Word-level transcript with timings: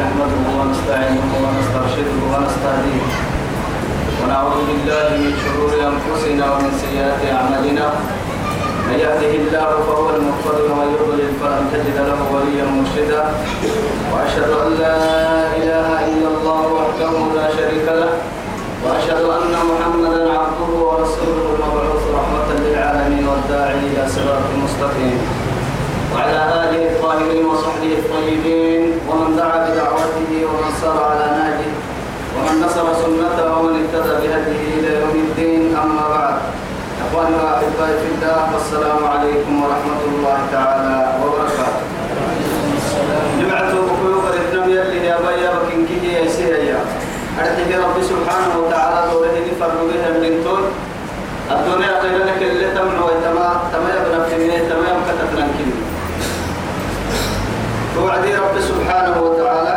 نحمده 0.00 0.42
ونستعينه 0.58 1.30
ونسترشده 1.44 2.16
ونستهديه. 2.32 3.04
ونعوذ 4.20 4.58
بالله 4.68 5.08
من 5.24 5.32
شرور 5.42 5.72
أنفسنا 5.92 6.44
ومن 6.52 6.72
سيئات 6.84 7.20
أعمالنا. 7.36 7.86
من 8.88 8.96
يهده 9.04 9.32
الله 9.42 9.70
فهو 9.86 10.06
المقتدر 10.16 10.64
ومن 10.72 10.88
يضلل 10.94 11.32
فلن 11.40 11.64
تجد 11.72 11.96
له 12.08 12.20
وليا 12.32 12.64
مرشدا. 12.76 13.22
وأشهد 14.12 14.50
أن 14.64 14.70
لا 14.82 14.98
إله 15.60 15.88
إلا 16.10 16.28
الله 16.34 16.62
وحده 16.78 17.12
لا 17.36 17.46
شريك 17.58 17.86
له. 18.00 18.12
وأشهد 18.84 19.24
أن 19.38 19.52
محمدا 19.70 20.22
عبده 20.40 20.70
ورسوله 20.86 21.44
المبعوث 21.54 22.04
رحمة 22.18 22.48
للعالمين 22.64 23.24
والداعي 23.28 23.78
إلى 23.92 24.04
صراط 24.14 24.46
مستقيم. 24.64 25.41
وعلى 26.14 26.40
آله 26.62 26.82
الطاهرين 26.90 27.44
وصحبه 27.46 27.92
الطيبين 28.02 28.82
ومن 29.08 29.36
دعا 29.36 29.58
بدعوته 29.68 30.30
ومن 30.48 30.70
سار 30.80 30.98
على 31.10 31.26
نهجه 31.38 31.72
ومن 32.36 32.54
نصر 32.64 32.86
سنته 33.02 33.46
ومن 33.58 33.72
اهتدى 33.80 34.14
بهديه 34.22 34.68
إلى 34.78 34.90
يوم 35.00 35.14
الدين. 35.26 35.76
أما 35.76 36.04
بعد 36.08 36.34
أخواني 37.04 37.36
وأحبائي 37.36 37.96
في 38.02 38.08
الله 38.14 38.40
والسلام 38.54 39.00
عليكم 39.12 39.62
ورحمة 39.62 40.00
الله 40.10 40.38
تعالى 40.52 40.96
وبركاته. 41.20 41.84
جمعت 43.40 43.72
بقيوب 43.74 44.24
الإثنام 44.32 44.68
يلي 44.70 45.06
يا 45.06 45.16
بيا 45.26 45.50
بكين 45.56 45.86
كي 45.86 46.12
يا 46.12 46.28
سيريا 46.28 46.78
أرتقي 47.40 47.74
رب 47.84 47.96
سبحانه 48.02 48.52
وتعالى 48.58 49.10
دوره 49.10 49.46
فرد 49.60 49.78
بها 49.90 50.08
من 50.16 50.24
الدنيا 51.52 52.00
غير 52.02 52.24
لك 52.24 52.42
اللي 52.42 52.68
تمنع 52.74 53.04
ويتما 53.04 53.60
تما 53.72 53.88
يبنى 53.96 54.18
في 54.24 54.68
تما 54.68 54.84
يبقى 54.92 55.12
تتنكني 55.18 55.74
توعدي 58.12 58.34
رب 58.36 58.60
سبحانه 58.60 59.22
وتعالى. 59.22 59.76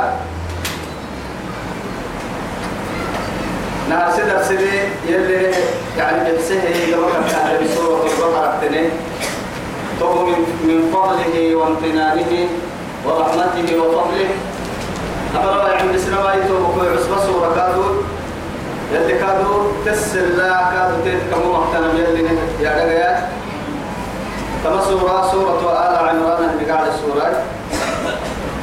نهار 3.90 4.12
سدر 4.12 4.44
سدي 4.44 4.80
يلي 5.08 5.56
يعني 5.98 6.32
بحسه 6.32 6.60
قبل 6.60 7.32
كان 7.32 7.64
بسورة 7.64 8.04
البقرة 8.04 8.58
تنين. 8.62 8.90
تو 10.00 10.26
من 10.68 10.92
فضله 10.94 11.56
وامتنانه 11.56 12.32
ورحمته 13.06 13.68
وفضله. 13.80 14.30
أمر 15.36 15.76
عند 15.80 15.98
سنوات 15.98 16.52
وقوع 16.52 16.92
عصبة 16.92 17.18
سورة 17.26 17.56
كادو. 17.56 17.84
يلي 18.94 19.20
كادو 19.20 19.72
تسل 19.86 20.38
لا 20.38 20.52
كادو 20.76 20.96
تيتكمو 21.04 21.54
محتنا 21.54 21.88
يلي 22.00 22.22
رجال 22.60 23.18
كما 24.64 24.82
سورة 25.32 25.60
آل 25.72 25.96
عمران 26.10 26.50
اللي 26.50 26.72
قاعد 26.72 26.88
السورة 26.88 27.55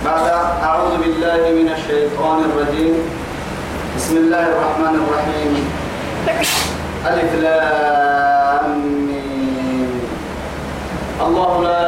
بعد 0.04 0.26
أعوذ 0.62 0.98
بالله 0.98 1.40
من 1.62 1.68
الشيطان 1.78 2.38
الرجيم. 2.50 2.94
بسم 3.96 4.14
الله 4.16 4.44
الرحمن 4.50 4.94
الرحيم. 4.98 5.52
ألف. 7.06 7.32
الله 11.22 11.52
لا 11.62 11.86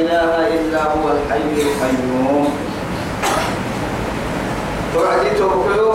إله 0.00 0.32
إلا 0.56 0.82
هو 0.96 1.04
الحي 1.12 1.52
القيوم. 1.68 2.48
توعدي 4.94 5.30
توقيو 5.38 5.90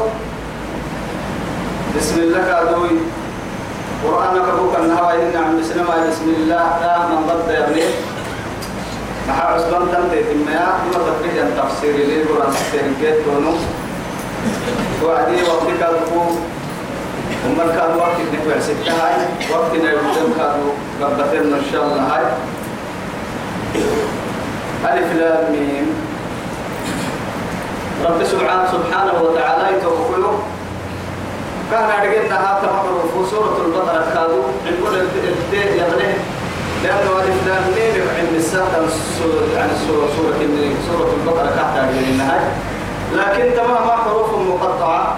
بسم 1.98 2.16
الله 2.20 2.42
كادوي 2.46 2.94
قرآنك 4.06 4.48
بوك 4.60 4.74
النهوى 4.86 5.14
إن 5.18 5.34
عم 5.34 5.58
بسم 5.58 6.28
الله 6.30 6.66
لا 6.82 6.94
من 7.10 7.20
ضد 7.26 7.50
يا 7.50 7.66
ابني 9.26 9.38
مع 9.38 9.44
عثمان 9.44 9.92
تنتهي 9.92 10.24
تميا 10.24 10.68
ما 10.94 11.00
تفريد 11.08 11.38
أن 11.38 11.52
تفسير 11.58 11.96
لي 11.96 12.24
قرآن 12.24 12.52
تفسير 12.52 12.82
كيت 13.02 13.26
تونو 13.26 13.54
وعدي 15.04 15.44
وقت 15.44 15.68
كادو 15.80 16.22
ومن 17.46 17.72
كان 17.78 17.98
وقت 17.98 18.18
نكوع 18.34 18.60
ستة 18.60 18.92
هاي 18.92 19.16
وقت 19.54 19.72
نيوتن 19.72 20.34
كادو 20.38 20.70
قبتنا 21.02 21.58
إن 21.58 21.64
شاء 21.72 21.84
الله 21.84 22.02
هاي 22.16 22.26
ألف 24.94 25.14
لام 25.14 25.52
ميم 25.52 25.88
رب 28.06 28.24
سبحانه 28.24 28.68
سبحانه 28.72 29.22
وتعالى 29.22 29.78
يتوكلوا 29.78 30.38
كان 31.72 31.84
أرجعنا 31.84 32.36
هذا 32.36 32.72
مقر 32.74 33.08
في 33.14 33.30
سورة 33.32 33.58
البقرة 33.66 34.06
كادو 34.14 34.42
نقول 34.66 34.96
البدء 34.96 35.76
يغنيه 35.78 36.35
لأنه 36.86 37.20
ألف 37.22 37.48
لام 37.48 37.64
ميم 37.76 38.08
عند 38.20 38.36
السادة 38.36 38.78
يعني 39.56 39.72
سورة 39.88 40.08
سورة 40.18 40.34
سورة 40.92 41.10
البقرة 41.22 41.50
تحت 41.56 41.78
النهاية 42.10 42.52
لكن 43.14 43.56
تمام 43.58 43.90
حروف 44.04 44.30
مقطعة. 44.36 45.18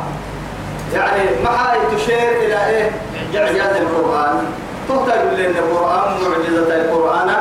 يعني 0.94 1.24
ما 1.44 1.50
تشير 1.96 2.30
إلى 2.46 2.68
إيه؟ 2.68 2.92
إعجاز 3.36 3.76
القرآن. 3.82 4.44
تهتم 4.90 5.36
لأن 5.38 5.56
القرآن 5.56 6.14
معجزة 6.22 6.76
القرآن. 6.76 7.36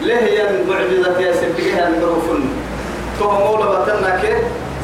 ليه 0.00 0.16
هي 0.16 0.50
المعجزة 0.50 1.20
يا 1.20 1.32
سبقها 1.32 1.88
الحروف. 1.88 2.24
تهمول 3.20 3.76
بتنك 3.76 4.36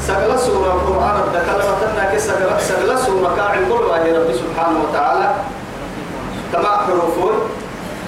سجل 0.07 0.39
سورة 0.39 0.73
القرآن 0.73 1.23
بتنك 1.29 2.19
سجل 2.19 2.61
سجل 2.61 2.99
سورة 2.99 3.37
كاعن 3.37 3.69
كل 3.69 3.85
رب 4.19 4.33
سبحانه 4.33 4.79
وتعالى. 4.89 5.35
تمام 6.53 6.79
حروف. 6.87 7.35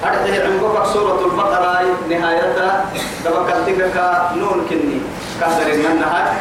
أرده 0.05 0.45
عمقك 0.45 0.87
سورة 0.93 1.21
البقرة 1.25 1.83
نهايتها 2.11 2.85
دبكتك 3.25 3.97
نون 4.37 4.67
كني. 4.71 5.01
كسر 5.41 5.67
النهاية 5.73 6.33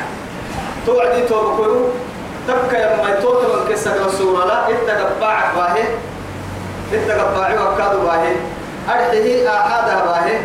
توعدي 0.86 1.22
توبكو 1.28 1.76
تبكى 2.48 2.78
يما 2.78 3.10
يتوت 3.10 3.42
من 3.44 3.74
كسر 3.74 4.06
السورة 4.08 4.46
لا. 4.46 4.70
اتقبع 4.70 5.52
باهي. 5.56 5.84
اتقبع 6.94 7.48
وكاد 7.62 7.96
باهي. 8.06 8.36
أرده 8.90 9.50
آحادها 9.60 10.06
باهي. 10.06 10.40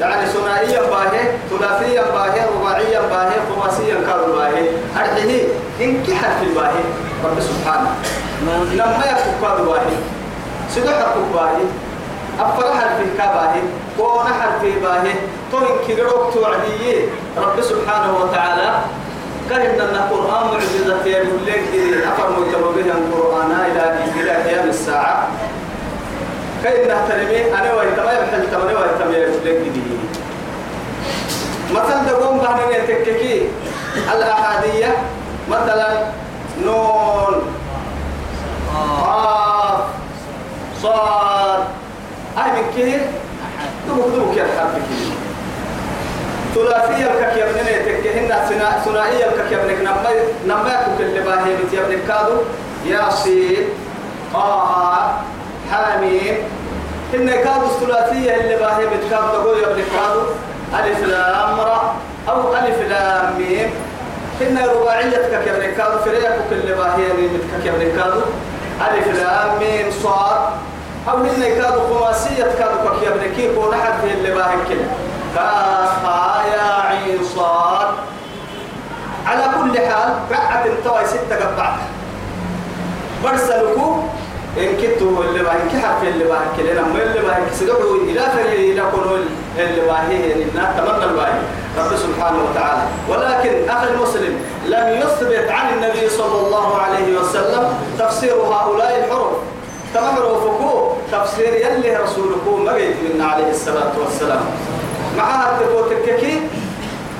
يعني 0.00 0.26
ثنائيا 0.26 0.80
باهي 0.80 1.22
ثلاثيا 1.50 2.02
باهي 2.02 2.40
رباعيا 2.54 3.00
باهي 3.00 3.36
خماسيا 3.48 3.94
كاد 3.94 4.30
باهي. 4.36 4.68
أرده 4.96 5.32
إنك 5.80 6.06
حرف 6.12 6.42
الباهي 6.42 6.84
رب 7.24 7.40
سبحانه. 7.40 7.90
لما 8.72 9.04
يكون 9.06 9.34
كاد 9.42 9.66
باهي. 9.66 9.96
سدح 10.74 11.14
باهي. 11.34 11.85
أفر 12.40 12.74
حرف 12.74 12.98
كباهي 13.18 13.60
كون 13.96 14.26
حرف 14.40 14.62
باهي 14.82 15.14
توين 15.52 15.76
كيروك 15.86 16.34
توعدي 16.34 17.08
رب 17.36 17.60
سبحانه 17.60 18.18
وتعالى 18.22 18.70
كهن 19.50 19.80
أن 19.80 19.94
القرآن 19.94 20.46
معجزة 20.46 21.06
يقول 21.06 21.46
لك 21.46 21.62
أفر 22.06 22.30
متبه 22.30 22.92
القرآن 22.92 23.50
إلى 23.50 23.98
إلى 24.20 24.30
قيام 24.30 24.68
الساعة. 24.68 25.28
كأن 26.64 27.08
تنمي 27.08 27.54
أنا 27.54 27.74
ويتما 27.74 28.12
يبحث 28.12 28.50
تمني 28.50 28.74
ويتما 28.74 29.16
يقول 29.16 29.44
لك 29.44 29.60
مثلا 31.74 32.04
تقوم 32.08 32.38
بهنا 32.38 32.86
تككي 32.86 33.48
الأحادية 34.14 34.96
مثلا 35.50 36.10
نون 36.64 37.42
قاف 38.74 39.80
صاد 40.82 41.64
أي 42.38 42.50
من 42.52 42.66
كه 42.76 43.00
دبك 43.88 44.08
دبك 44.14 44.36
يا 44.36 44.44
حرف 44.44 44.82
ثلاثية 46.54 47.04
الكك 47.04 47.36
يا 47.36 47.50
ابننا 47.50 47.72
تكهن 47.86 48.30
ثنائية 48.84 49.24
الكك 49.26 49.52
يا 49.52 49.58
ابنك 49.64 49.80
نما 49.80 50.10
نما 50.46 50.70
يكون 50.70 51.06
اللي 51.06 51.20
باهي 51.20 51.56
بت 51.56 51.72
يا 51.72 51.80
ابنك 51.80 51.98
كادو 52.08 52.36
ياسين 52.86 53.68
طه 54.34 55.20
حاميم 55.70 56.36
إن 57.14 57.30
كادو 57.30 57.66
الثلاثية 57.66 58.34
اللي 58.34 58.56
باهي 58.56 58.86
بت 58.86 59.10
كادو 59.10 59.26
تقول 59.26 59.58
يا 59.58 59.66
ابنك 59.66 59.84
كادو. 59.96 60.20
ألف 60.74 61.04
لام 61.04 61.60
را 61.60 61.94
أو 62.28 62.54
ألف 62.56 62.90
لام 62.90 63.34
ميم. 63.38 63.70
إن 64.42 64.58
رباعية 64.58 65.16
كك 65.16 65.46
يا 65.46 65.56
ابنك 65.56 65.76
كادو 65.76 65.98
فريقك 65.98 66.38
اللي 66.52 66.74
باهي 66.74 67.08
بت 67.12 67.64
يا 67.64 67.70
ابنك 67.70 67.92
كادو. 67.96 68.20
ألف 68.80 69.20
لام 69.20 69.58
ميم 69.58 69.90
صاد. 70.02 70.38
أو 71.08 71.16
هن 71.16 71.42
كادوا 71.42 71.98
خماسية 71.98 72.44
كادوا 72.44 73.00
كي 73.00 73.08
ابنكي 73.08 73.54
كون 73.54 73.74
أحد 73.74 73.92
في 74.00 74.14
اللي 74.14 74.34
باهن 74.34 74.58
كده 74.70 74.84
كاف 75.34 76.04
يا 76.52 77.18
صاد 77.36 77.88
على 79.26 79.42
كل 79.42 79.78
حال 79.78 80.14
قعدت 80.32 80.66
انتوى 80.66 81.04
ستة 81.06 81.36
قبعت 81.36 81.78
برسلكو 83.24 83.96
إن 84.58 84.76
كنتوا 84.76 85.24
اللي 85.24 85.42
باهن 85.42 85.68
كي 85.70 85.78
حرف 85.78 86.02
اللي 86.02 86.24
باهن 86.24 86.48
كده 86.58 86.72
لما 86.72 87.02
اللي 87.02 87.20
باهن 87.20 87.46
كسدعوا 87.50 87.96
إلى 87.96 88.20
فري 88.20 88.72
إلى 88.72 88.82
كونوا 88.94 89.16
اللي 89.58 89.80
باهن 89.80 90.10
يعني 90.12 90.44
تمنى 90.78 91.04
الباهن 91.04 91.42
رب 91.78 91.96
سبحانه 91.96 92.38
وتعالى. 92.50 92.82
ولكن 93.08 93.68
أخي 93.68 93.88
المسلم 93.88 94.40
لم 94.66 95.00
يثبت 95.00 95.50
عن 95.50 95.74
النبي 95.74 96.08
صلى 96.08 96.46
الله 96.46 96.78
عليه 96.78 97.18
وسلم 97.18 97.72
تفسير 97.98 98.34
هؤلاء 98.34 99.04
الحروف. 99.04 99.36
تمر 99.94 100.24
وفكو 100.26 100.92
تفسير 101.12 101.54
يلي 101.54 101.96
رسولكم 101.96 102.64
ما 102.64 102.72
منا 103.02 103.24
عليه 103.24 103.50
الصلاة 103.50 103.92
والسلام. 104.04 104.44
معها 105.16 105.58
تبوتككي 105.60 106.40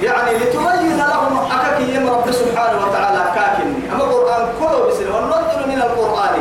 يعني 0.03 0.39
لتبين 0.39 0.97
لهم 0.99 1.51
أكاكي 1.53 1.99
رب 1.99 2.31
سبحانه 2.33 2.87
وتعالى 2.87 3.25
كاكني. 3.35 3.93
أما 3.93 4.05
القرآن 4.05 4.49
كله 4.61 4.87
بسنا 4.89 5.17
وننزل 5.17 5.69
من 5.69 5.83
القرآن. 5.83 6.35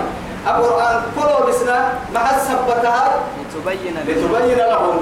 القرآن 0.47 1.01
كله 1.15 1.45
بسنا 1.47 1.93
مع 2.13 2.29
السبتها 2.35 3.13
لتبين 3.39 3.95
لتبين 4.07 4.57
لهم. 4.57 4.99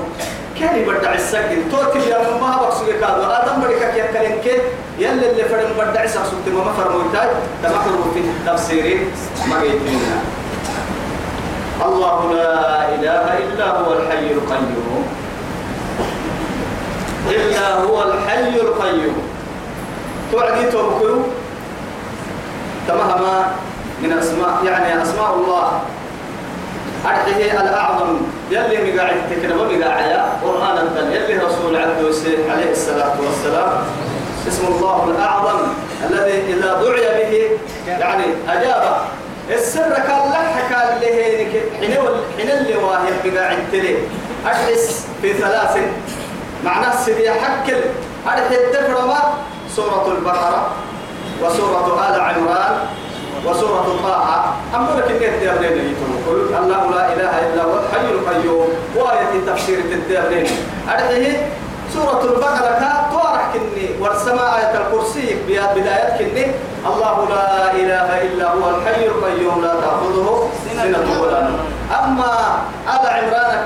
كان 0.59 0.85
بدع 0.85 1.13
السجن؟ 1.13 1.71
توكل 1.71 1.99
يا 1.99 2.17
ما 2.41 2.57
بقصد 2.61 2.85
كذا 2.85 3.43
آدم 3.43 3.61
بدك 3.61 3.93
كي 3.93 3.99
يكلم 3.99 4.41
كي 4.43 4.61
يلا 4.99 5.31
اللي 5.31 5.43
فرم 5.43 5.73
بدع 5.77 6.05
سقط 6.05 6.45
ما 6.47 6.73
فرموتاي 6.77 7.27
تمكر 7.63 8.13
في 8.13 8.21
تفسير 8.47 9.07
ما 9.49 9.61
جيتنا 9.61 10.17
الله 11.85 12.33
لا 12.33 12.59
إله 12.95 13.25
إلا 13.43 13.67
هو 13.77 13.93
الحي 13.93 14.31
القيوم. 14.33 15.03
إلا 17.29 17.67
هو 17.73 18.03
الحي 18.03 18.49
القيوم. 18.61 19.17
توعدي 20.31 20.71
توكلوا 20.71 21.23
تمهما 22.87 23.35
من 24.01 24.11
أسماء 24.13 24.65
يعني 24.65 25.03
أسماء 25.03 25.35
الله. 25.35 25.81
أرحيه 27.05 27.61
الأعظم. 27.61 28.17
يلي 28.51 28.93
مقاعد 28.93 29.17
تكنا 29.29 29.55
ومقاعد 29.55 30.11
قرآن 30.43 30.77
الدل 30.77 31.15
يلي 31.15 31.35
رسول 31.43 31.75
عبد 31.75 31.99
عليه 32.49 32.71
الصلاة 32.71 33.15
والسلام. 33.25 33.71
اسم 34.47 34.67
الله 34.67 34.99
الأعظم. 35.15 35.59
الذي 36.09 36.37
إذا 36.53 36.69
دعي 36.83 37.07
به 37.19 37.33
يعني 37.87 38.23
أجاب 38.49 38.83
السر 39.49 39.93
كان 39.93 40.31
لك 40.31 40.69
كان 40.69 40.99
له 41.01 41.07
حين 41.79 41.91
حين 42.37 42.49
اللي 42.49 42.75
واهب 42.75 43.13
مقاعد 43.25 43.57
تلي؟ 43.71 43.97
أحس 44.47 45.07
في 45.21 45.33
ثلاث. 45.33 45.77
معناه 46.65 46.95
سيدي 47.05 47.31
حكل. 47.31 47.77
أرحي 48.27 48.55
الدفرما 48.55 49.33
سورة 49.75 50.15
البقرة 50.17 50.71
وسورة 51.41 52.09
آل 52.09 52.21
عمران 52.21 52.75
وسورة 53.45 53.99
طه. 54.03 54.45
أم 54.75 54.87
لك 54.97 55.11
إنك 55.11 55.39
تيابلين 55.39 55.95
قل 56.27 56.55
الله 56.55 56.91
لا 56.91 57.13
إله 57.13 57.53
إلا 57.53 57.63
هو 57.63 57.79
الحي 57.79 58.11
القيوم. 58.11 58.69
وآية 58.95 59.45
تفسير 59.47 59.79
التيابلين 59.79 60.47
أرحيه 60.89 61.47
سورة 61.93 62.21
البقرة 62.23 62.71
كا 62.79 63.09
توارح 63.11 63.53
كني 63.53 63.89
والسماء 63.99 64.57
آية 64.57 64.81
الكرسي 64.81 65.37
بداية 65.47 66.17
كني. 66.17 66.51
الله 66.83 67.15
لا 67.29 67.71
إله 67.71 68.09
إلا 68.27 68.47
هو 68.53 68.65
الحي 68.75 69.07
القيوم 69.07 69.61
لا 69.61 69.73
تأخذه 69.81 70.49
سنة 70.67 71.21
ولا 71.21 71.39
نوم. 71.47 71.59
أما 72.03 72.33
آل 72.95 73.05
عمران 73.07 73.59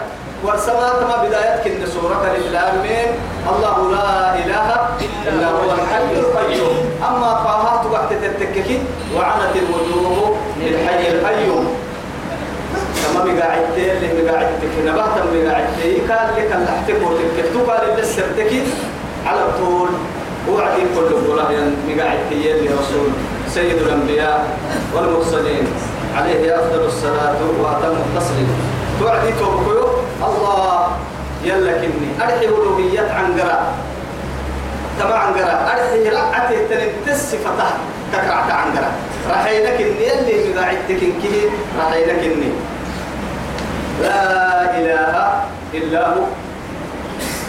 والسماء 0.44 0.92
كما 1.02 1.18
بداية 1.26 1.64
كن 1.64 1.82
سورة 1.86 2.22
الإسلامين 2.32 3.10
الله 3.52 3.78
لا 3.92 4.36
إله 4.36 4.70
إلا 5.02 5.48
هو 5.50 5.72
الحي 5.74 6.14
القيوم. 6.14 6.78
أما 7.10 7.30
طه 7.34 7.92
وقت 7.92 8.14
تتككي 8.14 8.78
وعنت 9.16 9.54
الوجوه 9.56 10.38
للحي 10.62 11.08
القيوم. 11.12 11.66
كما 13.02 13.24
مقاعدتي 13.24 13.92
اللي 13.92 14.10
مقاعدتك 14.24 14.74
نبهت 14.86 15.18
مقاعدتي 15.34 15.90
كان 16.08 16.28
لك 16.38 16.52
اللحتك 16.56 17.00
وتكتك 17.08 17.70
قال 17.70 17.90
اللي 17.90 18.04
سرتك 18.06 18.52
على 19.26 19.46
طول 19.60 19.90
وعدي 20.50 20.82
كل 20.96 21.10
قوله 21.28 21.72
مقاعدتي 21.88 22.52
اللي 22.52 22.70
رسول 22.70 23.10
سيد 23.50 23.78
الأنبياء 23.78 24.48
والمرسلين. 24.96 25.68
عليه 26.18 26.56
أفضل 26.56 26.86
الصلاة 26.86 27.40
وأتم 27.62 27.96
التسليم. 28.06 28.50
توعدي 29.00 29.32
توبكيو 29.40 29.88
الله 30.28 30.88
يلا 31.44 31.74
كني. 31.82 32.10
أرحي 32.22 32.46
ألوهية 32.46 33.12
عن 33.12 33.40
قراء 33.40 33.74
تبع 35.00 35.18
عن 35.18 35.34
قراء 35.34 35.60
أرحي 35.74 36.10
رعتي 36.10 36.58
تنبتس 36.70 37.36
فتح 37.36 37.70
تكرعت 38.14 38.52
عن 38.52 38.68
قراء 38.78 38.94
رحينك 39.30 39.82
إني 39.82 40.20
اللي 40.20 40.54
مقاعدتك 40.54 41.04
إنكي 41.04 41.50
رحينك 41.80 42.24
إني. 42.24 42.52
لا 44.02 44.78
إله 44.80 45.44
إلا 45.74 46.08
هو. 46.08 46.24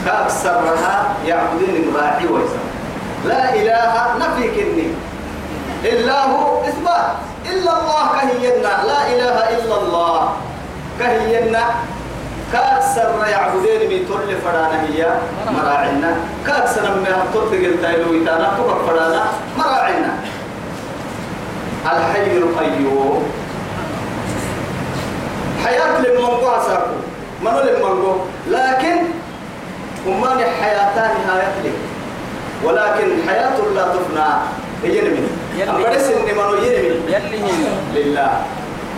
كأكثرها 0.04 1.14
يعبدون 1.26 1.94
راعي 1.96 2.26
ويسر. 2.26 2.62
لا 3.24 3.54
إله 3.54 3.92
نفي 4.20 4.44
كني. 4.48 4.88
إلا 5.84 6.24
هو 6.24 6.62
إثبات. 6.64 7.10
إلا 7.46 7.72
الله 7.80 8.04
كهينا. 8.20 8.72
لا 8.86 9.00
إله 9.12 9.36
إلا 9.58 9.76
الله 9.82 10.32
كهينا 11.00 11.64
كأكثر 12.52 13.08
يعبدين 13.30 13.80
من 13.90 14.00
تل 14.08 14.30
فرانا 14.44 14.82
هي 14.88 15.06
مراعنا 15.52 16.16
كأكثر 16.46 16.82
من 16.94 17.12
تطلق 17.34 17.52
التايلو 17.52 18.12
يتانا 18.14 18.56
تبقى 18.58 18.76
فرانا 18.86 19.22
مراعنا 19.58 20.12
الحي 21.92 22.36
القيوم. 22.36 23.22
حياة 25.64 26.00
للمنقو 26.00 26.48
أساكو 26.48 26.96
منو 27.44 27.60
للمنقو 27.60 28.12
لكن 28.50 28.96
همان 30.06 30.38
حياتان 30.60 31.10
نهاية 31.26 31.54
لك 31.64 31.78
ولكن 32.64 33.28
حياة 33.28 33.56
لا 33.74 33.84
تفنى. 33.88 34.28
ينمي 34.84 35.28
أمبرس 35.68 36.06
إني 36.10 36.32
منو 36.32 36.54
ينمي 36.54 37.00
يلي 37.08 37.40
لله. 37.94 38.42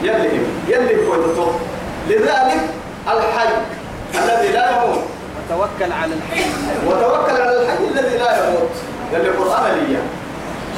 يلي 0.02 0.40
يلي 0.68 0.94
كويتو 1.06 1.50
لذلك 2.08 2.60
الحي 3.08 3.48
الذي 4.14 4.52
لا 4.52 4.70
يموت. 4.70 5.02
وتوكل 5.36 5.92
على 5.92 6.14
الحي. 6.14 6.44
وتوكل 6.86 7.42
على 7.42 7.62
الحي 7.62 7.84
الذي 7.84 8.18
لا 8.18 8.30
يموت. 8.38 8.74
يلي 9.12 9.28
القرآن 9.28 9.86
لي 9.88 9.96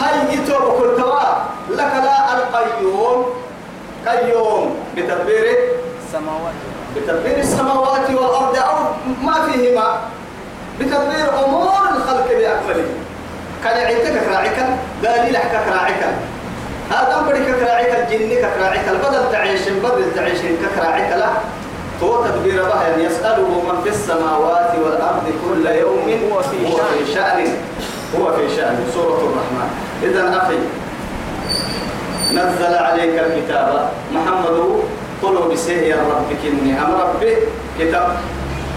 هاي 0.00 0.34
يتوب 0.34 0.78
كل 0.78 1.02
لك 1.70 1.92
لا 2.04 2.36
القيوم. 2.36 3.26
قيوم. 4.06 4.76
بتدبير 4.96 5.56
السماوات. 6.06 6.54
بتدبير 6.96 7.38
السماوات 7.38 8.10
والأرض 8.10 8.56
أو 8.56 8.76
ما 9.22 9.46
فيهما. 9.46 10.00
بتدبير 10.80 11.44
أمور 11.44 11.82
الخلق 11.96 12.26
بأكمله. 12.28 12.84
كان 13.64 13.76
يعيتك 13.78 14.12
كراعك 14.24 14.66
دليل 15.02 15.36
حكا 15.36 15.60
كراعك 15.70 16.04
هذا 16.90 17.18
أمبري 17.20 17.44
كراعك 17.60 18.08
الجن 18.10 18.40
كراعك 18.58 18.88
البدل 18.88 19.32
تعيش 19.32 19.68
بدل 19.68 20.14
تعيش 20.14 20.38
كراعك 20.76 21.10
لا. 21.18 21.28
هو 22.02 22.24
تدبير 22.24 22.62
بها 22.62 22.88
يعني 22.88 23.04
يسأله 23.04 23.48
من 23.48 23.80
في 23.82 23.88
السماوات 23.88 24.72
والأرض 24.84 25.22
كل 25.48 25.66
يوم 25.66 26.30
هو 26.32 26.42
في 26.42 26.66
هو 26.66 26.76
شأن. 26.76 27.04
في 27.04 27.12
شأن. 27.14 27.46
هو 28.18 28.32
في 28.36 28.56
شأن. 28.56 28.76
سورة 28.94 29.18
الرحمن. 29.18 29.70
إذا 30.02 30.42
أخي 30.42 30.58
نزل 32.34 32.74
عليك 32.74 33.18
الكتاب. 33.18 33.90
محمد 34.12 34.82
قلوا 35.22 35.52
بسيه 35.52 35.94
يا 35.94 35.96
ربك 35.96 36.40
إني 36.52 36.80
أم 36.80 36.94
ربي 37.00 37.36
كتاب. 37.78 38.16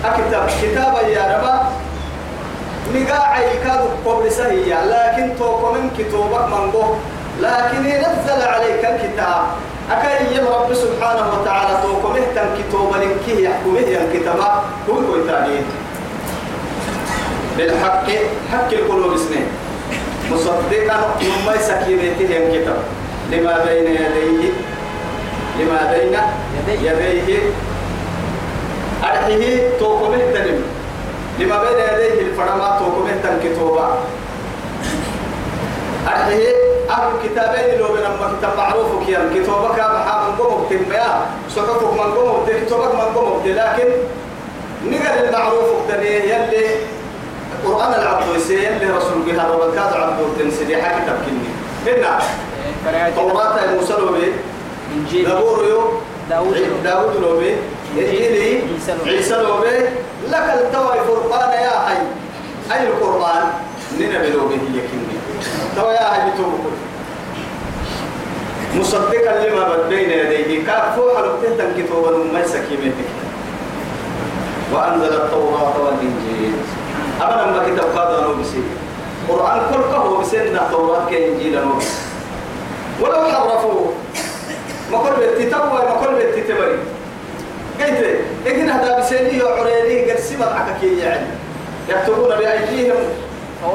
أكتب 0.08 0.44
كتابا 0.62 1.02
يا 1.02 1.42
رب. 1.44 1.66
نقاعي 2.96 3.50
كادو 3.64 3.88
قبل 4.06 4.32
سهية 4.32 4.86
لكن 4.86 5.38
توقع 5.40 5.72
من 5.72 5.90
كتابك 5.98 6.46
منبو 6.54 6.84
لكن 7.42 7.82
نزل 7.82 8.42
عليك 8.48 8.86
الكتاب. 8.86 9.42
أكاي 9.92 10.38
يم 10.38 10.48
رب 10.48 10.74
سبحانه 10.74 11.26
وتعالى 11.34 11.78
توقع 11.84 12.10
مهتم 12.10 12.48
كتابا 12.58 12.96
لنكيه 13.04 13.50
يحكمه 13.50 13.80
الكتابة 13.80 14.48
هو 14.90 14.96
كويتاني 15.12 15.58
بالحق 17.58 18.08
حق 18.52 18.72
القلوب 18.72 19.18
سنين 19.18 19.48
مصدقا 20.32 20.98
مما 21.22 21.58
سكينته 21.58 22.38
الكتاب. 22.38 22.78
لما 23.32 23.66
بين 23.66 23.84
يديه 23.84 24.50
لما 25.60 25.80
بين 25.92 26.18
يديه. 26.70 27.40
أرحيه 29.04 29.78
توقمه 29.80 30.18
تنم 30.34 30.62
لما 31.40 31.64
بين 31.64 31.80
يديه 31.80 32.22
الفرما 32.22 32.80
توقمه 32.80 33.12
تنكتوبا 33.24 33.88
أرحيه 36.08 36.56
أهل 36.90 37.08
الكتابين 37.16 37.80
لو 37.80 37.88
بنما 37.88 38.34
كتاب 38.40 38.58
معروف 38.58 39.06
كيان. 39.06 39.30
كتابك 39.36 39.80
محام 39.80 40.36
قوم 40.40 40.68
تنبيا. 40.70 41.26
صحفك 41.56 41.94
من 41.94 42.14
قوم 42.14 42.46
كتابك 42.48 42.96
من 42.96 43.16
قوم 43.16 43.42
لكن 43.46 43.90
نقل 44.86 45.26
المعروف 45.26 45.70
تنيه 45.90 46.20
يلي 46.34 46.66
القرآن 47.56 47.94
العبد 47.94 48.36
يسير. 48.36 48.60
يلي 48.60 48.92
رسول 48.98 49.22
بها 49.26 49.52
وبكاد 49.52 49.94
عبد 49.94 50.20
تنسدي 50.40 50.78
حكي 50.84 51.02
تبكيني. 51.08 51.50
هنا 51.88 53.10
توراة 53.16 53.64
المسلو 53.64 54.08
به 54.08 54.34
إنجيل. 54.96 55.30
دبور 55.30 55.66
يو 55.70 55.82
داود 56.84 57.16
لو 57.22 57.42
إنجيلي 57.98 58.62
عيسى 58.74 58.92
لو 58.92 59.04
به. 59.04 59.12
عيسى 59.12 59.36
لو 59.36 59.58
به 59.58 59.90
لك 60.32 60.48
التوى 60.54 60.96
فرقان 61.08 61.52
يا 61.64 61.80
حي. 61.86 61.98
أي 62.72 62.88
القرآن؟ 62.88 63.44
ننبي 64.00 64.32
به 64.32 64.64
يكني 64.74 65.16
توى 65.76 65.94
يا 65.94 66.10
حي 66.10 66.32
بتوبك 66.32 66.76
مصدقا 68.76 69.48
لما 69.48 69.88
بين 69.90 70.10
يديه. 70.10 70.66
كافو 70.66 71.16
حلقته 71.18 71.50
تنكتوبا 71.58 72.12
ما 72.34 72.40
يسكيمتك 72.40 73.10
وأنزل 74.74 75.14
التوراة 75.14 75.76
والإنجيل. 75.84 76.54
أبدا 77.22 77.46
ما 77.46 77.64
كتاب 77.68 77.98
قادر 77.98 78.34
بسيط 78.34 78.68
قرآن 79.30 79.62
كل 79.72 79.82
كهو 79.92 80.18
بسنة 80.18 80.62
توراة 80.72 81.10
كإنجيل 81.10 81.60
ولو 83.02 83.24
حرفوه. 83.32 83.94
ما 84.92 84.98
كل 84.98 85.16
بتتوى 85.22 85.70
ما 85.74 85.96
كل 86.06 86.14
بتتبري 86.16 86.80
قلت 87.80 88.20
لكن 88.46 88.70
هذا 88.70 89.00
بسنة 89.00 89.44
عريني 89.50 90.12
قد 90.12 90.20
سمت 90.20 90.48
عكاكي 90.48 90.98
يعني. 90.98 91.28
يكتبون 91.90 92.30
بأيديهم. 92.30 93.04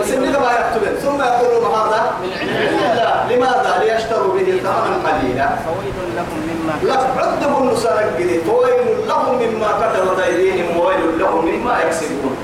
سنة 0.05 0.39
ما 0.41 0.51
يكتبون. 0.59 0.95
ثم 1.03 1.23
يقولون 1.23 1.65
هذا 1.75 2.13
من 2.23 2.31
عند 2.41 3.33
لماذا؟ 3.33 3.83
ليشتروا 3.83 4.35
به 4.35 4.61
ثمنا 4.65 5.11
قليلا. 5.11 5.49
فويل 5.65 5.97
لهم 6.17 6.39
مما 6.49 6.75
لا 6.83 6.99
عدهم 7.23 7.71
نسرق 7.71 8.17
ويل 8.49 9.09
لهم 9.09 9.35
مما 9.43 9.69
كتبت 9.81 10.21
أيديهم 10.21 10.77
وويل 10.77 11.19
لهم 11.19 11.45
مما 11.45 11.79
يكسبون. 11.81 12.37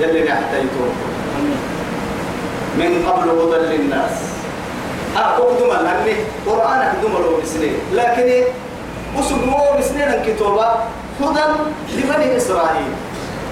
يلي 0.00 0.22
نحتيتون 0.24 0.92
من 2.78 3.06
قبل 3.08 3.28
هدى 3.30 3.76
للناس. 3.76 4.16
أقدم 5.16 5.68
لأني 5.68 6.16
قرآن 6.46 6.80
أقدم 6.80 7.12
له 7.12 7.40
بسنين. 7.42 7.78
لكن 7.92 8.44
وسقموا 9.18 9.76
بسنين 9.78 10.08
الكتابة 10.08 10.66
هدى 11.20 11.44
لبني 11.96 12.36
إسرائيل. 12.36 12.90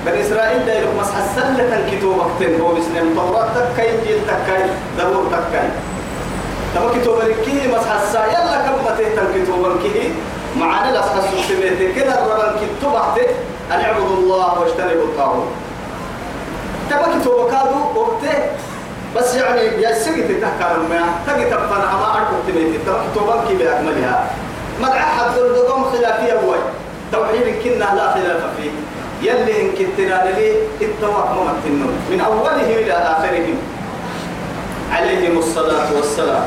بني 0.06 0.20
إسرائيل 0.20 0.66
ده 0.66 0.72
يلقى 0.72 0.94
مسح 1.00 1.16
السلة 1.16 1.86
كتابة 1.90 2.24
كتن 2.40 2.60
هو 2.60 2.74
بسنين 2.74 3.14
توراة 3.14 3.48
تكاي 3.74 3.90
إنجيل 3.98 4.20
تكاي 4.26 4.64
زبور 4.98 5.24
تكاي. 5.30 5.68
تما 6.74 6.90
كتابة 6.90 7.24
لكي 7.24 7.68
مسح 7.68 7.92
السا 8.02 8.26
يلا 8.26 8.56
كم 8.66 8.84
متى 8.84 9.04
كتابة 9.04 9.82
كي 9.82 10.12
معانا 10.60 10.92
لأصحى 10.92 11.18
السوسيبيتي 11.18 11.92
كده 11.92 12.12
الربان 12.24 12.54
كتابة 12.78 13.00
أن 13.72 13.80
اعبدوا 13.80 14.16
الله 14.16 14.60
واجتنبوا 14.60 15.04
الطاغوت. 15.04 15.48
تما 16.90 17.02
كتابة 17.20 17.50
كادو 17.50 18.00
وقته 18.00 18.38
بس 19.16 19.34
يعني 19.34 19.60
يا 19.82 19.94
سيدي 19.94 20.22
تذكر 20.22 20.78
ما 20.90 21.00
تجي 21.26 21.44
تبقى 21.44 21.64
أما 21.64 22.14
أركض 22.16 22.36
تبيتي 22.48 22.78
تما 22.86 22.98
كتابة 23.14 23.48
كي 23.48 23.54
بأكملها. 23.54 24.30
مدعى 24.82 25.00
حد 25.00 25.38
الدوم 25.38 25.84
خلافية 25.92 26.32
هو 26.32 26.54
توحيد 27.12 27.46
كنا 27.64 27.84
لا 27.84 28.14
خلاف 28.14 28.42
فيه. 28.56 28.70
يلي 29.30 29.62
إن 29.62 29.68
كنتنا 29.78 30.24
لي 30.24 30.56
التوق 30.80 31.30
ممتنون 31.30 31.94
من 32.10 32.20
أولهم 32.20 32.78
إلى 32.82 32.92
آخرهم. 32.92 33.56
عليهم 34.92 35.38
الصلاة 35.38 35.88
والسلام. 35.96 36.44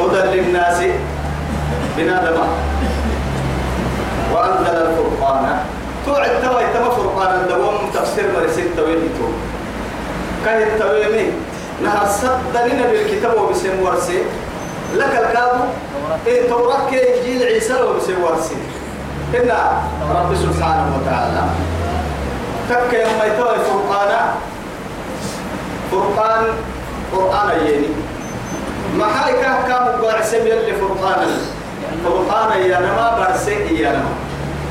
هدى 0.00 0.40
للناس 0.40 0.78
بنادم 1.96 2.38
وأنزل 4.32 4.76
الفرقان. 4.86 5.58
توعد 6.06 6.30
توي 6.42 6.64
تما 6.74 6.90
فرقان 6.90 7.40
الدوام. 7.40 7.90
تفسير 7.94 8.24
مرسيد 8.40 8.66
توي 8.76 8.94
تو 8.94 9.28
كان 10.44 10.62
التويمي 10.62 11.30
نهر 11.82 12.06
صدننا 12.06 12.86
بالكتاب 12.90 13.40
وبسم 13.40 13.82
ورسي. 13.82 14.18
لك 14.94 15.12
الكادو 15.16 15.64
إيه 16.26 16.48
توراة 16.48 16.90
كي 16.90 17.18
إنجيل 17.18 17.42
عيسى 17.42 17.82
وبسم 17.82 18.22
ورسي 18.22 18.56
إن 19.34 19.50
رب 20.10 20.34
سبحانه 20.34 20.86
وتعالى. 20.96 21.42
تك 22.70 22.92
يوم 22.92 23.18
يتوي 23.26 23.58
فرقانا 23.64 24.34
فرقان. 25.92 26.44
قرآن 27.12 27.66
يني 27.66 27.92
ما 28.96 29.06
حالك 29.06 29.44
كم 29.68 30.02
بعسم 30.02 30.46
يلي 30.46 30.72
فرقانا 30.80 31.26
فرقانا 32.04 32.56
يا 32.56 32.80
نما 32.80 33.06
برسي 33.18 33.52
يا 33.80 33.92
نما 33.92 34.14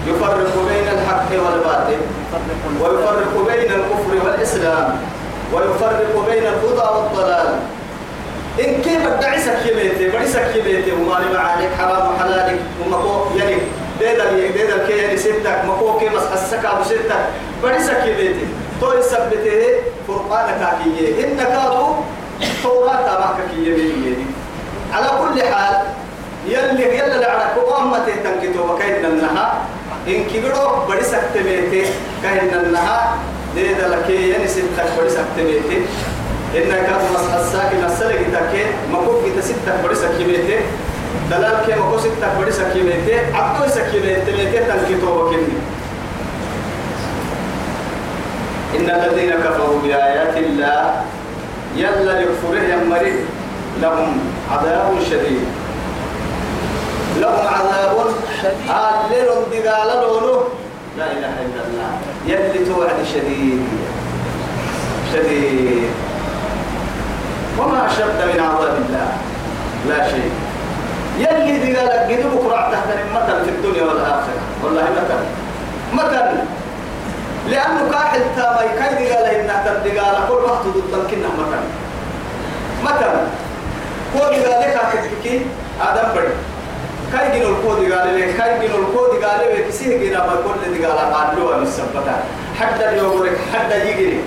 يفرق 0.08 0.54
بين 0.68 0.88
الحق 0.98 1.30
والباطل. 1.32 2.02
ويفرق 2.82 3.34
بين 3.48 3.72
الكفر 3.72 4.26
والإسلام. 4.26 4.96
ويفرق 5.54 6.26
بين 6.30 6.44
الهدى 6.44 6.88
والضلال. 6.96 7.50
إن 8.60 8.82
كيف 8.82 9.08
بدعي 9.08 9.40
سكيمتي 9.40 10.10
بدي 10.10 10.28
سكيمتي 10.28 10.92
وما 10.92 11.20
لي 11.20 11.38
معانيك 11.38 11.70
حرام 11.80 12.16
وحلالك 12.16 12.60
ومكو 12.86 13.36
يعني 13.38 13.58
ديدا 14.00 14.32
ديدا 14.32 14.88
كي 14.88 14.98
يعني 14.98 15.18
ستك 15.18 15.62
مكو 15.68 16.00
كي 16.00 16.10
مس 16.10 16.24
حسك 16.34 16.66
أبو 16.66 16.84
ستك. 16.84 17.26
بدي 17.64 17.84
سكيمتي 17.84 18.46
تو 18.82 18.94
يثبته 18.94 19.76
فرقانك 20.08 20.70
كيه 20.84 21.26
إن 21.26 21.38
كادو 21.38 21.96
توراة 22.64 23.20
معك 23.20 23.38
كيه 23.52 24.16
على 24.94 25.10
كل 25.20 25.44
حال 25.44 25.76
يلي 26.48 26.98
يلي 26.98 27.20
لعرك 27.20 27.54
وأمتي 27.68 28.12
تنكتو 28.12 28.74
وكيدنا 28.74 29.08
النها 29.08 29.62
إن 30.08 30.24
كبروا 30.24 30.86
بدي 30.90 31.04
سكتميتي 31.04 31.86
كيدنا 32.24 32.62
النها 32.62 33.18
ديدا 33.56 33.88
لك 33.88 34.10
يعني 34.10 34.48
ستك 34.48 34.88
بدي 34.98 35.10
سكتميتي 36.52 36.80
إنك 36.80 36.90
مصح 37.14 37.34
الساكن 37.34 37.86
السلك 37.86 38.20
تكين 38.34 38.68
مكوك 38.92 39.24
تستك 39.38 39.80
بدي 39.84 39.96
سكيميتي 39.96 40.60
دلال 41.30 41.66
كي 41.66 41.74
مكو 41.80 41.98
ستك 41.98 42.32
بدي 42.40 42.52
سكيميتي 42.52 43.16
عبدو 43.34 43.68
سكيميتي 43.68 44.32
ميتي 44.32 44.60
تنكتو 44.60 45.26
وكيدني 45.26 45.60
إن 48.76 48.90
الذين 48.90 49.32
كفروا 49.32 49.82
بآيات 49.84 50.38
الله 50.38 51.04
يلا 51.76 52.20
يكفره 52.20 52.62
يمري 52.74 53.26
لهم 53.82 54.20
عذاب 54.52 54.94
شديد. 55.10 55.48
لهم 57.20 57.48
عذاب 57.48 58.08
شديد. 58.42 58.70
علل 58.70 59.28
دقال 59.52 59.88
لا 60.98 61.06
إله 61.06 61.34
إلا 61.46 61.62
الله. 61.68 61.92
يلي 62.28 62.66
توعد 62.66 63.06
شديد. 63.14 63.64
شديد. 65.14 66.11
وما 67.60 67.88
أشد 67.88 68.20
من 68.34 68.40
عذاب 68.40 68.76
الله. 68.84 69.08
لا 69.90 70.10
شيء. 70.10 70.32
يلي 71.18 71.74
دقالك 71.74 72.20
قدوك 72.20 72.52
رعت 72.52 72.74
تحت 72.74 72.88
مثل 73.16 73.46
في 73.46 73.50
الدنيا 73.50 73.84
والآخرة. 73.84 74.42
والله 74.64 74.84
مثل. 74.84 75.20
مثل. 75.94 76.28
لأنه 77.50 77.92
كاحل 77.92 78.22
تامي 78.36 78.70
كاي 78.80 79.06
دقال 79.06 79.26
إنها 79.26 79.64
تدقال 79.66 80.16
كل 80.28 80.34
وقت 80.34 80.64
ضد 80.66 80.94
كنا 81.12 81.28
مثل. 81.40 81.64
مثل. 82.84 83.14
كو 84.14 84.20
دقال 84.20 84.64
كاكتكي 84.74 85.46
آدم 85.82 86.10
بدي 86.16 86.34
كاي 87.14 87.40
جنو 87.40 87.50
الكو 87.50 87.74
دقال 87.74 88.14
لي 88.14 88.34
كاي 88.34 88.68
جنو 88.68 88.78
الكو 88.78 89.06
دقال 89.06 89.40
لي 89.56 89.64
كسيه 89.64 90.10
جنا 90.10 90.20
ما 90.20 90.36
كل 90.46 90.80
دقال 90.80 91.14
قالوا 91.14 91.58
مسبتا 91.62 92.24
حتى 92.60 92.90
اليوم 92.90 93.30
حتى 93.54 93.90
يجري 93.90 94.20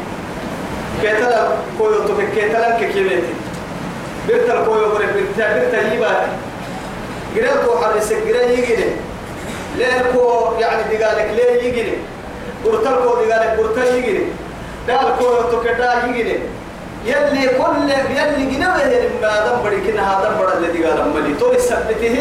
كيتلا 1.03 1.49
كو 1.79 1.85
يوتو 1.91 2.15
كيتلا 2.35 2.79
كيميتي 2.79 3.35
بيرتل 4.29 4.65
كو 4.65 4.77
يوم 4.77 4.93
لك 4.99 5.11
بيرتل 5.15 5.55
بيرتل 5.55 5.93
يبات 5.93 6.27
جريل 7.37 7.67
كو 7.67 7.79
حرسك 7.79 8.17
جريل 8.27 8.51
يجري. 8.59 8.91
لين 9.79 10.03
كو 10.15 10.53
يعني 10.59 10.97
دقالك 10.97 11.31
ليه 11.37 11.63
يجري. 11.63 11.97
قرتل 12.65 12.95
كو 13.05 13.15
دقالك 13.25 13.59
قرتل 13.59 13.95
يجري. 13.95 14.27
دال 14.87 15.09
كو 15.19 15.25
يوتو 15.25 15.63
كدا 15.63 16.05
يجري. 16.07 16.39
يلي 17.07 17.49
كل 17.49 17.91
يلي 17.91 18.45
جنبه 18.51 18.83
يلي 18.83 19.09
ما 19.23 19.47
دم 19.47 19.57
بدي 19.65 19.93
كنا 19.93 20.03
هذا 20.03 20.37
بڑا 20.39 20.55
اللي 20.57 20.69
دقال 20.79 21.13
ملي. 21.15 21.35
تو 21.41 21.53
يثبته. 21.53 22.17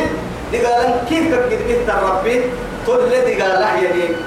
دقال 0.53 0.99
كيف 1.09 1.31
كقد 1.31 1.61
انت 1.69 1.89
ربي؟ 1.89 2.41
كل 2.87 2.99
الذي 2.99 3.41
قال 3.41 3.53
له 3.61 3.73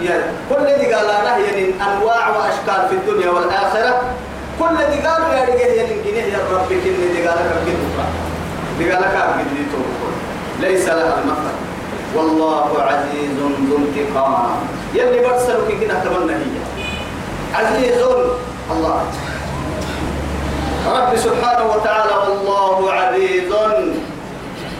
يعني 0.02 0.22
كل 0.50 0.56
الذي 0.56 0.94
قال 0.94 1.06
له 1.06 1.36
يعني 1.46 1.64
أنواع 1.88 2.28
وأشكال 2.36 2.88
في 2.88 2.94
الدنيا 2.94 3.30
والآخرة. 3.30 4.02
كل 4.60 4.64
الذي 4.64 5.06
قالوا 5.06 5.34
يا 5.34 5.44
رجال 5.44 5.74
يعني 5.76 5.94
جنيه 6.04 6.22
يا 6.22 6.38
ربي 6.52 6.74
كن 6.80 6.90
اللي 6.90 7.28
قال 7.28 7.38
لك 7.38 7.52
قد 7.52 7.66
دقال 8.80 9.02
لك 9.02 9.16
قد 9.16 9.46
ليس 10.60 10.88
لها 10.88 11.20
المثل. 11.22 11.56
والله 12.16 12.82
عزيز 12.82 13.30
ذو 13.68 13.76
انتقام. 13.76 14.56
يلي 14.94 15.20
برسلوا 15.20 15.68
كنا 15.68 16.04
تمنى 16.04 16.32
هي. 16.32 16.60
عزيز 17.54 18.02
الله. 18.70 19.04
رب 20.86 21.16
سبحانه 21.16 21.64
وتعالى 21.74 22.12
والله 22.12 22.92
عزيز. 22.92 23.52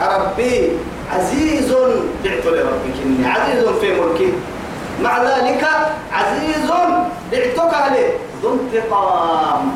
ربي 0.01 0.71
عزيز. 1.13 1.73
دعت 2.25 2.47
لربك 2.47 2.97
إني 3.05 3.29
عزيز 3.29 3.65
في 3.81 3.93
ملكه 4.01 4.33
مع 5.03 5.23
ذلك 5.23 5.67
عزيز 6.13 6.71
دعتك 7.33 7.75
عليه 7.75 8.09
انتقام 8.53 9.75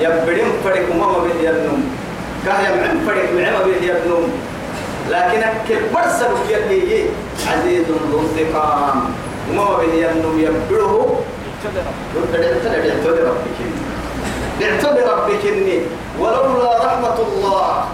يبدين 0.00 0.48
فرق 0.64 0.86
ماما 0.94 1.18
به 1.18 1.48
يبنم. 1.48 1.80
كاه 2.46 2.60
يمعن 2.68 3.00
فرق 3.06 3.28
معما 3.36 3.60
به 3.64 3.80
يبنم. 3.90 4.24
لكن 5.10 5.42
أكل 5.42 5.80
برسل 5.94 6.30
في 6.46 6.52
يده 6.52 7.10
عزيز 7.50 7.86
ذو 8.10 8.20
انتقام. 8.20 8.96
وماما 9.50 9.76
به 9.76 9.94
يبنم. 9.94 10.34
يبدره 10.40 11.20
دعت 12.32 12.64
لربك 13.06 13.58
إني 13.60 13.82
دعت 14.60 14.84
لربك 14.84 15.44
إني 15.46 15.78
ولولا 16.18 16.86
رحمة 16.86 17.18
الله 17.28 17.84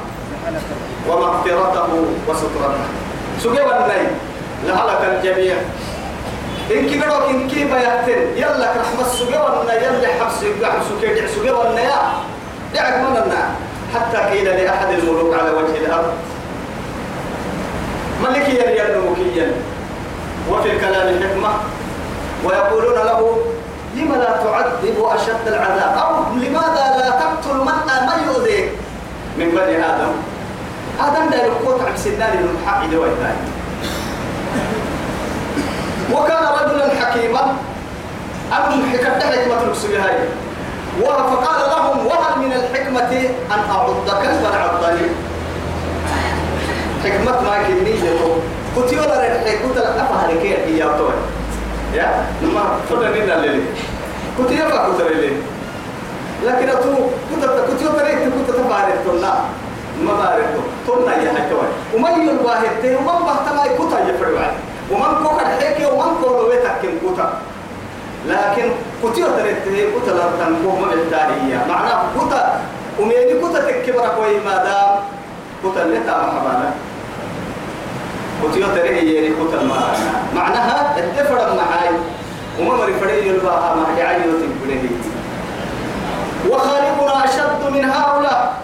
ومغفرته 1.09 1.91
وسترته 2.29 2.87
سجوا 3.43 3.87
النيل. 3.87 4.11
لهلك 4.67 5.01
الجميع. 5.13 5.57
إن 6.71 6.89
كي 6.89 7.01
قدوك 7.01 7.31
إن 7.31 7.49
كي 7.49 7.65
بيهتن 7.65 8.37
يلا 8.37 8.73
رحمة 8.81 9.61
ولا 9.61 9.75
يلا 9.75 10.09
حبس 10.21 10.39
حبس 10.65 10.87
كي 11.01 11.15
دع 11.15 11.27
سجى 11.27 11.51
ولا 11.51 11.81
يا 11.81 12.01
دعك 12.75 12.95
مننا 12.95 13.55
حتى 13.95 14.17
قيل 14.17 14.45
لأحد 14.45 14.89
الملوك 14.99 15.35
على 15.35 15.51
وجه 15.51 15.77
الأرض. 15.87 16.13
ملك 18.23 18.49
يلي 18.49 18.99
مكيا 19.11 19.53
وفي 20.51 20.73
الكلام 20.73 21.21
حكمة. 21.23 21.51
ويقولون 22.45 22.95
له 22.95 23.39
لم 23.95 24.13
لا 24.15 24.31
تعذب 24.45 25.05
أشد 25.05 25.47
العذاب؟ 25.47 25.99
أو 25.99 26.35
لماذا 26.37 26.85
لا 26.99 27.11
تقتل 27.11 27.57
من 27.57 27.79
من 28.09 28.19
يؤذيك؟ 28.27 28.71
من 29.39 29.49
بني 29.51 29.85
آدم. 29.87 30.13
آدم 31.01 31.31
ده 31.31 31.45
يقوت 31.45 31.81
عن 31.81 31.97
سنان 31.97 32.39
المحق 32.39 32.87
دويتاي 32.87 33.37
وكان 36.13 36.45
رجلا 36.61 36.89
حكيما. 37.01 37.41
أم 38.53 38.83
حكمت 38.93 39.23
حكمة 39.23 39.57
هاي 40.05 40.19
فقال 41.31 41.61
لهم 41.71 42.07
وهل 42.07 42.39
من 42.39 42.53
الحكمة 42.53 43.11
أن 43.55 43.71
أعضك 43.71 44.23
فنعضني 44.23 45.09
حكمة 47.05 47.41
ما 47.41 47.63
كنية 47.67 48.11
يولا 48.93 49.19
رحي 49.19 49.57
كنت 49.59 49.77
أفهم 49.77 50.31
لك 50.31 50.45
يا 50.79 50.87
طوي 50.99 51.13
يا 51.95 52.25
نما. 52.43 52.63
فضل 52.91 53.13
نينا 53.13 53.33
للي 53.33 53.63
يفا 54.51 54.89
كنت 54.89 55.01
للي 55.01 55.33
لكن 56.47 56.69
أتو 56.69 56.95
كنت 57.71 57.83
يولا 57.83 58.03
رحي 58.03 58.15
كنت 58.25 58.51
تفارق 58.51 58.95
تنا 59.05 59.35
ما 60.05 60.13
بارك 60.13 60.49
تنا 60.87 61.17
يا 61.23 61.31
حكوي 61.33 61.69
وما 61.95 62.09
يقول 62.11 62.39
واحد 62.47 62.69
تي 62.83 62.97
وما 62.97 63.13
بحتما 63.13 63.67
كنت 63.79 63.93
يفرع 64.09 64.53
ومن 64.91 65.11
كوكا 65.23 65.45
حكي 65.45 65.87
ومن 65.87 66.13
كوكا 66.23 66.43
ويتكين 66.49 66.99
كنت 67.03 67.21
لكن 68.27 68.69
كنت 69.03 69.19
يولا 69.19 69.37
رحي 69.37 69.87
كنت 69.95 70.09
لرتن 70.09 70.57
كوما 70.65 70.87
بالتالية 70.91 71.59
معناه 71.69 72.03
كنت 72.19 72.35
وميني 73.01 73.35
كنت 73.41 73.57
تكبرك 73.57 74.15
وي 74.23 74.41
ما 74.45 74.57
دام 74.65 74.99
كنت 75.63 75.79
لتا 75.79 76.15
محبانا 76.17 76.71
كتيو 78.43 78.67
تريه 78.67 79.19
يري 79.19 79.35
كتل 79.35 79.67
معنا 79.67 79.97
معناها 80.35 80.99
اتفرد 80.99 81.57
معاي. 81.57 81.91
وما 82.61 82.77
مري 82.77 82.95
فري 83.01 83.29
يلباها 83.29 83.75
ما 83.75 83.99
يعيو 83.99 84.23
تنبله 84.23 84.91
وخالقنا 86.49 87.25
أشد 87.25 87.63
من 87.73 87.85
هؤلاء. 87.85 88.55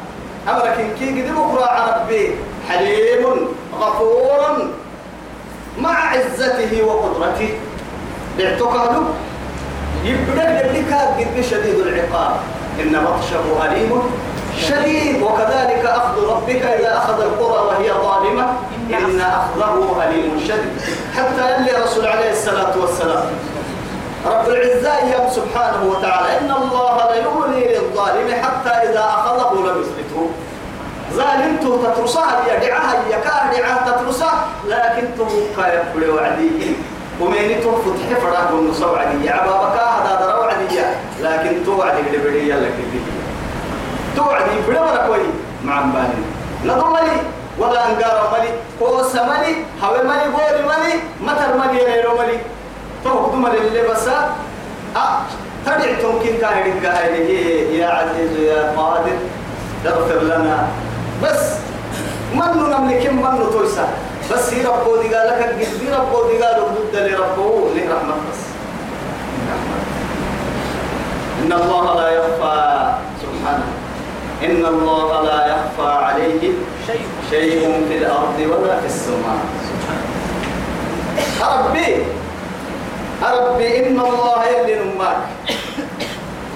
أمرك 0.49 0.87
كي 0.99 1.23
قد 1.23 1.29
بكرة 1.35 1.69
ربي 1.89 2.35
حليم 2.69 3.25
غفور. 3.81 4.69
مع 5.79 6.09
عزته 6.09 6.83
وقدرته. 6.83 7.59
باعتقاده 8.39 9.03
يبدأ 10.05 10.73
لك 10.73 10.95
قد 10.95 11.43
شديد 11.51 11.79
العقاب. 11.87 12.37
إن 12.81 12.93
بطشه 12.93 13.67
أليم 13.67 14.03
شديد. 14.69 15.23
وكذلك 15.23 15.85
أخذ 15.85 16.29
ربك 16.31 16.63
إذا 16.63 16.97
أخذ 16.97 17.21
القرى 17.21 17.67
وهي 17.67 17.93
ظالمة. 17.93 18.47
إن 18.91 19.21
أخذه 19.21 20.03
أليم 20.09 20.41
شديد. 20.49 20.73
حتى 21.17 21.55
يلي 21.55 21.85
رسول 21.85 22.07
عليه 22.07 22.31
الصلاة 22.31 22.79
والسلام 22.81 23.25
رب 24.27 24.49
العزة 24.49 25.15
يوم 25.15 25.31
سبحانه 25.31 25.83
وتعالى 25.91 26.39
إن 26.39 26.51
الله 26.51 26.97
لا 26.97 27.15
يملي 27.15 27.75
للظالم 27.75 28.29
حتى 28.43 28.71
إذا 28.71 29.05
أخذه 29.05 29.55
لم 29.55 29.83
يفلته 29.83 30.31
ظالمته 31.13 31.71
تترسها 31.85 32.45
هي 32.47 32.69
دعاها 32.69 33.05
هي 33.09 33.61
دعاها 33.61 33.91
تترسها. 33.91 34.49
لكن 34.69 35.09
تبقى 35.19 35.75
يقبل 35.75 36.11
وعديه 36.11 36.73
ومين 37.21 37.61
تفتح 37.61 38.19
فراه 38.23 38.51
النصر 38.51 38.99
عدي 38.99 39.31
عبابك 39.31 39.81
هذا 39.81 40.27
دروا 40.27 40.47
عدية 40.47 40.97
لكن 41.21 41.65
توعد 41.65 41.95
لبرية 42.13 42.55
لك 42.55 42.75
توعد 44.17 44.45
يبرا 44.57 45.07
كوي. 45.07 45.27
مع 45.65 45.81
بالي 45.81 46.23
نضم 46.65 46.97
لي 46.97 47.17
ولا 47.59 47.87
أنقار 47.89 48.33
ملي 48.33 48.51
كوس 48.79 49.15
ملي 49.15 49.57
هوا 49.83 50.03
ملي 50.03 50.29
بول 50.35 50.63
ملي 50.65 50.95
متر 51.21 51.57
ملي 51.59 51.85
غير 51.85 52.07
ملي 52.19 52.39
تو 53.05 53.31
دم 53.33 53.47
اللي 53.47 53.83
بس. 53.89 54.09
آه 54.97 55.19
تدع 55.67 55.93
تمكن 56.03 56.39
كان 56.41 57.15
يا 57.73 57.89
عزيز 57.89 58.37
يا 58.39 58.75
قادر. 58.77 59.19
اغفر 59.87 60.21
لنا. 60.23 60.69
بس 61.23 61.43
من 62.35 62.71
نملك 62.71 63.07
من 63.07 63.51
تويسا 63.53 63.89
بس 64.33 64.55
هي 64.55 64.65
ربو 64.67 65.03
دي 65.03 65.15
قال 65.15 65.27
لك 65.29 65.41
قد 65.43 65.93
ربو 65.93 66.29
دي 66.29 66.43
قال 66.43 66.61
ضد 66.75 66.97
لربو 66.97 67.69
له 67.75 67.95
رحمة 67.95 68.15
بس؟ 68.15 68.41
إن 71.43 71.53
الله 71.53 72.01
لا 72.01 72.09
يخفى 72.11 72.93
سبحانه. 73.23 73.69
إن 74.45 74.67
الله 74.67 75.23
لا 75.23 75.47
يخفى 75.47 76.05
عليه 76.05 76.41
شيء 76.87 77.07
شيء 77.31 77.85
في 77.89 77.99
الأرض 77.99 78.39
ولا 78.39 78.81
في 78.81 78.87
السماء. 78.87 79.41
ربي 81.43 81.97
ربي 83.23 83.87
إن 83.87 84.01
الله 84.01 84.45
يلي 84.47 84.75
نماك. 84.85 85.17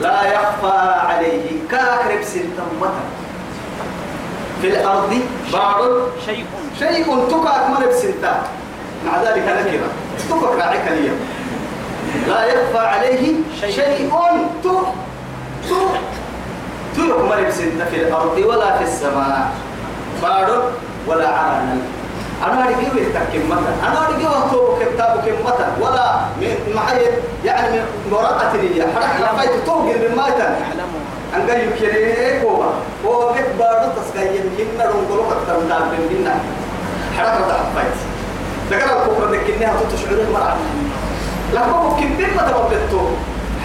لا 0.01 0.23
يخفى 0.23 0.79
عليه. 1.09 1.47
كاكرب 1.71 2.23
سلطة 2.23 2.65
في 4.63 4.69
الأرض 4.69 5.21
بعض 5.53 5.83
شيء. 6.27 6.45
شيء 6.79 7.05
تكاك 7.05 7.71
مرب 7.71 7.93
سلطة 7.93 8.35
مع 9.07 9.23
ذلك 9.23 9.43
نكرة 9.43 9.89
تكاك 10.31 10.59
راعيك 10.59 10.89
اليوم 10.89 11.21
لا 12.29 12.45
يخفى 12.45 12.79
عليه 12.79 13.33
شيء. 13.61 14.11
تو 14.63 14.81
تو 15.69 15.77
تلك 16.97 17.19
مرب 17.19 17.51
سنت 17.51 17.83
في 17.91 17.97
الأرض 17.97 18.37
ولا 18.47 18.79
في 18.79 18.85
السماء. 18.85 19.51
بارد 20.23 20.63
ولا 21.07 21.29
عرنا 21.29 21.77
أنا 22.47 22.65
أرجع 22.65 22.77
ويتكلم 22.95 23.51
متى 23.51 23.89
أنا 23.89 24.07
أرجع 24.07 24.29
وأكتب 24.29 24.95
كتاب 24.95 25.25
متى 25.45 25.67
ولا 25.81 26.21
من 26.41 26.73
معي 26.75 27.07
يعني 27.45 27.81
من 28.07 28.13
ورقة 28.13 28.57
لي. 28.57 28.83
حرك 28.83 29.21
لفايت 29.21 29.67
توقي 29.67 29.95
من 29.95 30.15
ماتا 30.17 30.45
يعلمها 30.45 31.06
أن 31.35 31.51
قال 31.51 31.69
يكيري 31.69 32.41
كوبا 32.41 32.71
هو 33.07 33.33
بيت 33.33 33.47
بارد 33.59 33.93
تسقي 33.97 34.27
يمكن 34.27 34.67
نرون 34.79 35.07
قلوك 35.11 35.27
أكثر 35.33 35.61
من 35.61 35.69
تعب 35.69 35.93
منا 36.11 36.35
حرك 37.17 37.41
رتع 37.41 37.59
فايت 37.75 37.97
ذكر 38.71 38.85
الكفر 38.85 39.33
ذكرناها 39.35 39.81
تشعر 39.93 40.21
المرأة 40.29 40.57
لكن 41.55 41.71
ممكن 41.71 42.09
بما 42.19 42.43
تبطلتو 42.43 43.01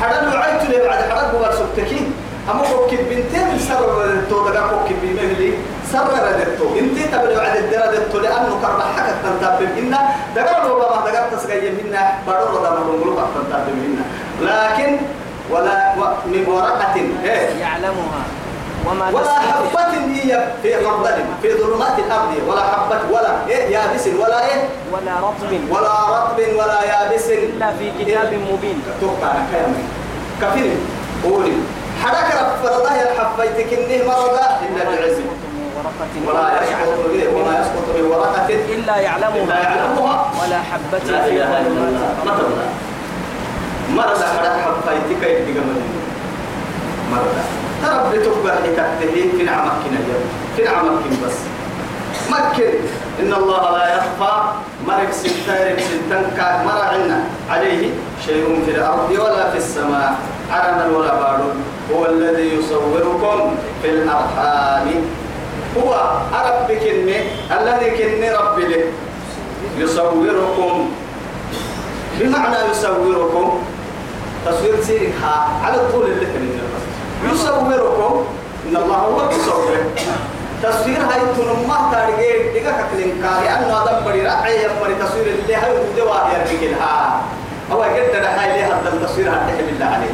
حرام 0.01 0.33
وعيت 0.33 0.63
لي 0.69 0.87
بعد 0.87 1.11
حرام 1.11 1.31
بغار 1.31 1.53
سبتكين 1.53 2.13
أما 2.51 2.61
كوكب 2.61 2.97
بنتين 3.09 3.47
من 3.51 3.59
سر 3.59 3.81
ردتو 4.01 4.49
دقا 4.49 4.67
كوكب 4.67 4.95
بمهلي 5.03 5.53
سر 5.91 6.07
ردتو 6.39 6.65
انتي 6.79 7.03
تبلي 7.03 7.35
بعد 7.35 7.57
الدرا 7.57 7.85
ردتو 7.91 8.19
لأنه 8.19 8.59
كرب 8.61 8.81
حكا 8.81 9.13
تنتاب 9.23 9.59
منا 9.77 9.99
دقا 10.35 10.67
لو 10.67 10.75
بابا 10.79 11.09
دقا 11.11 11.35
تسقي 11.35 11.69
منا 11.69 12.11
بارو 12.27 12.57
ردا 12.57 12.69
مرون 12.69 13.01
قلوك 13.01 13.19
تنتاب 13.35 13.65
منا 13.83 14.03
لكن 14.41 14.97
ولا 15.51 15.93
من 16.25 16.45
ورقة. 16.47 16.95
إيه. 17.23 17.59
يعلمها. 17.61 18.23
وما 18.87 19.09
ولا 19.09 19.33
حبة 19.39 19.93
هي 20.13 20.47
في 20.63 20.85
خردل 20.85 21.17
في 21.41 21.53
ظلمات 21.53 21.99
الأرض. 21.99 22.33
ولا 22.47 22.63
حبة 22.63 22.99
ولا 23.11 23.47
إيه 23.47 23.63
يابس 23.75 24.07
ولا 24.07 24.45
إيه؟ 24.45 24.61
ولا 24.93 25.13
رطب. 25.25 25.51
ولا 25.69 25.93
رطب 26.15 26.39
ولا 26.39 26.79
يابس. 26.83 27.27
إلا 27.29 27.67
في 27.79 27.91
كتاب 27.99 28.33
مبين. 28.33 28.83
توقع 29.01 29.33
كامل 29.51 29.83
كفيل. 30.41 30.77
قولي. 31.23 31.53
حرك 32.03 32.29
رفضها 32.41 33.11
الحفيتك 33.11 33.73
إنه 33.73 34.07
مرضى. 34.07 34.45
إلا 34.65 34.83
بعزم. 34.89 35.25
ولا 35.81 35.85
يسقط 35.85 36.11
من 36.15 36.27
ورقة. 36.27 36.63
يسقط 36.63 37.05
به 37.13 37.23
ولا 37.37 37.53
يسقط 37.61 37.85
من 37.97 38.05
ورقة. 38.11 38.49
إلا 38.49 38.95
يعلمها. 38.97 39.43
إلا 39.43 39.59
يعلمها. 39.59 40.31
ولا 40.41 40.59
حبة 40.71 40.99
في 40.99 41.39
ظلمات. 41.39 41.65
الأرض 42.23 42.90
مرضى 43.95 44.25
مرضى 44.35 44.49
حرك 44.63 44.85
حفيتك 44.85 45.23
يدق 45.23 45.61
مدين 45.67 45.91
مرضى. 47.11 47.43
ترى 47.83 48.19
بتقبل 48.19 48.51
حكايته 48.51 49.37
في 49.37 49.43
نعمك 49.43 49.81
اليوم 49.85 50.25
في 50.57 50.63
نعمك 50.63 51.03
بس. 51.25 51.37
مكن. 52.29 52.73
إن 53.19 53.33
الله 53.33 53.77
لا 53.77 53.95
يخفى. 53.95 54.33
مرق 54.87 55.11
ستة 55.11 55.77
ستة 55.77 56.21
كاك 56.37 56.65
مرع 56.65 56.83
عنا 56.83 57.23
عليه 57.49 57.89
شيء 58.25 58.63
في 58.65 58.71
الأرض 58.71 59.11
ولا 59.11 59.51
في 59.51 59.57
السماء. 59.57 60.15
عرما 60.51 60.97
ولا 60.97 61.13
بارد 61.15 61.55
هو 61.93 62.05
الذي 62.05 62.55
يصوركم 62.55 63.55
في 63.81 63.89
الأرحام. 63.89 64.87
هو 65.77 65.93
أرب 66.33 66.67
كني 66.67 67.17
الذي 67.51 67.89
كني 67.89 68.31
رب 68.31 68.59
له. 68.59 68.83
يصوركم. 69.77 70.89
بمعنى 72.19 72.57
يصوركم؟ 72.71 73.63
تصوير 74.45 74.83
سيرك 74.83 75.13
على 75.63 75.77
طول 75.91 76.05
اللي 76.05 76.25
كان 76.25 76.59
يصوركم 77.33 78.25
إن 78.69 78.75
الله 78.75 78.95
هو 78.95 79.21
المصور 79.21 79.77
تصوير 80.63 80.97
هاي 80.97 81.21
تنمى 81.37 81.77
تارجع 81.91 82.31
دقة 82.55 82.83
كلين 82.91 83.21
كاري. 83.21 83.49
أنا 83.49 83.83
هذا 83.83 84.03
بدي 84.05 84.21
رأي 84.21 84.55
يا 84.61 84.69
مري. 84.81 84.95
تصوير 84.95 85.25
اللي 85.25 85.55
هاي 85.55 85.71
ودوا 85.71 86.15
يرجع 86.33 86.77
ها. 86.81 87.21
هو 87.71 87.81
قد 87.81 88.15
هاي 88.15 88.53
ليه 88.53 88.65
هذا 88.65 88.93
التصوير 88.93 89.29
هذا 89.29 89.57
بالله 89.57 89.85
عليه. 89.85 90.13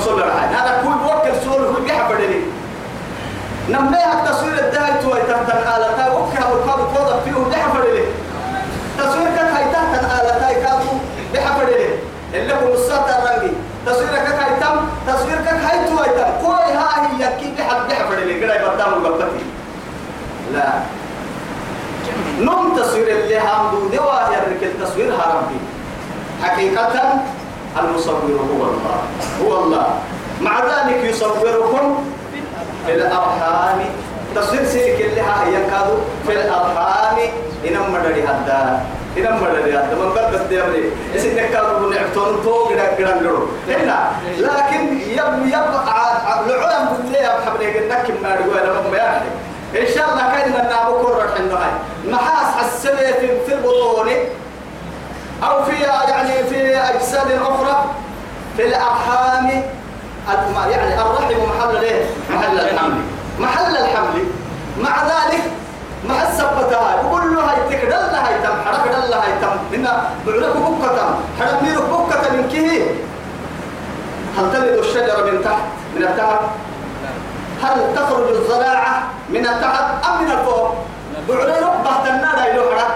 صلى 0.00 0.12
الله 0.12 0.24
عليه 0.24 0.56
هذا 0.56 0.82
كل 0.82 1.06
وكل 1.06 1.44
سؤال 1.44 1.64
هو 1.64 1.80
بيحب 1.82 2.10
لي 2.12 2.40
نميها 3.68 4.24
التصوير 4.24 4.58
الدهي 4.58 5.02
توي 5.02 5.20
تحت 5.20 5.48
الآلة 5.48 6.14
وكها 6.16 6.52
وكها 6.52 6.74
وكها 6.74 7.20
فيه 7.24 7.32
بيحب 7.50 7.76
لي 7.76 8.04
تصوير 8.98 9.28
كان 9.36 9.46
هاي 9.46 9.64
تحت 9.64 10.04
الآلة 10.04 10.52
كادو 10.62 10.90
بيحب 11.32 11.68
لي 11.68 11.88
اللي 12.40 12.54
هو 12.54 12.74
الصوت 12.74 13.08
الرنجي 13.08 13.52
تصويرك 13.86 14.26
هاي 14.40 14.60
تم 14.60 14.76
تصويرك 15.06 15.48
هاي 15.48 15.88
توي 15.88 16.06
تم 16.18 16.32
كوي 17.22 17.30
هاي 17.30 17.34
يكي 17.36 17.50
بيحب 17.56 17.88
بيحب 17.88 18.12
لي 18.12 18.40
كده 18.40 18.54
يبدأ 18.54 18.86
وقتي 18.86 19.44
لا. 20.52 20.72
نم 22.40 22.76
تصوير 22.76 23.08
اللي 23.08 23.38
هم 23.38 23.88
دوا 23.92 24.20
يرك 24.36 24.62
التصوير 24.62 25.14
هربي 25.14 25.56
حقيقة 26.42 27.14
المصور 27.80 28.14
هو 28.14 28.64
الله. 28.64 28.96
هو 29.44 29.64
الله. 29.64 29.86
مع 30.40 30.60
ذلك 30.60 31.04
يصوركم 31.04 32.04
في 32.86 32.94
الأرحام. 32.94 33.78
تصوير 34.34 34.64
سيرك 34.64 35.00
اللي 35.00 35.20
ها 35.20 35.44
يكادوا 35.48 35.98
في 36.26 36.32
الأرحام. 36.32 37.16
إنما 37.68 37.88
مدري 37.88 38.22
هذا. 38.22 38.86
إنما 39.16 39.40
مدري 39.40 39.72
هذا 39.72 39.94
من 39.94 40.12
قد 40.12 40.46
بدي 40.46 40.62
إيش 41.14 41.24
إنك 41.24 41.50
كانوا 41.50 41.78
بنعتون 41.78 42.42
تو 42.44 42.68
كده 42.68 42.94
كده 42.98 43.20
نقول 43.20 43.48
هنا 43.68 44.10
لكن 44.38 45.00
يب 45.00 45.46
يب 45.46 45.72
العلم 46.46 46.88
بالله 46.98 47.28
بحبنا 47.38 47.78
إنك 47.78 48.10
ما 48.22 48.34
نقول 48.40 48.58
أنا 48.58 48.88
ما 48.90 48.96
يعني 48.96 49.28
إن 49.80 49.94
شاء 49.94 50.08
الله 50.08 50.32
كان 50.32 50.50
لنا 50.50 50.90
بكرة 50.90 51.34
حنا 51.36 51.54
هاي 51.54 51.70
محاس 52.12 52.64
السنة 52.66 53.12
في 53.12 53.44
في 53.46 53.54
البطون 53.54 54.08
أو 55.42 55.64
في 55.64 55.82
يعني 56.08 56.44
في 56.50 56.76
أجساد 56.76 57.32
أخرى 57.42 57.84
في 58.56 58.66
الأرحام 58.66 59.46
يعني 60.70 61.00
الرحم 61.00 61.34
محل 61.48 61.76
الايه؟ 61.76 62.04
محل 62.30 62.60
الحمل 62.60 63.00
محل 63.40 63.76
الحمل 63.76 64.24
مع 64.80 65.02
ذلك 65.04 65.42
مع 66.08 66.22
السبتها 66.22 66.94
يقول 67.02 67.34
له 67.34 67.40
هاي 67.40 67.76
تكدل 67.76 67.92
هاي 67.92 68.34
تم 68.42 68.54
حرك 68.66 68.88
دل 68.88 69.12
هاي 69.12 69.32
تم. 69.42 69.76
هنا 69.76 70.10
بعلك 70.26 70.56
بكة 70.56 71.14
حرك 71.40 71.62
ميرك 71.62 71.82
بكة 71.82 72.32
من 72.32 72.48
كيه. 72.52 72.82
هل 74.38 74.52
تلد 74.52 74.78
الشجرة 74.78 75.30
من 75.30 75.44
تحت؟ 75.44 75.62
من 75.96 76.02
التحت 76.02 76.40
هل 77.62 77.94
تخرج 77.96 78.28
الزراعة 78.28 79.02
من 79.28 79.46
التحت 79.46 80.06
أم 80.08 80.24
من 80.24 80.30
الفوق؟ 80.30 80.74
بعلي 81.28 81.58
ربه 81.58 82.04
تنادا 82.04 82.46
يلو 82.52 82.62
حرك. 82.70 82.90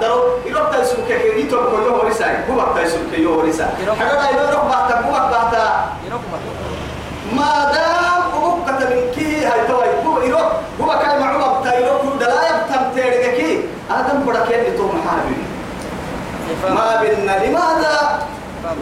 درو 0.00 0.22
يلو 0.46 0.64
تايسوك 0.72 0.98
كي 1.08 1.40
يتوب 1.40 1.64
كله 1.64 1.92
ورساي 1.92 2.36
هو 2.50 2.74
تايسوك 2.74 3.00
كي 3.14 3.26
ورساي 3.26 3.66
حرك 4.00 4.30
يلو 4.32 4.44
ربه 4.58 4.88
تبوك 4.90 5.12
بحتا 5.32 5.86
ما 7.32 7.72
دام 7.72 8.22
بكة 8.32 8.88
من 8.90 9.12
كي 9.14 9.46
هاي 9.46 9.66
توي 9.68 9.88
هو 10.06 10.20
يلو 10.22 10.38
هو 10.80 10.98
كان 10.98 11.20
معوض 11.20 11.64
تايلو 11.64 11.98
كل 11.98 12.18
دلا 12.18 12.40
يبتم 12.48 12.82
تيرجكي 12.94 13.60
آدم 13.90 14.18
بدك 14.26 14.50
يلي 14.50 14.70
تو 14.76 14.82
محاربي 14.86 15.36
ما 16.68 17.00
بيننا 17.00 17.44
لماذا؟ 17.44 18.18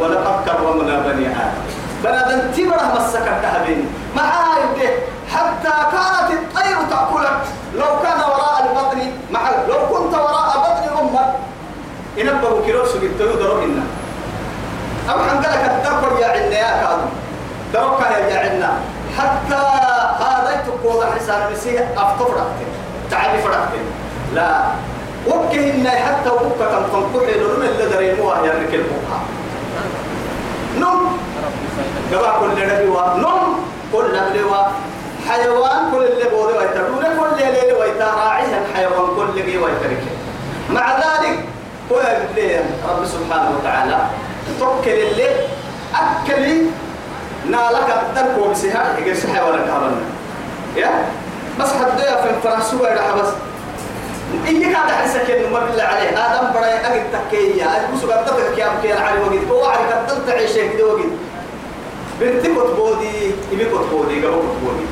ولقد 0.00 0.44
كرمنا 0.44 0.98
بني 0.98 1.26
آدم. 1.26 1.62
بني 2.04 2.20
آدم 2.20 2.50
تبرة 2.50 2.94
مسكت 2.94 3.38
تهبين 3.42 3.86
معاي 4.16 4.62
حتى 5.32 5.74
كانت 5.92 6.30
الطير 6.32 6.76
تأكلك. 6.90 7.40
لو 7.74 8.02
كان 8.02 8.20
وراء 8.20 8.56
البطن 8.66 9.12
مع 9.30 9.40
لو 9.68 9.78
كنت 9.86 10.14
وراء 10.14 10.48
بطن 10.58 10.98
أمك. 11.00 11.28
كيلو 12.64 12.86
سجدت 12.86 13.20
يدرو 13.20 13.62
إنا. 13.64 13.82
أو 15.10 15.18
حنقلك 15.18 15.70
الدرب 15.70 16.18
يا 16.20 16.26
عنا 16.26 16.58
يا 16.58 16.82
كادو. 16.82 17.08
دربك 17.74 18.10
يا 18.30 18.38
عنا. 18.38 18.72
حتى 19.18 19.62
هذا 20.24 20.62
تقول 20.66 21.04
حسان 21.16 21.52
مسيح 21.52 21.82
أفتفرقت 21.96 22.58
تعالي 23.10 23.42
فرقت 23.42 23.68
لا. 24.34 24.60
وكه 25.28 25.74
إن 25.74 25.88
حتى 25.88 26.30
وكه 26.30 26.66
كم 26.70 26.82
تنقل 26.92 27.40
لون 27.40 27.62
اللي 27.66 27.86
دريموها 27.86 28.46
يا 28.46 28.52
ركل 28.52 28.82
بوها 28.82 29.20
نم. 30.78 31.00
جبا 32.12 32.32
كل 32.40 32.66
نبي 32.66 32.84
نم. 33.22 33.54
كل 33.92 34.16
نبي 34.16 34.44
حيوان 35.28 35.90
كل 35.92 36.04
اللي 36.04 36.24
بوده 36.30 36.58
ويترون 36.58 37.02
كل 37.02 37.42
اللي 37.42 37.72
ويتا 37.72 38.14
راعيها 38.14 38.58
الحيوان 38.66 39.16
كل 39.16 39.40
اللي 39.40 39.58
ويترك 39.58 40.02
مع 40.70 40.96
ذلك 40.96 41.38
هو 41.92 41.98
رب 42.88 43.06
سبحانه 43.06 43.50
وتعالى 43.58 43.98
توكل 44.60 44.90
اللي 44.90 45.28
أكل 45.94 46.62
نالك 47.50 47.88
الدرك 48.02 48.38
وبسها 48.38 48.98
يقول 48.98 49.16
سحي 49.16 49.40
ولا 49.40 49.56
كهرنا 49.66 49.96
يا؟ 50.76 50.90
بس 51.60 51.68
حدويا 51.68 52.22
في 52.22 52.30
الفرنسوة 52.30 52.88
يا 52.88 53.14
بس 53.14 53.28
إيه 54.46 54.64
كاد 54.64 54.90
حسك 54.90 55.30
إنه 55.30 55.48
ما 55.48 55.60
بالله 55.66 55.82
عليه. 55.82 56.08
آدم 56.08 56.52
برأي 56.54 56.86
أجد 56.86 57.04
تكية 57.12 57.64
بس 57.94 58.04
قد 58.04 58.24
تفك 58.24 58.58
يا 58.58 58.66
أبكي 58.66 58.92
العلي 58.92 59.20
وقت. 59.20 59.50
هو 59.50 59.64
عارف 59.64 59.92
قد 60.10 60.26
تعيش 60.26 60.52
كده 60.52 60.86
وقت. 60.86 61.00
بنتي 62.20 62.48
كتبودي 62.48 63.30
إبي 63.52 63.64
كتبودي 63.64 64.26
قبل 64.26 64.42
كتبودي 64.42 64.86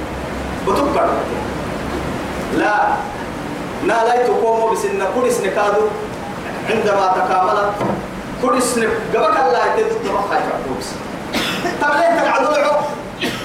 بتكبر. 0.67 1.09
لا. 2.59 2.87
نا 3.87 4.05
لا 4.05 4.27
تقوم 4.27 4.73
بسن. 4.73 5.03
كل 5.15 5.33
سن 5.33 5.45
كادو 5.45 5.83
عندما 6.71 7.15
تكاملت. 7.17 7.73
كل 8.43 8.63
سن. 8.63 8.89
قبل 9.15 9.25
الله 9.25 9.61
يتد. 9.77 9.93
تبقى 10.05 10.23
طب 11.83 11.97
ليه 11.97 12.21
تقعدوا 12.21 12.51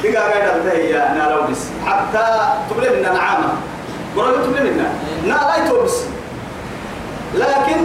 بقى 0.04 0.15
قاعد 0.15 0.49
انتهي 0.58 0.89
يا 0.89 1.13
نا 1.13 1.34
لو 1.34 1.41
بس. 1.51 1.60
حتى 1.86 2.54
تبلي 2.69 2.89
منا 2.89 3.13
نعامة 3.13 3.54
قرأت 4.17 4.36
تبلي 4.36 4.71
منا 4.71 4.93
نا 5.25 5.34
لا 5.34 5.65
يتوبس 5.65 5.95
لكن 7.34 7.77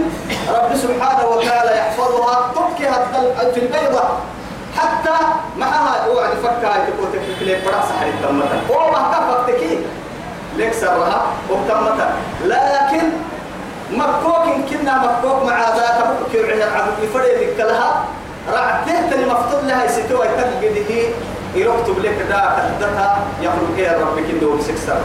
رب 0.49 0.75
سبحانه 0.75 1.25
وتعالى 1.27 1.77
يحفظها 1.77 2.51
تبكي 2.55 2.87
في 3.53 3.59
البيضة. 3.59 4.03
حتى 4.77 5.15
معها 5.57 6.07
وعد 6.07 6.29
فكها 6.43 6.85
تقول 6.85 7.07
تكليك 7.13 7.65
برا 7.65 7.81
سحر 7.81 8.07
التمتا 8.07 8.61
هو 8.71 8.91
ما 8.91 9.11
تفك 9.11 9.55
تكي. 9.55 9.77
ليك 10.57 10.73
سرها 10.73 11.21
وتمتا 11.49 12.13
لكن 12.45 13.03
مكوك 13.91 14.45
كنا 14.69 14.97
مكوك 14.97 15.43
مع 15.43 15.59
ذاك 15.59 15.97
مكوك 16.07 16.61
عبد 16.75 17.03
يفرد 17.03 17.57
لها 17.57 18.05
رعته 18.53 19.09
تلي 19.11 19.25
مفتوح 19.25 19.63
لها 19.63 19.85
يستوى 19.85 20.27
تلقى 20.27 20.73
دي 20.73 21.03
يكتب 21.55 21.99
لك 21.99 22.25
دا 22.29 22.55
كدتها 22.57 23.19
يخلق 23.41 23.77
يا 23.77 23.97
رب 24.01 24.19
كندو 24.19 24.61
سكسر 24.61 24.97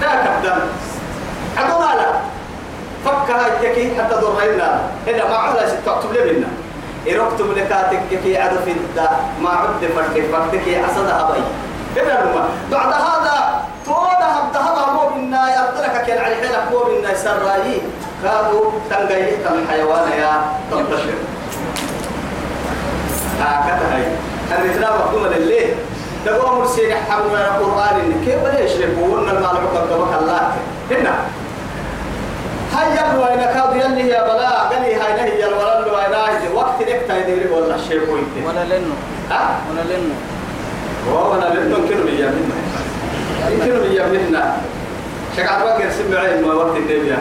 دا 0.00 0.08
كدم 0.24 0.58
عدونا 1.60 2.00
لا 2.00 2.10
فكها 3.04 3.46
يتكي 3.62 4.02
حتى 4.02 4.14
ضرينا 4.14 4.80
هنا 5.06 5.28
ما 5.28 5.36
عدا 5.36 5.68
تكتب 5.86 6.12
لي 6.12 6.32
منا 6.32 6.48
يكتب 7.06 7.50
لك 7.56 7.96
تكي 8.10 8.38
عدو 8.38 8.56
في 8.64 8.70
الدا 8.72 9.08
ما 9.42 9.50
عد 9.50 9.80
فرد 9.96 10.24
فردك 10.32 10.84
عصدها 10.84 11.30
بي. 11.32 11.40
هنا 12.00 12.12
لما. 12.24 12.44
بعد 12.72 12.92
هذا 12.92 13.64
تودا 13.86 14.26
هبتها 14.36 14.92
مو 14.92 15.08
بنا 15.08 15.42
يبتلك 15.48 16.04
كان 16.06 16.18
على 16.24 16.34
حيلك 16.34 16.64
مو 16.70 16.78
بنا 16.78 17.14
سرايي 17.14 17.82
كادوا 18.22 18.70
تنقيه 18.90 19.36
تم 19.44 19.68
حيوان 19.70 20.08
يا 20.18 20.42
تنتشر 20.70 21.14
هكذا 23.40 23.96
هي 23.96 24.06
الرجال 24.58 24.92
مقدومة 24.98 25.28
لله 25.28 25.74
سيدي 26.76 26.94
حمد 26.94 27.24
من 27.26 27.36
القرآن 27.36 28.22
كيف 28.24 28.44
لا 28.44 28.60
يشركون 28.60 29.28
المال 29.28 29.56
مقدمة 29.64 30.18
الله؟ 30.18 30.52
هنا. 30.90 31.14
هيا 32.80 33.04
وين 33.18 33.42
كاد 33.54 33.72
يلي 33.76 34.08
يا 34.08 34.22
بلا 34.22 34.50
قالي 34.70 34.94
هاي 34.94 35.12
نهي 35.18 35.44
الولد 35.48 35.86
وين 35.94 36.14
هاي 36.14 36.52
وقت 36.54 36.82
نكتا 36.82 37.18
يدري 37.18 37.48
ولا 37.50 37.76
شيء 37.88 38.00
كويت 38.06 38.46
ولا 38.46 38.64
لنو. 38.64 38.94
ها؟ 39.30 39.60
ولا 39.70 39.82
لنو. 39.90 40.14
وأنا 41.10 41.48
لنو. 41.54 41.76
كانوا 41.88 42.04
لي 42.04 42.22
منا. 42.22 42.56
كانوا 43.64 43.84
لي 43.84 44.18
منا. 44.18 44.56
شقعد 45.36 45.62
بقى 45.62 45.90
سمعين 45.90 46.42
ما 46.46 46.54
وقت 46.54 46.76
النبي 46.76 47.08
يا 47.08 47.18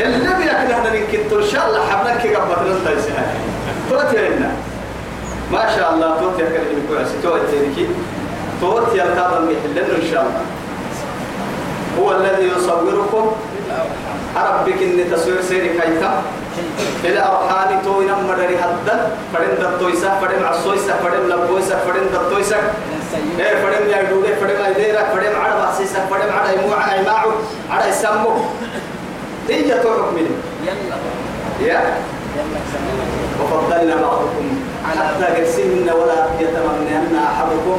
النبي 0.00 0.44
يا 0.46 0.52
أخي 0.52 0.66
نحن 0.72 0.86
نكتب 0.96 1.38
إن 1.38 1.46
شاء 1.52 1.68
الله 1.68 1.80
حبنا 1.90 2.16
كي 2.16 2.34
قبضنا 2.34 2.78
نتايسها 2.80 3.34
قلت 3.90 4.12
يا 4.14 4.28
إنا 4.28 4.50
ما 5.52 5.76
شاء 5.76 5.94
الله 5.94 6.20
توت 6.20 6.40
يا 6.40 6.44
كريم 6.44 6.86
كويس 6.88 7.08
توت 7.22 7.40
تيركي 7.50 7.86
توت 8.60 8.94
يا 8.94 9.04
تابع 9.04 9.38
محلنا 9.40 9.96
إن 10.02 10.06
شاء 10.12 10.22
الله. 10.22 10.44
هو 11.98 12.12
الذي 12.12 12.44
يصوركم. 12.56 13.32
إن 14.82 15.12
تصوير 15.12 15.42
سيري 15.42 15.68
كيتا 15.68 16.22
إلى 17.04 17.18
أرحام 17.18 17.82
تو 17.84 18.00
إنما 18.00 18.34
مدري 18.34 18.58
حدا. 18.58 18.96
فرين 19.34 19.54
دتويسا 19.60 20.18
فرين 20.20 20.44
عصويسا 20.44 20.94
فرين 21.02 21.28
لبويسا 21.28 21.76
فرين 21.86 22.06
دتويسا. 22.14 22.56
إيه 23.40 23.54
فرين 23.62 23.90
يا 23.90 24.02
دودة 24.10 24.34
فرين 24.40 24.56
أيديرا 24.56 25.02
فرين 25.14 25.34
عرب 25.36 25.60
عسيسا 25.68 26.06
فرين 26.10 26.30
عرب 26.32 26.58
يموع 26.58 26.96
يماعو 26.96 27.30
عرب 27.70 27.88
يسمو 27.88 28.32
إيه 29.48 29.72
توعك 29.82 30.12
منه 30.16 30.34
يلا. 30.66 31.72
يا. 31.72 31.80
وفضلنا 33.42 33.96
بعضكم. 33.96 34.46
حتى 34.88 35.42
قسمن 35.42 35.90
ولا 36.00 36.26
يتمنين 36.40 37.16
أحدكم 37.16 37.78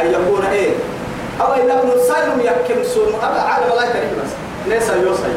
أن 0.00 0.06
يكون 0.06 0.44
إيه؟ 0.52 0.70
أو 1.40 1.52
إن 1.52 1.70
ابن 1.70 1.90
سالم 2.08 2.40
يكم 2.40 2.84
سون 2.84 3.12
أبا 3.22 3.40
على 3.40 3.64
ملائكة 3.72 3.98
بس. 4.22 4.32
ليس 4.68 4.90
يوصي. 4.90 5.32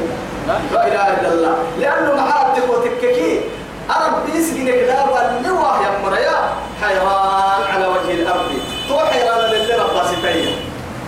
لا 0.47 0.87
إله 0.87 1.05
إلا 1.19 1.29
الله. 1.33 1.55
لأنه 1.79 2.15
محارتك 2.15 2.69
وتككي 2.69 3.41
أرب 3.89 4.25
بيسجن 4.25 4.65
كتاب 4.65 5.09
اللوح 5.09 5.81
يا 5.81 6.09
مريا. 6.09 6.37
حيران 6.81 7.61
على 7.73 7.85
وجه 7.87 8.11
الأرض. 8.13 8.49
تو 8.89 8.99
حيران 8.99 9.51
للي 9.51 9.73
رب 9.73 10.05
سفيا 10.11 10.55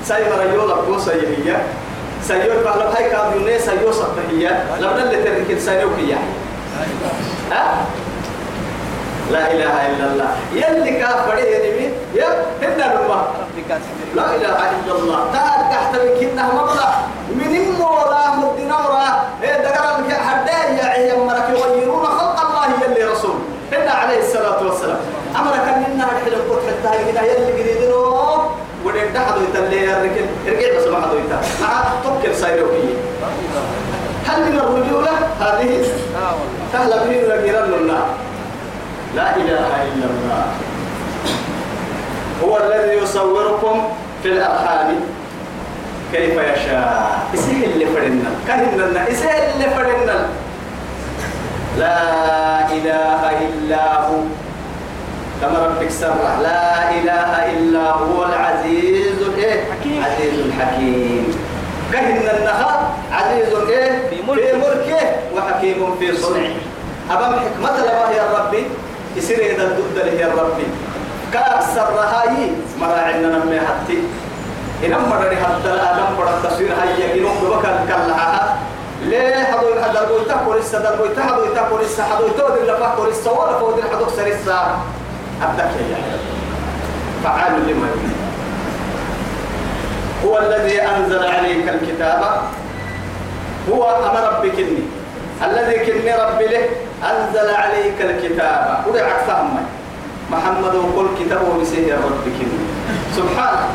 سيمر 0.05 0.53
يولا 0.53 0.75
بوسا 0.75 1.13
يهيا 1.13 1.63
سيور 2.27 2.63
بعلم 2.65 2.91
هاي 2.95 3.09
كابيوني 3.09 3.59
سيور 3.59 3.91
صبحية 3.91 4.63
لما 4.79 5.03
اللي 5.03 5.23
تركين 5.23 5.59
سيروك 5.59 5.99
يعني 5.99 6.33
ها؟ 7.51 7.85
لا 9.31 9.51
إله 9.51 9.73
إلا 9.87 10.05
الله. 10.11 10.29
يلي 10.53 10.99
كافر 10.99 11.37
ينمي 11.37 11.91
يا 12.15 12.45
هنا 12.61 12.85
لا 14.15 14.35
إله 14.35 14.57
إلا 14.71 14.93
الله 14.99 15.19
تعال 15.33 15.61
تحت 15.71 15.93
من 15.95 16.11
كنا 16.19 16.45
مبلغ 16.53 16.91
من 17.29 17.55
المولا 17.55 18.35
مدنا 18.35 18.77
ورا 18.77 19.09
إيه 19.43 19.57
لك 19.57 20.13
حدا 20.13 20.57
يا 20.77 20.85
عيا 20.85 21.15
مرك 21.23 21.49
يغيرون 21.49 22.05
خلق 22.05 22.37
الله 22.45 22.65
يلي 22.81 23.03
رسول 23.11 23.35
هنا 23.71 23.91
عليه 23.91 24.19
الصلاة 24.19 24.65
والسلام 24.65 24.97
أمرك 25.35 25.65
أننا 25.75 26.05
نحل 26.05 26.33
القط 26.33 26.61
حتى 26.67 27.11
هنا 27.11 27.21
يلي 27.21 27.51
قريدنو 27.61 28.03
ودين 28.85 29.13
تحدو 29.13 29.41
يتلي 29.43 29.83
يركن 29.83 30.27
ارجع 30.47 30.77
بس 30.77 30.87
ما 30.87 31.01
حدو 31.01 31.17
يتا 31.17 31.41
مع 31.61 31.83
توكل 32.03 32.35
سايروكي 32.35 32.97
هل 34.27 34.51
من 34.51 34.57
الرجولة 34.59 35.11
هذه 35.39 35.85
تهلا 36.73 37.01
وغيرا 37.01 37.65
لنا 37.65 37.99
لا 39.15 39.35
إله 39.35 39.67
إلا 39.83 40.05
الله 40.05 40.45
هو 42.43 42.57
الذي 42.57 42.97
يصوركم 42.97 43.81
في 44.23 44.29
الأرحام. 44.29 44.95
كيف 46.13 46.33
يشاء. 46.33 47.19
إسهل 47.33 47.63
اللي 47.63 47.85
فرنا. 47.85 48.29
كهننا. 48.47 49.11
إسهل 49.11 49.53
اللي 49.53 49.69
فرنا. 49.69 50.27
لا 51.79 51.99
إله 52.71 53.21
إلا 53.41 53.99
هو. 53.99 54.19
كما 55.41 55.59
ربك 55.65 55.89
سرع 55.89 56.39
لا 56.41 56.91
إله 56.91 57.31
إلا 57.53 57.91
هو 57.91 58.25
العزيز 58.25 59.17
حكيم. 59.71 60.03
عزيز 60.03 60.39
الحكيم. 60.39 61.35
كهن 61.93 62.37
النهار 62.37 62.93
عزيز 63.11 63.53
إيه؟ 63.69 64.09
في 64.09 64.15
ملكه. 64.27 64.45
في 64.45 64.57
ملكه. 64.57 65.01
وحكيم 65.35 65.95
في 65.99 66.17
صنعه 66.17 66.55
أمام 67.11 67.39
حكمة 67.39 67.75
الله 67.75 68.11
يا 68.11 68.23
ربي؟ 68.39 68.63
يصير 69.15 69.37
إذا 69.37 69.63
الدد 69.63 69.97
له 69.97 70.11
يا 70.11 70.27
ربي. 70.27 70.63
كأكثر 71.33 71.87
رهاي 71.95 72.51
مراعينا 72.81 73.27
نمي 73.27 73.59
حتى 73.59 73.97
إنما 74.85 75.07
مرة 75.07 75.35
حتى 75.35 75.73
الآن 75.73 75.97
مرة 76.17 76.29
التصوير 76.29 76.71
هيا. 76.81 77.13
إنهم 77.15 77.37
بكر 77.37 77.75
كلها 77.87 78.57
ليه 79.01 79.43
حضو 79.43 79.73
هذا 79.73 79.99
قلت 79.99 80.35
كوريس 80.45 80.75
هذا 80.75 80.89
قلت 80.89 81.19
حضو 81.19 81.41
قلت 81.41 81.59
كوريس 81.69 82.01
حضو 82.01 82.27
تود 82.27 82.57
اللي 82.57 82.77
فا 82.77 82.95
كوريس 82.97 83.27
ولا 83.27 83.59
فود 83.59 83.77
اللي 83.77 83.89
حضو 83.89 84.09
سريس 84.15 84.47
أبدك 85.41 85.71
يا 85.91 85.97
فعال 87.23 87.53
لما 87.67 87.87
يريد 87.87 88.13
هو 90.25 90.37
الذي 90.37 90.81
أنزل 90.81 91.23
عليك 91.25 91.69
الكتاب. 91.69 92.41
هو 93.71 93.83
أمر 93.83 94.37
ربك 94.37 94.59
إني. 94.59 94.83
الذي 95.43 95.85
كني 95.85 96.15
ربي 96.15 96.47
له 96.47 96.65
أنزل 97.11 97.55
عليك 97.55 98.01
الكتاب. 98.01 98.83
ودعك 98.87 99.19
فهمي 99.27 99.63
محمد 100.31 100.75
وقل 100.75 101.07
كتابه 101.19 101.61
بسيه 101.61 101.93
ربك. 101.93 102.37
إني 102.41 102.59
سبحانه 103.15 103.67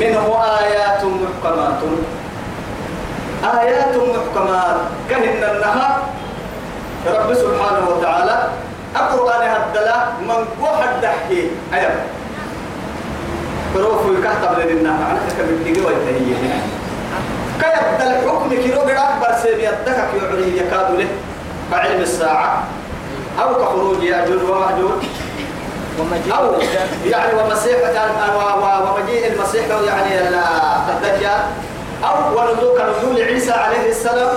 منه 0.00 0.26
آيات 0.60 1.02
محكمات. 1.04 1.80
آيات 3.44 3.94
محكمات. 3.96 4.78
كهن 5.10 5.42
النهار 5.54 5.96
رب 7.06 7.34
سبحانه 7.34 7.84
وتعالى. 7.90 8.36
القرآن 8.96 9.42
هدلا. 9.48 9.98
من 10.28 10.40
قوة 10.60 10.84
الدحكي 10.84 11.50
أيضا 11.74 12.00
بروفو 13.74 14.12
يكتب 14.12 14.58
لنا 14.70 14.90
أنا 14.90 15.20
كبتيجي 15.38 15.80
ويتهيئ 15.80 16.36
كيبدا 17.60 18.06
الحكم 18.20 18.48
كيلو 18.48 18.80
أكبر 18.80 19.30
سيب 19.42 19.58
يدك 19.58 19.98
يعري 20.16 20.58
يكاد 20.58 20.90
له. 20.98 21.08
بعلم 21.72 22.00
الساعة. 22.00 22.64
أو 23.42 23.54
كخروج 23.54 24.02
يأجوج 24.02 24.42
ومأجوج 24.50 25.02
أو. 26.32 26.54
يعني 27.06 27.32
ومسيح 27.42 27.76
ومجيء 28.90 29.32
المسيح 29.32 29.64
يعني 29.68 30.28
ال- 30.28 30.40
الدجال. 30.88 31.40
أو 32.04 32.38
ونزول 32.38 32.78
كنزول 32.78 33.22
عيسى 33.22 33.52
عليه 33.52 33.88
السلام. 33.90 34.36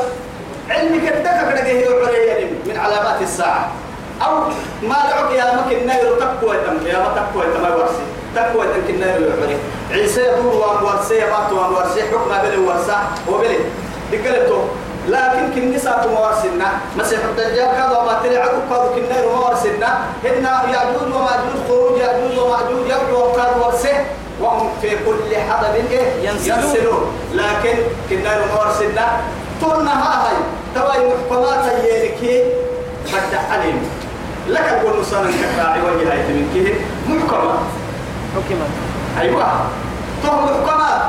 علمك 0.70 1.08
الدكك 1.14 1.56
يعري 2.10 2.46
من 2.66 2.78
علامات 2.78 3.22
الساعة. 3.22 3.70
أو 4.26 4.36
ما 4.84 4.96
لعك 5.10 5.32
يا 5.36 5.56
مكن 5.56 5.88
نير 5.88 6.16
تقوى 6.20 6.58
تم 6.58 6.88
يا 6.88 6.98
ما 7.00 7.10
تقوى 7.16 7.44
تم 7.54 7.64
ورسي 7.80 8.04
تقوى 8.36 8.66
تم 8.68 8.82
كن 8.88 8.94
نير 9.00 9.30
يعري 9.40 9.58
عيسى 9.92 10.22
يدور 10.22 10.56
وأن 10.56 10.84
ورسي 10.84 11.16
يبات 11.16 11.52
وأن 11.52 11.74
ورسي 11.74 12.02
حكم 12.04 12.30
بلي 12.44 12.58
ورسا 12.58 12.98
وبلي 13.30 13.58
دقلته 14.12 14.64
لكن 15.10 15.44
كن 15.56 15.72
نساء 15.74 16.08
موارسنا. 16.14 16.70
مسيح 16.98 17.20
الدجال 17.30 17.70
كذا 17.78 17.98
وما 17.98 18.20
تري 18.24 18.38
عدو 18.38 18.60
كذا 18.70 18.86
كن 18.96 19.04
نير 19.12 19.26
موارسنا. 19.36 19.90
هنا 20.24 20.54
يأجوج 20.74 21.10
ومأجوج 21.16 21.58
خروج 21.68 21.98
يأجوج 22.00 22.38
ومأجوج 22.38 22.86
يبدو 22.94 23.32
كذا 23.36 23.56
ورسه. 23.62 24.06
وهم 24.42 24.70
في 24.82 24.90
كل 24.90 25.36
حدب 25.50 25.76
إيه؟ 25.92 26.30
ينسلون. 26.30 27.04
لكن 27.34 27.76
كنا 28.10 28.32
موارسنا. 28.46 29.06
ترنا 29.62 29.94
هاي. 30.06 30.38
تواي 30.76 31.02
محكمات 31.08 31.66
يلكي 31.84 32.44
بدع 33.10 33.42
عليهم 33.52 33.82
لك 34.48 34.62
أقول 34.62 35.00
نصانا 35.02 35.30
كفاعي 35.30 35.82
وجه 35.82 36.12
هاي 36.12 36.24
تمنكيه 36.24 36.74
محكمات 37.10 37.60
حكمت 38.36 38.72
أيوة. 39.20 39.48
تهم 40.24 40.44
محكمات 40.44 41.02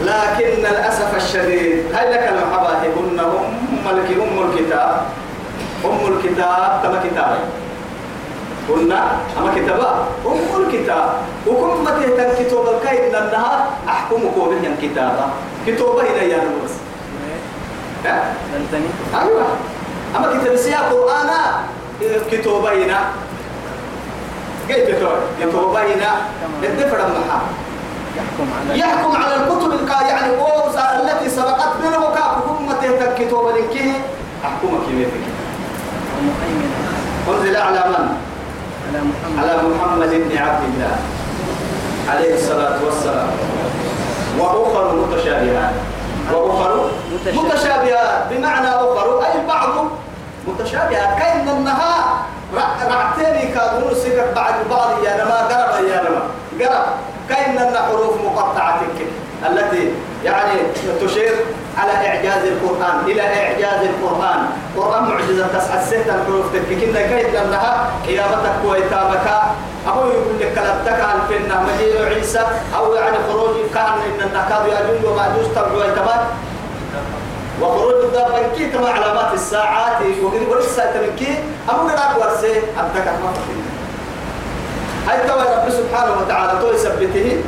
لكن 0.00 0.48
للأسف 0.62 1.16
الشديد 1.16 1.94
هاي 1.94 2.12
لك 2.12 2.28
المحباهي 2.28 2.88
هن 2.88 3.20
هم 3.20 3.54
ملك 3.86 4.08
أم 4.22 4.50
الكتاب. 4.50 5.02
أم 5.84 6.12
الكتاب 6.12 6.80
كما 6.82 7.00
كتابي 7.04 7.38
هن 8.68 8.92
أما 9.38 9.50
كتابا 9.56 10.06
أم 10.26 10.62
الكتاب. 10.62 11.12
وكم 11.46 11.84
ما 11.84 11.90
تهتم 11.90 12.44
كتاب 12.44 12.64
الكيد 12.74 13.12
لأنها 13.12 13.66
أحكمكم 13.88 14.40
بهم 14.40 14.74
كتابا 14.82 15.26
كتابة 15.66 16.00
هنا 16.02 16.22
يا 16.22 16.38
بس 16.64 16.70
ها؟ 18.04 18.34
أيوة. 19.22 19.46
أما 20.16 20.26
كتاب 20.40 20.56
سيا 20.56 20.78
قرآن 20.78 21.30
كتابة 22.30 22.84
هنا 22.84 23.00
كيف 24.68 24.98
تقول 25.00 25.18
كتابة 25.40 25.80
هنا 25.80 26.10
الدفر 26.62 26.96
المحا. 26.96 27.40
يحكم 28.18 28.48
على 28.60 28.78
يحكم 28.80 29.16
على 29.16 29.34
الكتب 29.36 29.88
يعني 30.08 30.32
التي 31.00 31.30
سبقت 31.30 31.72
منه 31.84 32.14
كاكم 32.14 32.66
ما 32.66 32.72
تهتم 32.82 33.24
كتابة 33.24 33.52
لكيه 33.52 33.92
أحكمك 34.44 34.80
كيف 34.88 35.08
أنزل 37.28 37.56
على 37.56 37.84
من؟ 37.88 38.08
على 39.38 39.56
محمد. 39.56 40.08
بن 40.08 40.38
عبد 40.38 40.64
الله 40.64 40.96
عليه 42.08 42.34
الصلاة 42.34 42.76
والسلام. 42.84 43.30
وأخر 44.38 44.94
متشابهات. 44.96 45.74
وأخر 46.32 46.90
متشابهات. 47.12 47.52
متشابهات. 47.52 48.24
بمعنى 48.30 48.68
أخر 48.68 49.20
أي 49.26 49.46
بعض 49.48 49.70
متشابهات. 50.48 51.18
كأن 51.18 51.48
النهار 51.48 52.04
رعتني 52.90 53.46
كادون 53.54 53.94
سكت 53.94 54.32
بعد 54.36 54.54
بعض 54.70 55.04
يا 55.04 55.24
نما 55.24 55.36
قرب 55.36 55.84
يا 55.84 56.02
نما 56.02 56.22
قرب 56.60 56.86
كأن 57.28 57.58
النها 57.58 57.82
حروف 57.82 58.14
مقطعة 58.24 58.80
كده 58.98 59.50
التي 59.50 59.92
يعني 60.24 60.60
تشير 61.08 61.34
على 61.78 61.92
إعجاز 62.08 62.42
القرآن 62.44 62.96
إلى 63.06 63.22
إعجاز 63.22 63.80
القرآن. 63.90 64.40
قرآن 64.76 65.02
معجزة 65.08 65.46
تسعة 65.46 65.84
ستة 65.86 66.14
الحروف 66.14 66.46
تككنا 66.52 67.00
كيف 67.00 67.34
أنها 67.42 67.90
قيامتك 68.06 68.56
وإتامك. 68.64 69.26
أو 69.88 70.06
يقول 70.06 70.34
لك 70.40 70.54
كلامتك 70.54 71.00
عن 71.00 71.18
فينا 71.28 71.60
مجيء 71.60 72.04
عيسى. 72.04 72.46
أو 72.76 72.94
يعني 72.94 73.16
خروج 73.28 73.56
كان 73.74 73.92
إن 74.08 74.20
النكاد 74.26 74.62
يأجوج 74.68 75.04
ومأجوج 75.12 75.46
تبعوا 75.54 75.84
إتمات 75.84 76.20
وخروج 77.60 78.04
الدابة 78.04 78.38
كي 78.56 78.66
تما 78.70 78.90
علامات 78.90 79.34
الساعات. 79.34 79.96
وقد 80.22 80.42
ورسا 80.48 80.86
تمكي 80.92 81.38
أبو 81.68 81.88
قراك 81.88 82.12
ورسي 82.20 82.52
أبتك 82.78 83.06
ما 83.06 83.32
هاي 85.08 85.28
توا 85.28 85.42
رب 85.42 85.70
سبحانه 85.70 86.12
وتعالى 86.20 86.60
تو 86.60 86.72
يثبته. 86.72 87.42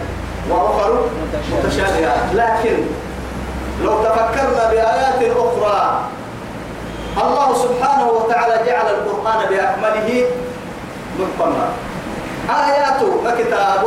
وأخر 0.50 1.04
متشابهات. 1.64 2.34
لكن 2.34 2.76
لو 3.84 4.04
تفكرنا 4.04 4.64
بآيات 4.70 5.20
أخرى 5.36 6.00
الله 7.22 7.48
سبحانه 7.64 8.06
وتعالى 8.10 8.54
جعل 8.66 8.86
القرآن 8.94 9.40
بأكمله 9.50 10.24
محكما. 11.20 11.66
آياته 12.50 13.10
كتاب 13.38 13.82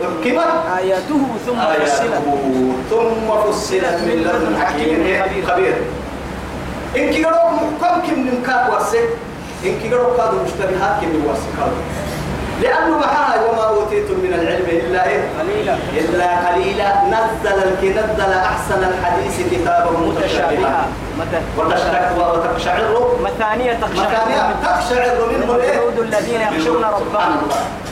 محكمة. 0.00 0.46
آياته 0.78 1.22
ثم 1.46 1.58
فصلت. 1.58 2.24
ثم 2.90 3.28
فصلت 3.44 3.98
من 4.06 4.16
لدن 4.26 4.54
حكيم 4.58 5.00
خبير. 5.46 5.76
إن 6.96 7.10
كي 7.10 7.24
قالوا 7.24 7.50
محكم 7.50 7.94
كم 8.06 8.18
من 8.20 8.42
كاب 8.46 8.72
ورسك 8.72 9.08
إن 9.64 9.74
كي 9.80 9.88
قالوا 9.92 10.16
كادوا 10.16 10.40
مشتبهات 10.44 10.94
كم 11.00 11.08
من 11.08 11.22
ورسك 11.28 11.52
لأنه 12.62 12.98
معها 12.98 13.34
وما 13.44 13.64
أوتيتم 13.68 14.14
من 14.14 14.32
العلم 14.34 14.66
إلا 14.68 15.06
إيه؟ 15.06 15.22
قليلا. 15.40 15.74
إلا 15.92 16.48
قليلا. 16.48 16.88
نزل 17.04 17.58
نزل 17.82 18.32
أحسن 18.32 18.80
الحديث 18.90 19.36
كتابا 19.52 19.90
متشابها. 19.90 20.86
وتشتكى 21.58 22.10
وتقشعر. 22.18 22.80
مثانية 23.22 23.72
تقشعر. 23.72 24.54
تقشعر 24.62 25.16
منه 25.32 25.54
الايه؟ 25.54 25.78
جلود 25.78 25.98
الذين 25.98 26.40
يخشون 26.40 26.84
ربهم. 26.84 27.48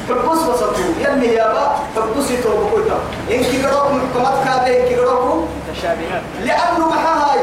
حبس 0.09 0.39
وسطو. 0.49 0.83
يلي 1.01 1.35
يا 1.35 1.53
با 1.53 1.77
حبس 1.97 2.31
يتوبكوتا 2.31 2.99
إن 3.31 3.43
كيروك 3.43 3.91
محكمات 3.93 4.45
كابه 4.45 4.83
إن 4.83 4.89
كيروك 4.89 5.49
متشابهات. 5.69 6.23
لأنه 6.45 6.89
محاهاي 6.89 7.41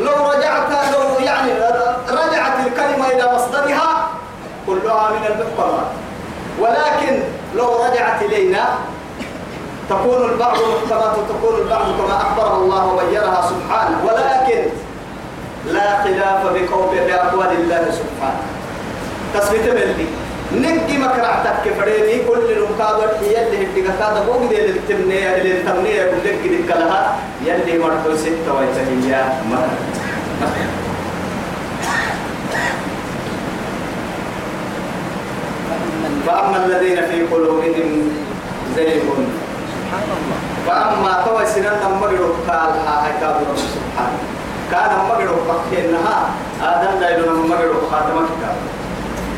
لو 0.00 0.30
رجعت 0.30 0.70
لو 0.92 1.24
يعني 1.24 1.52
رجعت 2.10 2.66
الكلمة 2.66 3.06
إلى 3.08 3.34
مصدرها 3.34 4.08
كلها 4.66 5.10
من 5.10 5.26
المحكمات. 5.26 5.88
ولكن 6.60 7.22
لو 7.56 7.84
رجعت 7.84 8.22
إلينا 8.22 8.64
تكون 9.90 10.30
البعض 10.30 10.56
محكمات 10.56 11.14
وتكون 11.18 11.58
البعض 11.60 11.84
كما 11.98 12.16
أخبر 12.16 12.56
الله 12.56 12.86
وبينها 12.86 13.42
سبحانه 13.42 13.98
ولكن 14.04 14.62
لا 15.66 16.02
خلاف 16.02 16.42
بقول 16.44 16.96
بأقوال 17.06 17.52
الله 17.60 17.90
سبحانه. 17.90 18.42
تثبت 19.34 19.68
ملي 19.68 20.06
نجي 20.52 20.98
مكرعتك 20.98 21.72
فريني 21.80 22.24
كل 22.24 22.52
المقابل 22.52 23.08
هي 23.24 23.46
اللي 23.46 23.66
هديك 23.66 23.86
هذا 23.86 24.24
مو 24.26 24.32
قد 24.32 24.52
اللي 24.52 24.80
تمني 24.88 25.36
اللي 25.36 25.62
تمني 25.62 25.90
يقول 25.90 26.18
لك 26.24 26.38
قد 26.44 26.74
كلها 26.74 27.16
يلي 27.44 27.78
مرتو 27.78 28.16
ستة 28.16 28.54
ويتهيا 28.54 29.42
فأما 36.26 36.56
الذين 36.66 36.98
في 37.10 37.18
قلوبهم 37.32 37.88
زيغ. 38.76 39.06
سبحان 39.72 40.08
الله. 40.18 40.38
فأما 40.66 41.12
توي 41.24 41.46
سنان 41.46 41.78
مغرب 42.02 42.34
قال 42.48 42.70
ها 42.86 42.94
هكذا 43.06 43.28
رب 43.40 43.56
سبحانه 43.56 44.20
كان 44.70 44.90
مغرب 45.08 45.38
بكينها 45.48 46.16
آدم 46.62 47.00
لا 47.00 47.08
يدون 47.18 47.46
مغرب 47.50 47.74
خاتمك 47.90 48.42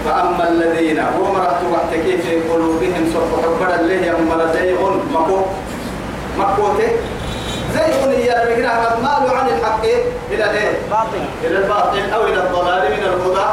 فأما 0.05 0.49
الذين 0.49 1.05
ومرت 1.21 1.61
وقتك 1.73 2.07
في 2.25 2.41
قلوبهم 2.49 3.03
سوف 3.13 3.31
حبر 3.45 3.71
الله 3.81 4.01
يمر 4.09 4.41
زيغ. 4.55 4.81
مكو 5.15 5.39
مكوته 6.39 6.91
زيغ 7.75 8.13
يا 8.13 8.39
قد 8.85 9.03
مالوا 9.03 9.37
عن 9.37 9.47
الحق 9.49 9.85
إلى 10.33 10.51
إيه؟ 10.51 10.73
باطل. 10.91 11.23
إلى 11.45 11.59
الباطل 11.59 12.11
أو 12.15 12.21
إلى 12.27 12.41
الضلال 12.47 12.83
من 12.97 13.03
الهدى. 13.11 13.49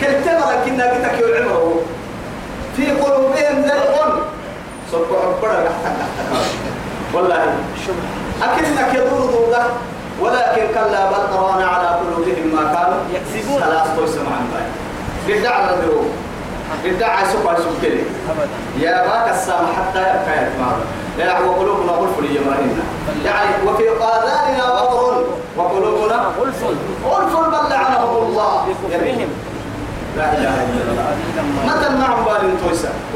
كلتنا 0.00 0.44
لكننا 0.50 0.84
قتك 0.84 1.18
العمر 1.20 1.80
في 2.80 2.90
قلوبهم 2.90 3.62
زيغ 3.62 4.14
سوف 4.92 5.06
حبر 5.22 5.68
والله. 7.14 7.54
أكنك 8.42 8.94
يدور 8.94 9.20
ضده 9.20 9.62
ولكن 10.20 10.62
كلا 10.74 11.10
بل 11.10 11.36
قرانا 11.36 11.66
على 11.66 11.88
قلوبهم 11.88 12.46
ما 12.54 12.72
كانوا 12.72 13.00
يكسبون. 13.14 13.62
تويس 13.96 14.14
مع 14.16 14.36
الباي 14.40 14.66
بدع 15.28 15.70
الدروب 15.70 16.06
بدع 16.84 17.24
سوق 17.32 17.56
سوكلي 17.58 18.02
يا 18.80 19.06
باك 19.06 19.30
السام 19.30 19.66
حتى 19.76 19.98
يبقى 20.00 20.42
يتمار 20.42 20.76
يا 21.18 21.38
وقلوبنا 21.38 21.92
غلف 21.92 22.18
لجمالنا 22.18 22.82
يعني 23.24 23.68
وفي 23.68 23.84
آذاننا 23.88 24.72
وقر 24.72 25.24
وقلوبنا 25.56 26.32
غلف. 26.40 26.64
غلف 27.06 27.36
بل 27.36 27.70
لعنهم 27.70 28.16
الله. 28.26 28.66
بكفرهم. 28.68 29.28
لا 30.20 30.26
إله 30.36 30.54
إلا 30.68 31.02
قليلا 31.08 31.42
ما 31.66 31.74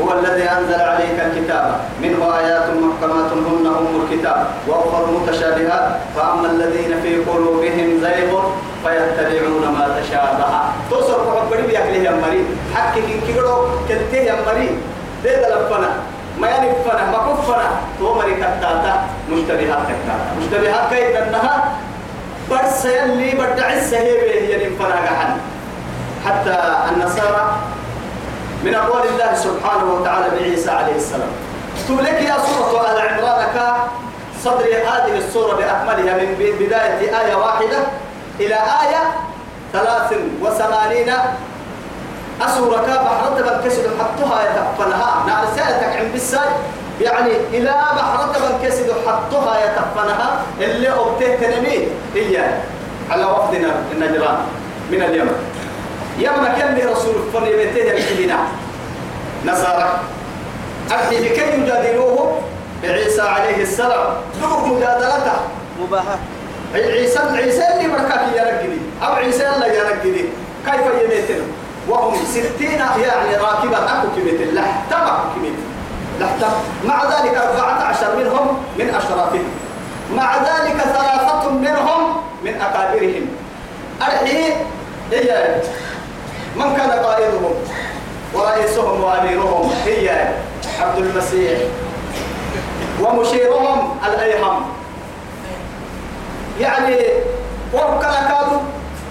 هو 0.01 0.09
الذي 0.19 0.45
أنزل 0.57 0.81
عليك 0.81 1.19
الكتاب. 1.27 1.67
منه 2.03 2.21
آيات 2.39 2.67
محكمات 2.83 3.31
هن 3.49 3.67
أم 3.79 3.95
الكتاب. 4.03 4.47
وأخر 4.69 5.03
متشابهات. 5.17 5.87
فأما 6.17 6.47
الذين 6.51 6.93
في 7.03 7.13
قلوبهم 7.31 7.89
زيغ 8.05 8.33
فيتبعون 8.85 9.65
ما 9.77 9.85
تشابه. 10.01 10.53
توصل 10.91 11.13
حب 11.13 11.51
بريد 11.51 11.71
يأكله 11.71 12.03
يا 12.09 12.11
مري 12.11 12.45
حكي 12.75 13.21
كيلو 13.27 13.69
كلته 13.89 14.17
يا 14.17 14.37
مري 14.47 14.69
ده 15.25 15.49
لفنا 15.49 15.91
ما 16.41 16.49
ينفنا 16.49 17.11
ما 17.13 17.19
كفنا 17.27 17.69
تو 17.99 18.15
مري 18.15 18.35
كتاتا 18.35 18.95
مشتبهات 19.31 19.83
كتاتا 19.89 20.29
مشتبهات 20.41 20.85
كيد 20.93 21.17
أنها 21.17 21.55
برس 22.51 22.85
يلي 22.85 23.31
بدع 23.31 23.73
السهيبة 23.73 24.31
هي 24.33 24.65
ينفنا 24.65 24.95
قحن 24.95 25.33
حتى 26.25 26.57
النصارى 26.93 27.57
من 28.65 28.75
أقوال 28.75 29.03
الله 29.09 29.35
سبحانه 29.35 29.93
وتعالى 29.93 30.27
بعيسى 30.39 30.71
عليه 30.71 30.97
السلام. 30.97 31.29
تولك 31.89 32.21
يا 32.21 32.37
سورة 32.47 32.81
آل 32.91 32.99
عمران 33.09 33.47
كا 33.55 33.77
صدر 34.45 34.65
هذه 34.65 35.19
السورة 35.19 35.55
بأكملها 35.57 36.17
من 36.17 36.37
بداية 36.61 37.21
آية 37.21 37.35
واحدة 37.35 37.79
إلى 38.41 38.55
آية 38.55 39.03
ثلاث 39.73 40.13
وثمانين. 40.43 41.13
أسورة 42.43 42.77
بحرة 42.81 43.61
كسر 43.65 43.83
حطها 44.01 44.43
يتقفنها 44.43 45.25
نعم 45.27 45.45
سألتك 45.57 45.97
عن 45.97 46.09
بالساي 46.13 46.49
يعني 47.01 47.33
إلى 47.53 47.75
بحرة 47.97 48.59
كسر 48.65 48.95
حطها 49.07 49.65
يتقفنها 49.65 50.41
اللي 50.61 50.89
أبته 50.89 51.37
تنمي 51.37 51.89
هي 52.15 52.45
على 53.11 53.25
وفدنا 53.25 53.71
النجران 53.93 54.37
من 54.91 55.03
اليمن. 55.03 55.37
يمن 56.19 56.55
كان 56.59 56.79
لرسول 56.79 57.15
فريبته 57.33 57.93
الكلنا 57.93 58.39
نصارى. 59.47 60.01
أهل 60.93 61.25
لكي 61.25 61.61
يجادلوه؟ 61.61 62.41
بعيسى 62.83 63.23
عليه 63.23 63.63
السلام. 63.63 64.15
دقوا 64.43 64.67
مجادلته. 64.69 65.37
مباهاة. 65.81 66.19
عيسى 66.75 67.19
عيسى 67.19 67.65
اللي 67.75 67.89
بركاك 67.89 68.21
يا 68.37 68.43
رجلي. 68.43 68.79
أو 69.03 69.13
عيسى 69.13 69.49
اللي 69.49 69.67
يا 69.67 69.83
رجلي. 69.83 70.25
كيف 70.67 70.85
يميتنا 71.03 71.45
وهم 71.89 72.15
ستين 72.25 72.79
يعني 72.79 73.37
راكبة. 73.37 73.77
أكو 73.77 74.09
كميت 74.17 74.55
لحتم 74.55 75.03
أكو 75.07 75.29
كميت 75.37 75.55
مع 76.85 77.05
ذلك 77.05 77.37
أربعة 77.37 77.83
عشر 77.83 78.17
منهم 78.17 78.59
من 78.79 78.95
أشرافهم. 78.95 79.45
مع 80.17 80.37
ذلك 80.37 80.77
ثلاثة 80.77 81.51
منهم 81.51 82.17
من 82.45 82.61
أكابرهم. 82.61 83.27
أرحي 84.03 84.53
هي 85.13 85.61
من 86.57 86.77
كان 86.77 86.91
قائدهم 86.91 87.55
ورئيسهم 88.35 89.05
وأميرهم. 89.05 89.73
هي 89.85 90.29
عبد 90.81 90.99
المسيح 90.99 91.59
ومشيرهم 93.01 93.99
الأيهم. 94.09 94.63
يعني 96.61 96.99
وهم 97.73 98.01
كان 98.01 98.13
كادوا 98.13 98.61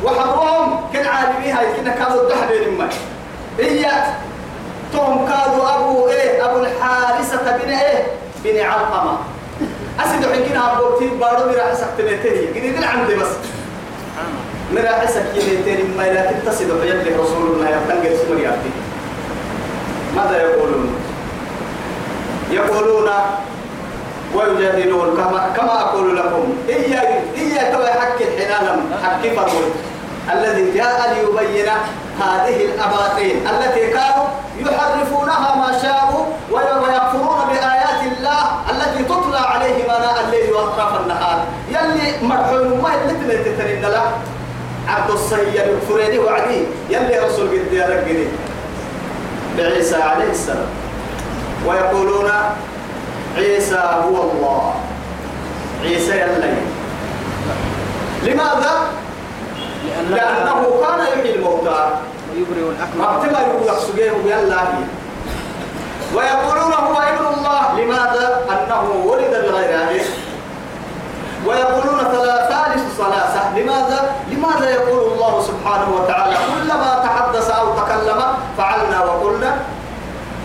وحبهم 0.03 0.79
كن 0.93 1.05
عالميها 1.05 1.61
كنا 1.77 1.91
كادوا 1.91 2.21
الدحبين 2.21 2.77
ما 2.77 2.89
هي 3.59 3.91
توم 4.93 5.29
كادوا 5.29 5.75
أبو 5.75 6.07
إيه 6.07 6.45
أبو 6.45 6.59
الحارسة 6.59 7.57
بن 7.57 7.69
إيه 7.71 8.05
بن 8.43 8.59
علقمة. 8.59 9.17
أسد 9.99 10.25
حكينا 10.25 10.73
أبو 10.73 10.99
تيب 10.99 11.19
بارو 11.19 11.51
مراح 11.51 11.73
سكتنتين 11.73 12.49
قد 12.49 12.63
يدل 12.63 12.83
عندي 12.83 13.15
بس. 13.15 13.27
مراح 14.75 15.05
سكتنتين 15.05 15.97
ما 15.97 16.03
لكن 16.03 16.35
تصد 16.45 16.81
حيال 16.81 17.19
رسول 17.19 17.45
الله 17.51 17.69
يبتنقل 17.69 18.39
يأتي 18.39 18.71
ماذا 20.15 20.41
يقولون؟ 20.41 20.95
يقولون 22.51 23.09
ويجادلون 24.35 25.17
كما 25.17 25.53
كما 25.57 25.81
أقول 25.81 26.17
لكم. 26.17 26.53
إيا 26.69 27.01
إيا 27.37 27.73
توا 27.73 27.87
حق 27.87 28.19
الحنان 28.21 28.79
حق 29.03 29.21
فرول 29.21 29.69
الذي 30.33 30.71
جاء 30.77 31.13
ليبين 31.13 31.69
هذه 32.21 32.65
الأباطيل 32.65 33.35
التي 33.47 33.87
كانوا 33.87 34.27
يحرفونها 34.59 35.55
ما 35.55 35.77
شاءوا 35.81 36.25
ويكفرون 36.51 37.39
بآيات 37.49 38.01
الله 38.11 38.41
التي 38.71 39.03
تطلع 39.03 39.39
عليهم 39.39 39.89
آناء 39.89 40.23
الليل 40.25 40.53
وأطراف 40.53 41.01
النهار. 41.01 41.45
يلي 41.69 42.27
مرحون 42.27 42.81
ما 42.81 42.89
اللي 42.93 43.37
تترين 43.37 43.81
له؟ 43.81 44.05
عبد 44.87 45.11
الصهي 45.11 45.55
يكفرني 45.55 46.19
وعدي. 46.19 46.63
يلي 46.89 47.19
رسول 47.19 47.47
قد 47.47 47.73
يرقني 47.73 48.27
بعيسى 49.57 49.95
عليه 49.95 50.31
السلام. 50.31 50.67
ويقولون 51.67 52.31
عيسى 53.37 53.75
هو 53.75 54.31
الله. 54.31 54.75
عيسى 55.83 56.11
يلي. 56.11 56.53
لماذا؟ 58.23 58.91
لأنه, 60.09 60.15
لأنه 60.15 60.61
كان 60.81 61.19
يحيي 61.19 61.35
الموتى. 61.35 61.89
ويبرئ 62.33 62.69
الأكمه. 62.69 62.97
ما 62.97 63.05
اعتبر 63.05 63.39
يقول 63.97 64.31
يلا 64.31 64.61
هي. 64.61 64.83
ويقولون 66.15 66.73
هو 66.73 66.95
ابن 66.95 67.25
الله. 67.37 67.79
لماذا؟ 67.79 68.45
أنه 68.49 69.03
ولد 69.05 69.45
بغير 69.45 69.83
أبيه 69.83 70.22
ويقولون 71.45 71.99
ثالث 72.49 72.97
ثلاثة 72.97 73.57
لماذا؟ 73.57 74.15
لماذا 74.31 74.69
يقول 74.69 75.11
الله 75.13 75.41
سبحانه 75.41 75.95
وتعالى؟ 75.95 76.35
كلما 76.35 77.03
تحدث 77.03 77.49
أو 77.51 77.65
تكلم 77.73 78.21
فعلنا 78.57 79.03
وقلنا. 79.03 79.57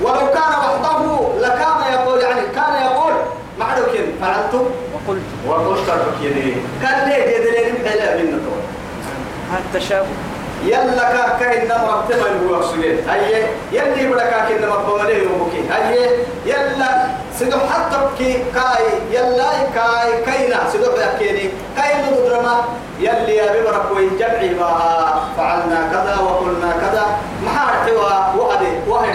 ولو 0.03 0.27
كان 0.35 0.53
وحده 0.59 1.29
لكان 1.41 1.93
يقول 1.93 2.21
يعني 2.21 2.41
كان 2.41 2.83
يقول 2.83 3.13
معلوك 3.59 3.89
فعلت 4.21 4.55
وقلت. 4.55 5.23
وقلت 5.49 5.89
يعني 6.23 6.55
كان 6.83 7.09
ليه؟ 7.09 7.37
يدلين 7.37 7.75
بحلا 7.85 8.15
هذا 8.15 9.63
التشابه 9.75 10.07
يلا 10.65 11.03
كا 11.13 11.39
كاين 11.41 11.65
نمر 11.69 12.05
تما 12.09 12.29
هو 12.51 12.63
سجين 12.63 12.99
هي 13.09 13.43
يلي 13.73 14.09
بلا 14.09 14.25
كا 14.31 14.49
كاين 14.49 14.63
نمر 14.63 14.77
بمليه 14.79 15.23
يومكي 15.23 15.61
هي 15.73 16.11
يلا 16.47 16.89
سيدو 17.39 17.59
حتى 17.59 17.97
كي 18.19 18.33
كاي 18.55 18.85
يلا 19.11 19.51
كاي 19.75 20.23
كاينا 20.27 20.71
سيدو 20.73 20.91
يكيني 20.97 21.51
كاين 21.77 21.99
ندرما 22.13 22.65
يلي 23.01 23.37
يا 23.37 23.53
ببرك 23.53 23.87
ويجمعي 23.97 24.51
ما. 24.55 24.71
فعلنا 25.37 25.89
كذا 25.93 26.17
وقلنا 26.25 26.71
كذا. 26.81 27.07
ما 27.45 27.51
حرتوا 27.51 28.03
وهدي 28.39 28.73
وهي 28.89 29.11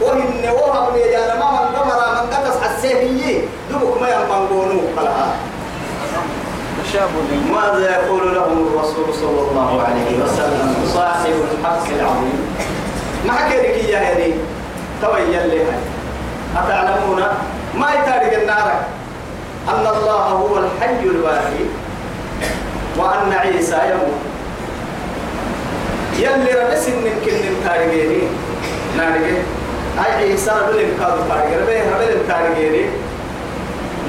وهن 0.00 0.50
وهم 0.54 0.96
يا 0.96 1.34
ما 1.40 1.50
من 1.50 1.76
قمر 1.76 2.00
من 2.14 2.30
قدس 2.34 2.56
حسيه 2.62 3.40
دبك 3.70 4.00
ما 4.02 4.08
ينبغونو 4.08 4.80
خلاص 4.96 5.32
ماذا 7.52 7.90
يقول 7.90 8.34
لهم 8.34 8.66
الرسول 8.66 9.14
صلى 9.14 9.40
الله 9.50 9.82
عليه 9.82 10.24
وسلم؟ 10.24 10.74
صاحب 10.94 11.34
الحق 11.52 11.86
العظيم. 12.00 12.56
ما 13.26 13.32
حكيتك 13.32 13.88
يا 13.88 13.98
هني 13.98 14.32
تويا 15.02 15.46
لي 15.46 15.60
هاي. 15.62 15.82
أتعلمون؟ 16.56 17.22
ما 17.74 17.88
يتارك 17.92 18.38
النار؟ 18.42 18.80
أن 19.68 19.86
الله 19.96 20.22
هو 20.22 20.58
الحي 20.58 21.02
الواحد 21.04 21.66
وأن 22.96 23.32
عيسى 23.32 23.76
يموت. 23.90 24.20
يلي 26.18 26.52
ربس 26.60 26.88
من 26.88 27.14
تارجيني 27.64 28.22
نارجي 28.96 29.36
هاي 29.98 30.12
عيسى 30.12 30.50
ربنا 30.50 30.82
كادو 30.98 31.22
تارجي 31.28 31.56
ربنا 31.56 31.96
ربنا 31.96 32.22
تارجيني 32.28 32.86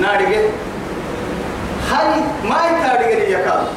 نارجي 0.02 0.40
هاي 1.92 2.22
ما 2.44 2.56
يتارجني 2.68 3.32
يكاد 3.32 3.68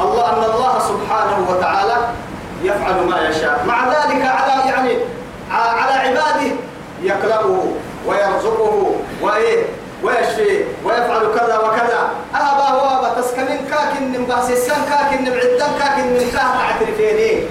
الله 0.00 0.30
أن 0.32 0.44
الله 0.54 0.78
سبحانه 0.78 1.46
وتعالى 1.50 1.96
يفعل 2.62 3.06
ما 3.08 3.28
يشاء. 3.28 3.64
مع 3.66 3.88
ذلك 3.88 4.22
على 4.26 4.70
يعني 4.70 4.96
على 5.50 5.92
عباده 5.92 6.50
يقلبه 7.02 7.64
ويرزقه 8.06 8.94
وإيه 9.22 9.62
ويشفي 10.02 10.64
ويفعل 10.84 11.20
كذا 11.38 11.58
وكذا. 11.58 12.08
أبا 12.34 12.68
هو 12.68 12.98
أبا 12.98 13.20
تسكنين 13.20 13.60
كاكن 13.70 14.12
من 14.12 14.24
باسسان 14.28 14.82
كاكن 14.90 15.22
من 15.24 15.32
عدن 15.32 15.78
كاكن 15.78 16.02
من 16.02 16.30
كاه 16.32 16.52
تعترفيني 16.58 17.42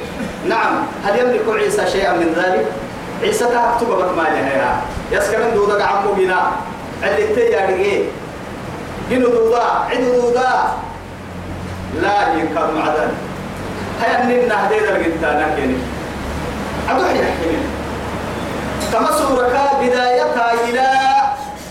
نعم. 0.48 0.84
هل 1.06 1.20
يملك 1.20 1.42
عيسى 1.56 1.88
شيئا 1.88 2.14
من 2.14 2.34
ذلك؟ 2.34 2.66
عيسى 3.22 3.46
تكتب 3.46 3.88
بك 3.88 4.18
ما 4.18 4.24
لها 4.24 4.82
يسكن 5.12 5.54
دودك 5.54 5.82
عمو 5.82 6.14
بنا. 6.14 6.52
عدتي 7.04 7.40
يا 7.42 7.68
جنو 9.12 9.28
دودا 9.30 9.64
عدو 9.89 10.22
دودا 10.22 10.49
لا 12.01 12.34
ينكر 12.34 12.72
مع 12.76 12.88
ذلك 12.88 13.18
هيا 14.01 14.26
ننا 14.26 14.68
هديد 14.68 14.84
الجنتانا 14.84 15.55
كيني 15.55 15.78
عدو 16.89 17.05
يحكي 17.05 17.57
كما 18.93 19.12
سورك 19.12 19.55
بدايتها 19.82 20.53
إلى 20.70 20.88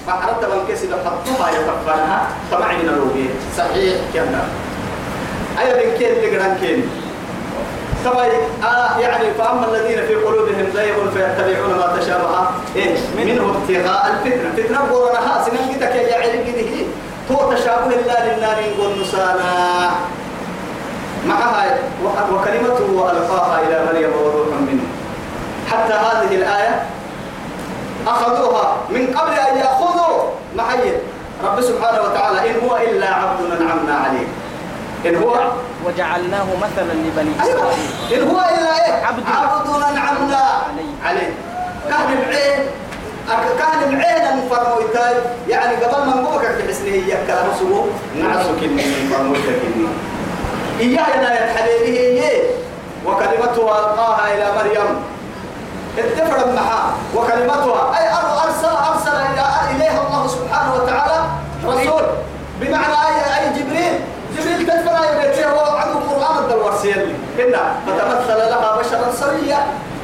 ما 0.07 0.13
حرمت 0.13 0.45
من 0.45 0.61
كسي 0.69 0.89
حطها 1.05 1.51
يتفنها 1.51 2.29
طمعين 2.53 2.89
الروبية 2.89 3.31
صحيح. 3.59 3.97
كنا 4.15 4.43
أيا 5.61 5.75
من 5.75 5.99
كين 5.99 6.13
لقران 6.23 6.57
كين 6.61 6.89
طبعا 8.05 8.27
آه 8.65 8.99
يعني 8.99 9.35
فأما 9.39 9.67
الذين 9.69 10.07
في 10.07 10.15
قلوبهم 10.15 10.67
زيغ 10.75 11.11
فيتبعون 11.15 11.71
ما 11.79 11.97
تشابه 12.01 12.47
إيه 12.77 12.95
منه 13.17 13.43
ابتغاء 13.57 14.13
الفتنة. 14.13 14.51
فتنة 14.57 14.79
قرنها 14.79 15.45
سنن 15.45 15.75
قدك 15.75 15.95
يا 15.95 16.17
علم 16.17 16.41
قده. 16.47 16.87
تو 17.31 17.53
تشابه 17.55 17.87
الله 17.95 18.19
للنار 18.35 18.59
يقول 18.59 19.01
نسانا 19.03 19.91
معها 21.27 21.79
و- 22.05 22.35
وكلمته 22.35 23.11
ألقاها 23.13 23.61
إلى 23.63 23.85
مريم 23.93 24.11
وروح 24.23 24.47
منه. 24.61 24.83
حتى 25.71 25.93
هذه 25.93 26.35
الآية 26.35 26.83
أخذوها 28.07 28.77
من 28.91 29.07
قبل 29.17 29.33
أن 29.33 29.57
يأخذوا. 29.59 30.31
محيط 30.57 30.95
رب 31.45 31.61
سبحانه 31.61 32.01
وتعالى 32.03 32.51
إن 32.51 32.69
هو 32.69 32.77
إلا 32.77 33.07
عبد 33.15 33.41
أنعمنا 33.61 33.95
عليه. 33.95 34.27
إن 35.07 35.23
هو 35.23 35.35
وجعلناه 35.87 36.47
مثلا 36.63 36.93
لبني 36.93 37.33
أيوة. 37.43 37.55
إسرائيل. 37.61 37.91
إن 38.23 38.31
هو 38.31 38.41
إلا 38.41 38.87
إيه؟ 38.87 39.05
عبد. 39.07 39.23
أنعمنا 39.91 40.43
عليه. 41.05 41.33
كان 41.89 42.07
بعين 42.31 42.67
أك- 43.31 43.59
كان 43.63 43.99
بعين 43.99 44.49
فرمويتاي 44.51 45.15
يعني 45.49 45.77
قبل 45.77 46.07
ما 46.07 46.15
نقولك 46.23 46.41
في 46.57 46.69
حسنه 46.69 46.89
هي 46.91 47.27
كلام 47.27 47.47
سوو 47.59 47.87
نعسك 48.23 48.63
إني 48.63 48.83
فرمويتك 48.83 49.61
إني 49.67 49.89
إياه 50.81 51.21
لا 51.23 51.31
يتحليله 51.45 51.99
هي 52.25 52.41
وكلمته 53.07 53.63
ألقاها 53.79 54.35
إلى 54.35 54.47
مريم. 54.59 55.03
اتفق 55.99 56.47
معها. 56.47 56.93
وكلمتها 57.17 57.99
أي 57.99 58.09
أر- 58.15 58.47
أرسل 58.47 58.77
أرسل 58.93 59.17
إلى 59.33 59.45
إليها 59.77 60.01
الله 60.07 60.27
سبحانه 60.27 60.75
وتعالى 60.75 61.19
رسول. 61.67 62.03
بمعنى 62.61 62.95
أي 63.09 63.17
أي 63.39 63.53
جبريل. 63.63 63.95
جبريل 64.39 64.67
تدفع 64.67 65.05
يا 65.05 65.27
بيتي 65.29 65.45
هو 65.45 65.61
عنده 65.77 65.99
القرآن 65.99 66.45
الدلوار 66.45 66.77
سيدي. 66.83 67.13
هنا 67.39 67.63
فتمثل 67.87 68.39
لها 68.39 68.77
بشرا 68.79 69.13
سويا. 69.21 69.59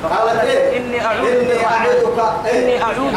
قالت 0.05 0.41
إيه؟ 0.45 0.77
إني 0.79 1.07
أعوذ 1.07 1.27
إني 1.29 1.67
أعوذك 1.67 2.19
إيه؟ 2.47 2.59
إني 2.65 2.83
أعوذ. 2.83 3.15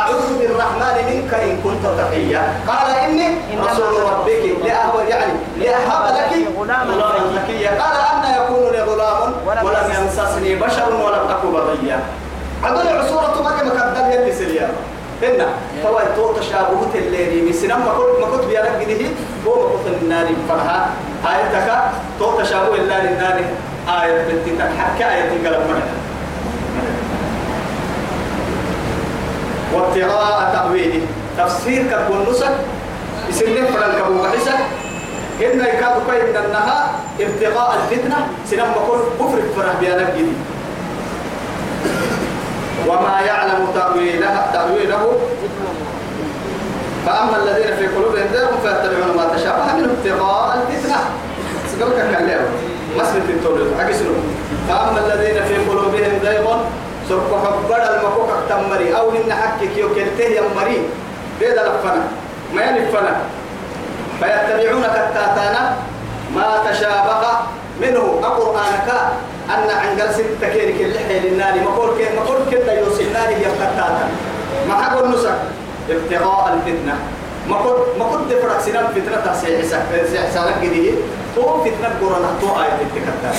أعوذ 0.00 0.38
بالرحمن. 0.38 0.96
منك 1.10 1.34
إن 1.34 1.56
كنت 1.64 1.84
تقيا. 1.98 2.42
قال 2.68 2.90
إني 3.04 3.26
رسول 3.70 4.02
ربك 4.02 4.44
لأهب 4.64 5.08
يعني 5.08 5.32
لأهب 5.58 6.14
لك 6.16 6.48
غلاما 6.58 6.94
زكيا. 7.34 7.70
قال 7.70 7.96
أن 8.12 8.42
يكون 8.42 8.72
لي 8.72 8.82
غلام 8.82 9.34
ولم 9.46 9.92
يمسسني 9.98 10.54
بشر 10.54 10.94
ولم 10.94 11.24
أكن 11.30 11.52
بغيا. 11.52 12.00
عدل 12.64 12.88
عصورة 12.98 13.42
ما 13.42 13.50
كما 13.50 13.94
كدل 13.94 14.12
يلي 14.20 14.32
سريانا 14.32 14.74
هنا 15.22 15.46
تو 15.82 15.98
تو 16.16 16.32
تشابهت 16.32 16.94
الليل 16.94 17.48
مسنا 17.48 17.76
ما 17.76 17.92
كنت 17.92 18.20
ما 18.20 18.26
كنت 18.36 18.44
بيانك 18.44 18.80
جديه 18.80 19.08
هو 19.46 19.54
ما 19.54 19.68
كنت 19.74 20.02
النار 20.02 20.26
فرها 20.48 20.88
آيتك 21.26 21.68
تو 22.18 22.40
تشابه 22.40 22.74
الله 22.74 22.98
للنار 23.02 23.40
آية 23.88 24.24
بنتي 24.28 24.56
تحكى 24.58 25.04
آية 25.04 25.30
قلب 25.30 25.62
منها 25.68 25.94
وابتغاء 29.74 30.52
تأويله. 30.54 31.00
تفسير 31.38 31.86
كتب 31.86 32.12
النسك 32.12 32.54
يسلم 33.28 33.66
فرن 33.66 33.92
كبو 33.98 34.22
بحسك 34.22 34.58
إن 35.40 35.60
يكاد 35.60 36.02
كاين 36.06 36.36
أنها 36.36 36.90
ابتغاء 37.20 37.78
الفتنة. 37.78 38.16
سنما 38.50 38.74
كل 38.88 39.24
كفر 39.24 39.40
فرح 39.56 39.72
بيانك 39.80 40.10
جديد 40.14 40.38
وما 42.86 43.20
يعلم 43.26 43.66
تأويله 43.74 44.46
تأويله. 44.52 45.12
فأما 47.06 47.36
الذين 47.36 47.76
في 47.76 47.86
قلوبهم 47.86 48.26
زيغ 48.32 48.50
فيتبعون 48.62 49.16
ما 49.16 49.36
تشابه 49.36 49.74
منه 49.76 49.88
ابتغاء 49.98 50.66
الفتنة. 50.68 50.98
سقلك 51.72 52.10
كالله 52.12 52.40
مسلم 52.96 53.26
التولد 53.28 53.80
عكسنا 53.80 54.08
فأما 54.68 54.98
الذين 55.06 55.44
في 55.44 55.56
قلوبهم 55.70 56.12
زيغ 56.24 56.56
سرق 57.08 57.30
حبر 57.44 57.82
المكوك 57.94 58.30
تمري 58.48 58.96
أو 58.96 59.10
إن 59.10 59.32
حكك 59.32 59.76
يوكلته 59.76 60.24
يمري 60.24 60.78
بيد 61.40 61.58
لفنا 61.58 62.02
ما 62.54 62.62
يلفنا 62.62 63.16
فيتبعون 64.20 64.82
كتاتانا 64.82 65.76
ما 66.34 66.62
تشابه 66.70 67.22
منه. 67.80 68.20
القرآنك 68.22 68.88
أن 69.50 69.70
عن 69.70 69.96
جلس 69.96 70.16
تكيرك 70.40 70.80
اللحية 70.80 71.20
للنار. 71.20 71.54
ما 71.54 71.70
قول 71.70 71.90
كي 71.98 72.16
ما 72.16 72.22
قول 72.22 72.40
كده 72.50 72.72
يوصل 72.72 73.00
النار 73.00 73.28
هي 73.28 73.44
كتاتا 73.44 74.08
ما 74.68 74.74
حق 74.74 75.02
النسك؟ 75.04 75.38
ابتغاء 75.90 76.54
الفتنة. 76.54 76.94
ما 77.50 77.56
قول 77.56 77.76
ما 77.98 78.04
قول 78.04 78.20
دفرق 78.30 78.60
سنام 78.60 78.86
فتنة 78.94 79.32
حسانك 80.26 80.56
جديه 80.62 80.92
تو 81.36 81.64
فتنة 81.64 81.90
قرآن 82.00 82.24
تو 82.40 82.48
آية 82.62 82.78
التكتاتا 82.86 83.32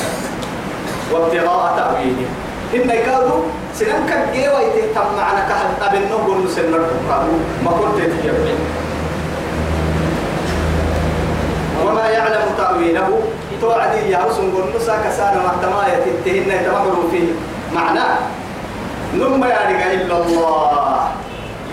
وابتغاء 1.12 1.74
تأويله. 1.78 2.30
إن 2.74 2.90
يكادوا 2.90 3.42
سنام 3.76 4.02
كجيه 4.10 4.50
ويتهم 4.50 5.16
معنا 5.18 5.42
كهل. 5.50 5.70
أبن 5.82 6.02
نقول 6.12 6.46
نسنر 6.46 6.84
ما 7.64 7.72
قلت 7.72 7.98
تتيبين 8.02 8.60
وما 11.86 12.06
يعلم 12.10 12.46
تأويله. 12.58 13.10
توعدي 13.62 14.12
يا 14.12 14.20
رسول 14.28 14.52
قول 14.52 14.76
نسا 14.76 14.96
كسانا 15.06 15.40
محتماية 15.48 15.96
تتهن 16.06 16.50
يتمحروا 16.52 17.08
فيه. 17.12 17.28
معناه 17.76 18.18
نم 19.14 19.44
يارجع 19.44 19.92
إلا 19.92 20.18
الله. 20.18 21.12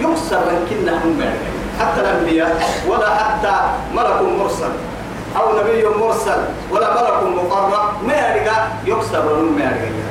يكسر 0.01 0.41
من 0.49 0.61
كنا 0.71 0.93
هم 1.05 1.21
يارجع 1.21 1.50
حتى 1.81 2.01
الأنبياء 2.01 2.63
ولا 2.89 3.11
حتى 3.15 3.55
ملك 3.95 4.23
مرسل 4.39 4.73
أو 5.37 5.59
نبي 5.59 5.85
مرسل 6.01 6.41
ولا 6.73 6.91
ملك 6.95 7.23
مقرب 7.37 7.73
ما 8.07 8.15
يارجع 8.15 8.67
يكسر 8.87 9.43
ما 9.57 9.63
يارجع 9.65 10.11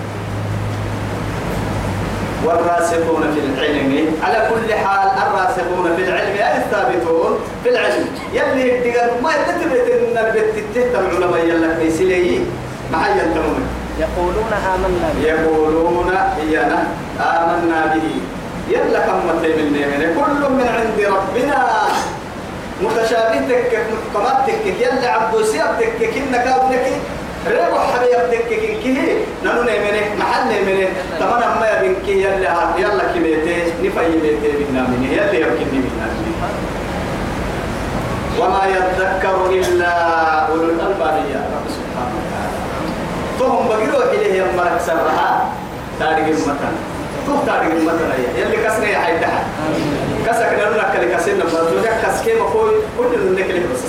والراسخون 2.46 3.24
في 3.34 3.40
العلم 3.40 4.16
على 4.24 4.50
كل 4.50 4.74
حال 4.74 5.08
الراسخون 5.08 5.96
في 5.96 6.04
العلم 6.04 6.36
أي 6.38 6.58
الثابتون 6.58 7.40
في 7.64 7.70
العلم. 7.70 8.06
يلي 8.34 8.78
الدقر 8.78 9.22
ما 9.24 9.32
يتبت 9.32 9.86
إن 9.92 10.18
البت 10.18 10.64
تهتم 10.76 11.06
علماء 11.16 11.46
يلا 11.46 11.74
كيسلي 11.80 12.40
ما 12.92 13.08
ينتمون 13.08 13.64
يقولون 14.00 14.52
آمنا 14.74 15.10
به. 15.16 15.28
يقولون 15.28 16.10
إيانا 16.42 16.84
آمنا 17.20 17.80
به. 17.96 18.39
يلا 18.70 19.00
كم 19.00 19.20
من 19.28 19.36
من 19.92 20.04
كل 20.18 20.42
من 20.58 20.68
عند 20.78 21.00
ربنا. 21.16 21.60
متشابه 22.84 23.40
تكك 23.50 23.86
محكمات 23.92 24.38
تكك 24.48 24.78
يلا 24.82 25.12
عبدو 25.12 25.44
سياب 25.44 25.80
تكك. 25.80 26.14
إنك 26.18 26.48
أبنك 26.48 26.86
ريبو 27.48 27.78
حبيب 27.80 28.22
تكك. 28.32 28.64
كيه 28.84 29.26
نانو 29.44 29.62
نيمنه 29.64 30.06
محل 30.20 30.42
نيمنه 30.48 30.90
تمام 31.20 31.60
ما 31.60 31.68
يبنك 31.72 32.08
يلا. 32.08 32.54
يلا 32.78 33.04
كميته 33.14 33.74
نفاي 33.84 34.12
بيته 34.22 34.54
بنا 34.70 34.82
منه 34.82 35.12
يلا 35.12 35.34
يمكن 35.34 35.70
بنا 35.72 36.08
وما 38.40 38.64
يذكر 38.66 39.38
إلا 39.52 39.92
أولو 40.48 40.64
الألباب 40.64 41.16
يا 41.34 41.42
رب 41.54 41.68
سبحانه 41.78 42.16
وتعالى. 42.20 42.58
تهم 43.40 43.68
بقيرو 43.68 44.00
إليه 44.14 44.34
يمرك 44.42 44.76
سرها. 44.88 45.30
تاريخ 46.00 46.28
المتن. 46.28 46.76
تاريخ 47.48 47.72
المتن 47.72 48.12
يا 48.38 48.46
يلي 48.46 48.58
كسر 48.58 48.84
يا 48.84 48.98
حيد 48.98 49.24
حد 49.24 49.46
كسر 50.28 50.44
كنا 50.44 50.64
نقول 50.64 50.78
لك 50.78 51.16
كسرنا 51.16 51.44
بس 51.44 51.54
كس 52.06 52.22
كيما 52.26 52.46
كوي 52.54 52.72
كل 52.98 53.14
اللي 53.14 53.42
نكله 53.42 53.62
بس 53.74 53.80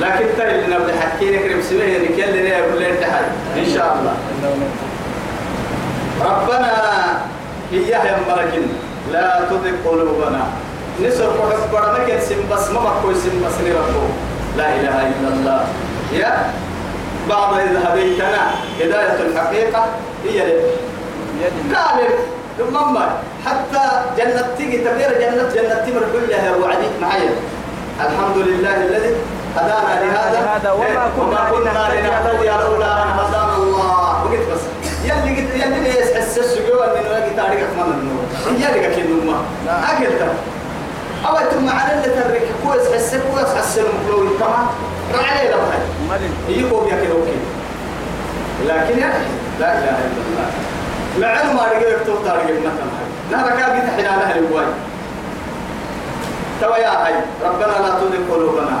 لكن 0.00 0.24
ترى 0.38 0.50
اللي 0.50 0.76
نبدأ 0.76 1.00
حكي 1.00 1.30
لك 1.30 1.52
رمسيه 1.52 1.84
يعني 1.84 2.08
كل 2.08 2.22
اللي 2.22 2.48
يقول 2.48 2.82
لك 2.82 3.08
إن 3.56 3.74
شاء 3.74 3.96
الله. 3.98 4.14
ربنا 6.20 6.72
إياه 7.72 8.04
يمركن 8.16 8.62
لا 9.12 9.40
تذق 9.50 9.90
قلوبنا. 9.90 10.46
نسر 11.02 11.26
قحب 11.26 11.72
برمك 11.72 12.20
سم 12.20 12.36
بس 12.52 12.70
ما 12.70 12.80
بكوي 12.80 13.14
سم 13.14 13.44
بس 13.46 13.52
نربو 13.64 14.06
لا 14.56 14.74
إله 14.74 15.08
إلا 15.08 15.28
الله. 15.34 15.64
يا 16.12 16.52
بعض 17.30 17.54
إذا 17.54 17.80
هديتنا. 17.88 18.50
هداية 18.80 19.20
الحقيقة 19.20 19.86
هي 20.24 20.42
قال 21.74 21.98
ثم 22.58 22.98
حتى 23.46 23.84
جنة 24.18 24.46
تيجي 24.58 24.78
تغير 24.78 25.12
جنة 25.20 25.48
جنة 25.54 25.74
تمر 25.74 26.02
كلها 26.12 26.56
وعدي 26.56 26.86
معايا. 27.00 27.30
الحمد 28.00 28.36
لله 28.36 28.76
الذي 28.76 29.14
هدانا 29.56 30.00
لهذا. 30.00 30.72
وما 30.72 30.84
إيه، 30.86 31.50
كنا 31.56 32.00
لنهتدي 32.00 32.48
لولا 32.48 33.02
أن 33.02 33.08
هدانا 33.08 33.56
الله. 33.56 34.24
وقلت 34.24 34.46
بس. 34.52 34.60
يلي 35.04 35.40
قلت 35.40 35.54
يلي 35.54 35.80
ليس 35.80 36.14
حسس 36.16 36.58
جوا 36.68 36.86
من 36.86 37.06
وقت 37.10 37.28
تاريخ 37.36 37.60
أكمل 37.68 37.92
النور 37.94 38.24
يلي 38.56 38.86
قلت 38.86 39.36
لا. 39.66 39.92
أكلت 39.92 40.22
أو 41.26 41.36
ثم 41.36 41.68
على 41.68 41.94
اللي 41.94 42.14
ترك 42.22 42.42
كويس 42.66 42.82
حس 42.94 43.14
كويس 43.14 43.48
حس 43.58 43.78
المفلوي 43.78 44.28
تمام 44.40 44.66
رعلي 45.14 45.48
لبهاي 45.48 45.80
ملل 46.10 46.58
يقوم 46.58 46.88
يا 46.88 46.94
أوكي. 46.94 47.38
لكن 48.66 49.00
لا 49.60 49.78
إله 49.78 49.98
إلا 49.98 50.22
الله. 50.26 50.50
مع 51.18 51.52
ما 51.52 51.62
رجع 51.72 51.88
يكتب 51.88 52.14
تاريخ 52.24 52.60
مثلا 52.60 52.90
نهر 53.30 53.50
كابي 53.50 53.80
تحنا 53.80 54.26
نهر 54.26 54.36
الواي. 54.36 54.66
توا 56.60 56.76
يا 56.76 57.06
هاي 57.06 57.14
ربنا 57.44 57.66
لا 57.66 57.88
تزغ 57.88 58.34
قلوبنا. 58.34 58.78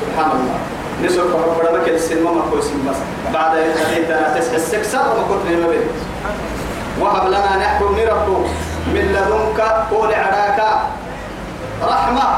سبحان 0.00 0.30
الله. 0.30 0.58
نسوق 1.04 1.24
ربنا 1.24 1.78
ما 1.78 1.84
كل 1.84 2.00
سلمة 2.00 2.32
ما 2.32 2.42
كويس 2.50 2.64
بس. 2.64 2.96
بعد 3.34 3.56
إذ 3.56 3.70
هديتنا 3.86 4.38
تسع 4.38 4.54
السكسر 4.54 4.98
وما 4.98 5.22
كنت 5.28 5.60
ما 5.60 5.68
بين 5.68 5.82
وهب 7.00 7.28
لنا 7.28 7.56
نحكم 7.56 7.96
نربو 7.98 8.36
من 8.86 9.04
لدنك 9.12 9.60
قول 9.90 10.14
عراك. 10.14 10.60
رحمة. 11.82 12.36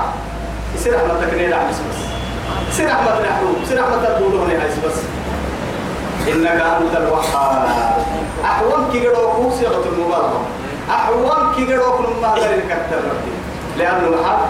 يصير 0.74 0.94
رحمتك 0.94 1.34
نيل 1.34 1.54
عبس 1.54 1.74
بس 1.74 1.98
سير 2.76 2.86
رحمة 2.86 3.20
نحو 3.20 3.46
سير 3.68 3.80
رحمة 3.82 4.04
تقولون 4.04 4.50
هاي 4.50 4.68
بس 4.86 4.98
إنك 6.28 6.60
أنت 6.80 6.96
الوهاب. 6.96 7.68
أحوان 8.44 8.92
كي 8.92 9.08
قدوكو 9.08 9.50
صيغة 9.50 9.84
المبالغة 9.92 10.40
أحوان 10.90 11.54
كي 11.56 11.74
قدوكو 11.74 12.02
ما 12.22 12.28
غير 12.28 12.62
ربي. 12.92 13.32
لأنه 13.78 14.08
الحق 14.08 14.40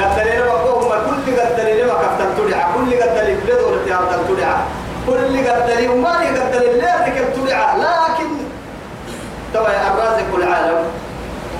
قتلين 0.00 0.40
ربهم 0.42 0.88
كل 0.88 1.40
قتلين 1.40 1.86
ما 1.86 1.92
كفتر 1.92 2.28
تدعى 2.38 2.64
كل 2.74 3.02
قتلين 3.02 3.40
بدور 3.40 3.78
تيار 3.84 4.02
تدعى 4.28 4.54
كل 5.06 5.48
قتلين 5.48 6.02
ما 6.02 6.22
يقتلين 6.22 6.78
لا 6.78 7.06
ركب 7.06 7.32
تدعى 7.34 7.78
لكن 7.78 8.28
توا 9.54 9.68
الرازق 9.68 10.34
العالم 10.36 10.84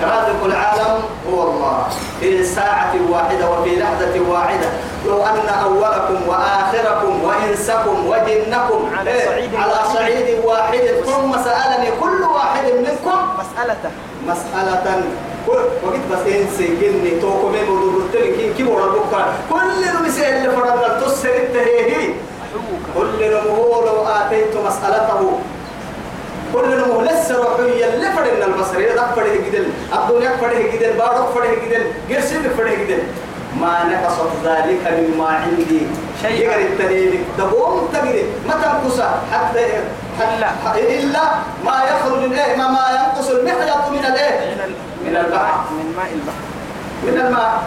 رازق 0.03 0.45
العالم 0.45 0.99
هو 1.33 1.43
الله. 1.43 1.87
في 2.19 2.43
ساعة 2.43 2.93
واحدة 3.09 3.49
وفي 3.49 3.75
لحظة 3.79 4.31
واحدة. 4.31 4.69
لو 5.07 5.23
أن 5.23 5.47
أولكم 5.63 6.27
وآخركم 6.27 7.23
وإنسكم 7.23 8.07
وجنكم 8.07 8.89
على 8.97 9.11
إيه، 9.11 9.25
صعيد 9.25 9.55
على. 9.55 9.73
صعيد 9.93 10.45
واحد. 10.45 10.85
ثم 11.05 11.31
سألني 11.43 11.89
كل 12.01 12.23
واحد 12.23 12.65
منكم 12.65 13.19
مسألة. 14.25 15.03
كل 15.47 15.63
وقت 15.83 16.03
بس 16.11 16.33
إنسي 16.33 16.67
جني 16.81 17.19
توكو 17.21 17.49
مين 17.49 17.69
ودور 17.69 18.01
التلك 18.01 18.55
كي 18.57 18.63
بورا 18.63 18.85
بكرة 18.85 19.33
كل 19.49 19.81
نمسي 19.95 20.29
اللي 20.29 20.49
فرد 20.49 21.01
تسر 21.01 21.29
التهيهي 21.29 22.13
كل 22.97 23.19
نمو 23.19 23.81
لو 23.85 24.05
آتيت 24.07 24.53
مسألته. 24.67 25.39
كل 26.53 26.67
نمو 26.77 26.90
لسه 27.31 27.43
روحية 27.43 27.85
اللي 27.93 28.11
فرنا 28.11 28.45
البصر. 28.45 28.77
إذا 28.77 29.13
فرده 29.15 29.35
جدل 29.35 29.65
الدنيا 29.93 30.37
فرده 30.37 30.61
جدل 30.73 30.93
بارك 30.97 31.27
فرده 31.35 31.55
جدل 31.65 31.83
قرسي 32.15 32.39
فرده 32.57 32.73
جدل 32.75 33.03
ما 33.59 33.83
نقصت 33.91 34.31
ذلك 34.45 35.07
مما 35.15 35.27
عندي. 35.27 35.81
شيئا. 36.21 36.51
يقر 36.51 36.59
التنين 36.61 37.23
تقوم 37.37 37.87
تقري 37.93 38.23
ما 38.47 38.53
تنقص. 38.53 38.99
حتى 39.33 39.65
إلا. 40.19 40.49
إلا 40.75 41.21
ما 41.65 41.83
يخرج 41.83 42.19
من 42.29 42.33
إيه؟ 42.33 42.55
ما 42.57 42.67
ما 42.67 42.85
ينقص 42.91 43.29
المخيط 43.29 43.89
من 43.91 44.05
الإيه؟ 44.05 44.39
من 44.55 44.61
ال- 44.65 44.75
من 45.05 45.15
البحر. 45.17 45.59
من 45.71 45.93
ماء 45.97 46.11
البحر. 46.13 46.41
من 47.03 47.27
الماء. 47.27 47.63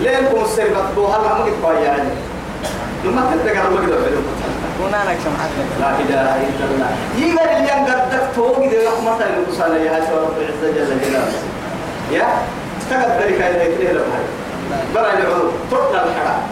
لينكم 0.00 0.44
السرقة 0.44 0.86
بوها 0.96 1.18
ما 1.18 1.44
مقد 1.44 1.82
يعني. 1.82 2.08
لما 3.04 3.30
تتذكر 3.34 3.70
ما 3.70 3.80
أنا 4.86 5.14
سمعت 5.24 5.50
لا 5.80 5.90
إله 5.90 6.36
إلا 6.48 6.64
الله. 6.70 6.90
يقال 7.18 7.48
اللي 7.48 7.70
قدك 7.70 8.28
توقي 8.36 8.68
ذي 8.68 8.86
رحمة 8.86 9.18
المصالة 9.26 9.76
يا 9.76 9.96
هاشم 9.96 10.12
رب 10.12 10.36
العزة 10.38 10.68
جل 10.76 11.00
جلاله. 11.00 11.32
يا؟ 12.12 12.26
استقد 12.80 13.22
ذلك 13.22 13.40
إلى 13.40 13.74
إثنين 13.74 13.90
لبهاي 13.90 14.24
برا 14.94 15.12
العلوم 15.12 15.52
تطلع 15.70 16.02
الحرام. 16.02 16.42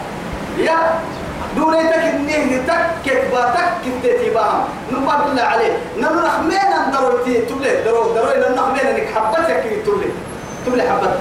يا؟ 0.57 0.77
دونيتك 1.55 1.93
إنه 1.93 2.61
تكت 2.67 3.21
با 3.31 3.53
تكت 3.55 4.03
تتباهم 4.03 4.63
نبى 4.91 5.13
بالله 5.25 5.43
عليه. 5.43 5.73
نخمين 5.97 6.71
أن 6.77 6.91
دروتي 6.91 7.41
تبلي. 7.41 7.83
درو 7.85 8.13
درو 8.13 8.27
إن 8.27 8.55
نخمين 8.55 8.85
إنك 8.87 9.07
حبتك 9.15 9.63
تبلي. 9.85 10.09
تبلي 10.65 10.83
حبت 10.83 11.13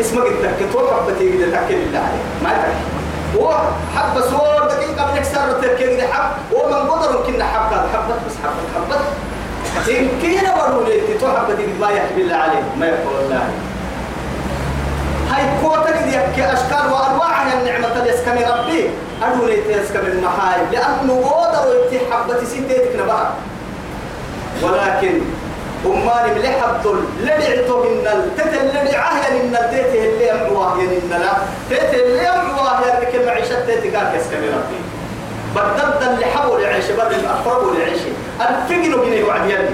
اسمك 0.00 0.26
التكت 0.26 0.76
هو 0.76 0.88
حبتي 0.96 1.38
كده 1.38 1.46
تكت 1.46 1.72
بالله 1.72 1.98
عليه. 1.98 2.24
ما 2.42 2.50
تكت. 2.50 3.05
هو 3.36 3.54
حب 3.96 4.20
صور 4.30 4.66
دقيقة 4.68 5.12
من 5.12 5.18
التركيز 5.50 5.96
دي 5.96 6.02
حب. 6.02 6.30
هو 6.54 6.68
من 6.68 6.90
قدر 6.90 7.18
يمكن 7.18 7.42
حب 7.42 7.72
هذا 7.72 7.88
حبت 7.94 8.16
بس 8.26 8.32
حبت 8.44 8.66
حبت 8.76 9.00
إن 9.98 10.08
كينا 10.20 10.54
برولي 10.68 11.00
تتو 11.00 11.26
حبتي 11.28 11.66
ما 11.80 11.90
يحكي 11.90 12.14
بالله 12.16 12.36
عليه 12.36 12.62
ما 12.78 12.86
يقول 12.86 13.14
الله 13.24 13.48
هاي 15.30 15.44
كوتا 15.62 15.90
دي 15.90 16.18
أشكال 16.52 16.92
وأنواع 16.92 17.44
من 17.44 17.52
النعمة 17.52 17.86
ولكن 24.62 25.20
أماني 25.92 26.34
ملي 26.34 26.48
حبتل 26.48 26.98
لدعتو 27.20 27.82
من 27.82 28.06
التتل 28.06 28.66
لدعاه 28.68 29.18
يعني 29.22 29.42
من 29.42 29.56
التيته 29.56 30.04
اللي 30.08 30.32
أمعواه 30.32 30.74
من 30.74 31.08
لا 31.10 31.32
تيته 31.68 32.04
اللي 32.06 32.28
أمعواه 32.28 32.86
يعني 32.86 33.06
كل 33.12 33.26
معيشة 33.26 33.66
تيته 33.66 33.98
قال 33.98 34.18
كسكن 34.18 34.36
ربي 34.36 34.80
بدل 35.54 36.08
اللي 36.08 36.26
حبوا 36.26 36.58
لعيش 36.58 36.84
بدل 36.90 37.26
أقربوا 37.26 37.74
لعيش 37.74 37.98
الفقنوا 38.40 39.04
جنيه 39.04 39.24
وعد 39.24 39.50
يلي 39.50 39.68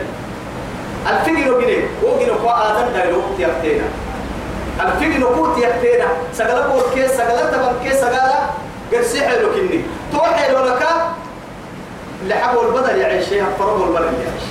الفقنوا 1.10 1.60
جنيه 1.62 1.84
وقنوا 2.02 2.34
قوة 2.42 2.70
آدم 2.70 2.92
دا 2.92 3.04
الوقت 3.08 3.38
يفتينا 3.38 3.84
الفقنوا 4.80 5.28
قوت 5.36 5.58
يفتينا 5.58 6.04
سقلا 6.34 6.64
قول 6.64 6.82
كيس 6.94 7.10
سقلا 7.10 7.50
تبن 7.50 7.72
كيس 7.88 8.00
سقلا 8.00 8.32
قرسي 8.92 9.20
حلو 9.20 9.48
كني. 9.54 9.80
توحي 10.12 10.52
لك 10.52 10.82
لحقوا 12.26 12.62
البدل 12.62 12.98
يعيش 12.98 13.28
شيء 13.28 13.42
أفرقوا 13.42 13.86
البدل 13.86 14.04
يعيش 14.04 14.42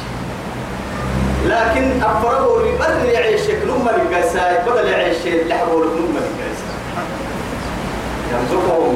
لكن 1.46 2.04
أفرقوا 2.04 2.60
البدل 2.60 3.06
يعيش 3.10 3.42
شيء 3.42 3.66
نما 3.66 3.92
القيساء 3.96 4.66
بدل 4.68 4.88
يعيش 4.88 5.18
شيء 5.24 5.48
لحقوا 5.48 5.86
نما 5.86 6.20
القيساء 6.20 6.78
يرزقهم 8.32 8.96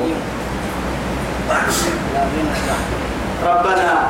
ربنا 3.46 4.08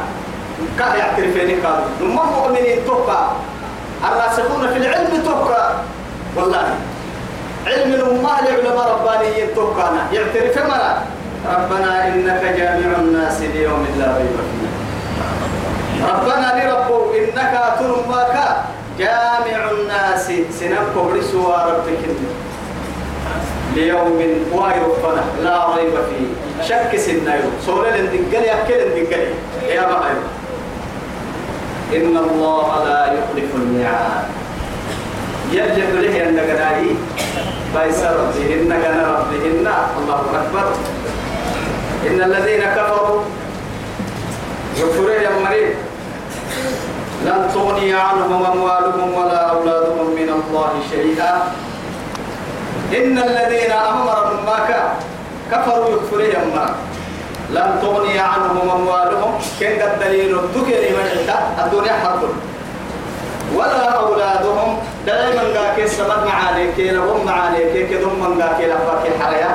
كان 0.79 0.99
يعترفين 0.99 1.65
قالوا 1.65 1.85
نما 2.01 2.23
مؤمنين 2.25 2.85
توقع 2.87 3.27
الراسخون 4.03 4.67
في 4.67 4.77
العلم 4.77 5.23
توقع 5.25 5.71
والله 6.35 6.75
علم 7.67 7.93
الأمة 7.93 8.41
لعلماء 8.41 8.99
ربانيين 9.01 9.47
توقعنا 9.55 10.07
يعترف 10.13 10.57
مرة. 10.57 11.03
ربنا 11.45 12.07
إنك 12.07 12.41
جامع 12.57 12.97
الناس 12.99 13.41
ليوم 13.41 13.85
لا 13.99 14.17
ريب 14.17 14.35
فيه. 14.37 14.69
ربنا 16.03 16.47
لربو 16.57 17.13
إنك 17.13 17.53
ترماك 17.79 18.35
جامع 18.99 19.71
الناس 19.71 20.31
سنم 20.59 20.85
كبرسوا 20.95 21.55
ربك 21.67 22.03
ليوم 23.75 24.19
وايرفنا 24.53 25.23
لا 25.43 25.75
ريب 25.75 25.95
فيه. 26.09 26.27
شك 26.67 26.97
سنايو 26.97 27.49
سورة 27.65 27.89
لندقل 27.89 28.43
يأكل 28.43 28.73
لندقل 28.73 29.23
يا 29.67 29.81
بحيو 29.81 30.21
إن 31.95 32.17
الله 32.17 32.83
لا 32.85 33.05
يخلف 33.13 33.55
الميعاد. 33.55 34.23
يجب 35.51 35.95
له 36.01 36.23
أن 36.23 36.35
نقنعي 36.35 36.89
بايس 37.75 38.03
ربهن 38.03 38.69
كان 38.83 38.99
ربهن. 38.99 39.67
الله 39.99 40.21
أكبر. 40.33 40.67
إن 42.07 42.21
الذين 42.21 42.61
كفروا 42.61 43.21
يكفرون 44.77 45.11
يا 45.11 45.29
مريض 45.43 45.75
لن 47.25 47.49
تغني 47.53 47.93
عنهم 47.93 48.45
أموالهم 48.45 49.13
ولا 49.13 49.39
أولادهم 49.49 50.07
من 50.15 50.29
الله 50.29 50.71
شيئا. 50.91 51.33
إن 52.97 53.17
الذين 53.17 53.71
أمروا 53.71 54.41
ما 54.45 54.57
كفروا 55.51 55.95
يا 56.33 56.43
مريض 56.53 56.75
لن 57.51 57.69
تغني 57.81 58.19
عنهم 58.19 58.69
أموالهم. 58.77 59.31
كن 59.59 59.73
قد 59.81 59.99
دليل 59.99 60.39
الدكر 60.39 60.81
من 60.97 61.05
الدنيا 61.63 61.93
حرب. 62.03 62.33
ولا 63.55 63.85
أولادهم. 63.89 64.77
دائما 65.05 65.43
قاكي 65.59 65.87
سبب 65.87 66.25
معانيك 66.25 66.77
لهم 66.79 67.25
معانيك 67.25 67.89
كدهم 67.89 68.19
من 68.19 68.41
قاكي 68.41 68.65
لفاك 68.67 69.03
الحرية 69.15 69.51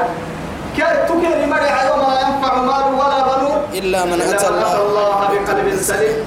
تكري 1.08 1.46
مرع 1.46 1.76
يوم 1.88 2.00
لا 2.00 2.20
ينفع 2.20 2.54
مال 2.54 2.86
ولا 2.94 3.18
بنون. 3.28 3.49
إلا 3.80 4.04
من 4.04 4.20
أتى 4.20 4.48
الله 4.48 4.72
الله 4.86 5.18
بقلب 5.32 5.66
سليم. 5.80 6.18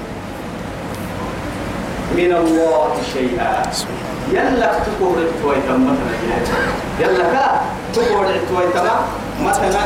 من 2.16 2.32
الله 2.42 2.90
شيئا. 3.14 3.62
يلا 4.32 4.72
تقول 4.86 5.16
تويتم 5.42 5.78
مثلا 5.86 6.14
يلا 7.00 7.60
تقول 7.94 8.26
تويتم 8.48 8.86
مثلا 9.44 9.84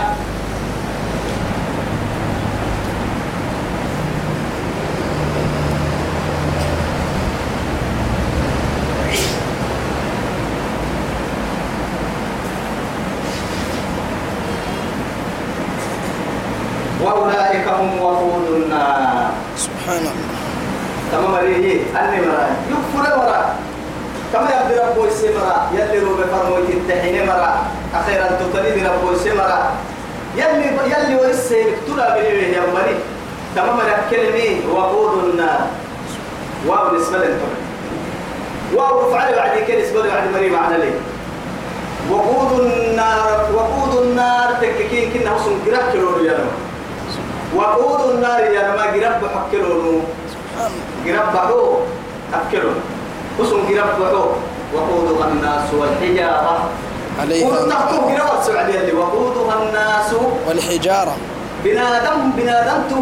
وأولئك 17.04 17.68
هم 17.68 17.98
سبحان 19.56 20.02
الله. 20.10 20.28
تمام 21.12 21.34
ريه 21.34 21.80
أني 21.96 22.18
مرا. 22.26 22.46
يكفر 22.70 23.04
مرا. 23.16 23.40
كما 24.32 24.48
يبدي 24.50 24.80
ربو 24.80 25.04
السمرا 25.04 25.56
يلي 25.72 25.98
روبي 25.98 26.24
فرموي 26.32 26.62
تتحين 26.88 27.26
مرا. 27.26 27.52
أخيرا 27.94 28.26
تتريد 28.40 28.86
ربو 28.86 29.10
السمرا 29.10 29.60
يلي 30.36 30.66
يلي 30.92 31.14
ورسي 31.16 31.64
تلا 31.86 32.14
بنيه 32.14 32.56
يا 32.56 32.62
مري 32.74 32.96
تمام 33.56 33.78
كلمة 34.10 34.74
وقود 34.74 35.24
النار. 35.24 35.60
واو 36.66 36.96
نسبة 36.96 37.18
لنتم 37.18 37.52
واو 38.74 39.10
فعل 39.10 39.34
بعد 39.34 39.58
كده 39.68 39.82
نسبة 39.82 40.02
بعد 40.02 40.24
مري 40.34 40.50
معنى 40.50 40.76
ليه 40.78 40.98
وقود 42.10 42.60
النار 42.60 43.46
وقود 43.54 44.02
النار 44.02 44.48
تككين 44.60 45.12
كنا 45.12 45.34
وصل 45.34 45.54
قرب 45.66 45.92
كيلو 45.92 46.08
وقود 47.56 48.10
النار 48.10 48.40
يا 48.40 48.62
ما 48.76 48.82
قرب 48.82 49.22
حكيلو 49.34 50.00
قرب 51.06 51.34
بحو 51.34 51.76
حكيلو 52.32 52.70
وصل 53.38 53.60
قرب 53.68 54.00
بحو 54.00 54.26
وقودها 54.74 55.28
الناس 55.28 55.74
والحجارة. 55.74 56.68
عليها 57.20 57.48
ونحكم 57.48 57.96
قرب 57.96 58.40
السعودية 58.40 58.80
اللي 58.80 58.92
وقودها 58.92 59.54
الناس. 59.62 60.14
والحجارة. 60.48 61.16
بنادم 61.64 62.30
بنادم 62.36 62.82
تو 62.90 62.96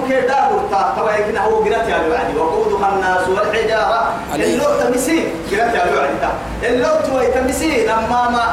ورتا 0.54 0.94
توا 0.96 1.10
يكنا 1.12 1.44
هو 1.44 1.56
قرات 1.56 1.88
يا 1.88 2.06
الوعدي 2.06 2.38
وقودها 2.38 2.88
الناس 2.94 3.28
والحجارة. 3.28 4.12
اللو 4.34 4.64
تمسين 4.80 5.26
قرات 5.50 5.74
يا 5.74 5.84
تا. 6.20 6.30
اللو 6.68 6.94
تو 7.06 7.32
تمسين 7.34 7.88
أما 7.88 8.30
ما. 8.30 8.46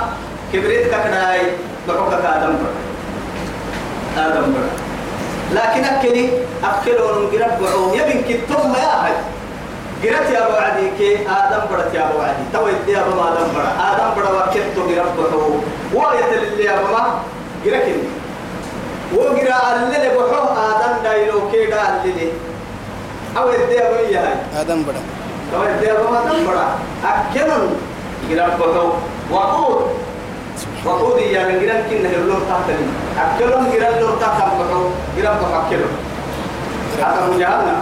كبريت 0.53 0.87
كناي. 0.87 1.41
بحكك 1.87 2.25
آدم 2.25 2.53
بر. 2.61 2.73
آدم 4.17 4.53
بر. 4.53 4.82
لكن 5.53 5.83
أكلي 5.83 6.29
أكلون 6.63 7.27
قرب 7.31 7.61
بعوم 7.61 7.93
يبين 7.93 8.21
كتوم 8.29 8.71
ما 8.71 8.77
ياهد 8.77 9.15
قرات 10.03 10.29
يا 10.29 10.47
وعدي 10.47 10.87
كي 10.97 11.15
آدم 11.15 11.61
برت 11.71 11.93
يا 11.93 12.09
وعدي 12.17 12.43
توا 12.53 12.69
يدي 12.69 12.91
يا 12.91 13.03
بما 13.03 13.27
آدم 13.33 13.47
بر 13.55 13.65
آدم 13.89 14.09
بر 14.15 14.25
وكتو 14.35 14.81
قرب 14.81 15.17
بعوم 15.17 15.63
وآية 15.93 16.33
اللي 16.37 16.63
يا 16.63 16.75
بما 16.81 17.03
قركني 17.65 18.03
وقرا 19.15 19.75
اللي 19.85 20.09
بحوه 20.09 20.51
آدم 20.69 21.03
دايلو 21.03 21.51
كيدا 21.51 21.81
اللي 22.05 22.27
أو 23.37 23.49
يدي 23.49 23.79
أبو 23.87 23.95
يهاي 23.95 24.33
آدم 24.61 24.83
بدا 24.83 25.01
أو 25.55 25.63
يدي 25.63 25.91
أبو 25.91 26.15
آدم 26.15 26.47
برا. 26.47 26.67
أكلن 27.05 27.69
قرا 28.29 28.47
بحوه 28.47 28.97
وقود 29.31 29.87
وقود 30.85 31.19
يا 31.21 31.47
من 31.47 31.55
قرا 31.63 31.77
كنا 31.89 32.09
تحتني 32.49 32.87
أكلن 33.23 33.63
قرا 33.71 33.87
اللون 33.95 34.19
تحت 34.21 34.37
بحوه 34.37 34.91
قرا 35.17 35.31
بحوه 35.39 35.67
أكلن 35.67 35.93
هذا 36.99 37.27
مجهلنا 37.31 37.75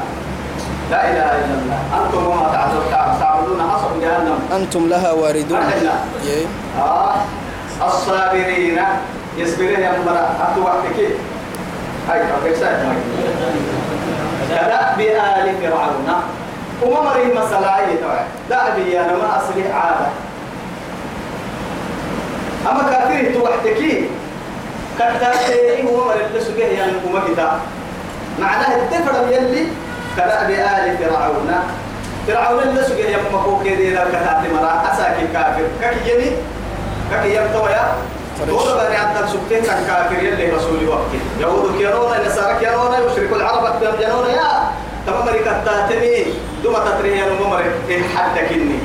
لا 0.91 1.01
إله 1.09 1.29
إلا 1.39 1.55
الله. 1.61 1.79
أنتم 1.97 2.27
وما 2.27 2.45
تعبدون 3.19 3.61
حسب 3.71 3.91
جهنم. 4.01 4.39
أنتم 4.55 4.83
لها 4.89 5.11
واردون. 5.11 5.59
يي. 6.25 6.45
آه. 6.79 7.15
الصابرين. 7.87 8.79
يصبرين 9.37 9.79
يا 9.79 9.91
مرا. 10.05 10.35
أتو 10.43 10.61
وقتك 10.61 10.97
هاي 12.09 12.19
كيف 12.43 12.57
ساعد. 12.59 12.79
كدأب 14.49 14.99
آل 14.99 15.47
فرعون. 15.61 16.09
وما 16.83 17.01
مري 17.01 17.25
مسألة 17.39 17.77
أي 17.77 17.97
توعي 17.97 18.25
دأبي 18.49 18.99
أنا 18.99 19.13
ما 19.15 19.37
أصلي 19.37 19.71
عادة. 19.73 20.07
أما 22.69 22.83
كافر 22.91 23.33
تو 23.33 23.43
وقتك 23.43 23.77
كتاتي 24.99 25.83
هو 25.83 26.11
اللي 26.11 26.41
سجيه 26.41 26.65
يعني 26.65 26.91
وما 27.07 27.19
كتا. 27.19 27.59
معناه 28.39 28.75
الدفر 28.75 29.31
يلي 29.31 29.65
كدأب 30.17 30.49
آل 30.49 30.97
فرعون. 30.97 31.51
فرعون 32.27 32.63
اللي 32.63 32.83
سجيه 32.83 33.09
يا 33.09 33.17
مكوك 33.33 33.63
كده 33.63 34.03
كتاتي 34.05 34.53
مرا 34.53 34.83
أساكي 34.93 35.27
كافر. 35.33 35.65
كي 35.81 36.11
يمي 36.13 36.31
كي 37.23 37.35
يمتويا 37.35 37.93
فريش. 38.39 38.49
دول 38.49 38.77
بني 38.77 38.97
عدن 38.97 39.27
سبتين 39.27 39.63
كان 39.63 39.85
كافر 39.87 40.23
يلي 40.23 40.51
رسولي 40.51 40.87
وقت 40.87 41.11
يهود 41.39 41.77
كيرونا 41.77 42.21
النصارى 42.21 42.59
كيرونا 42.59 42.97
يشركوا 42.99 43.37
العرب 43.37 43.75
يمجنون 43.81 44.29
يا 44.29 44.71
تمام 45.07 45.25
مريكا 45.25 45.63
دوما 46.63 46.79
تتريه 46.79 47.25
نمو 47.25 47.49
مريك 47.49 48.05
حدك 48.15 48.51
إني 48.51 48.79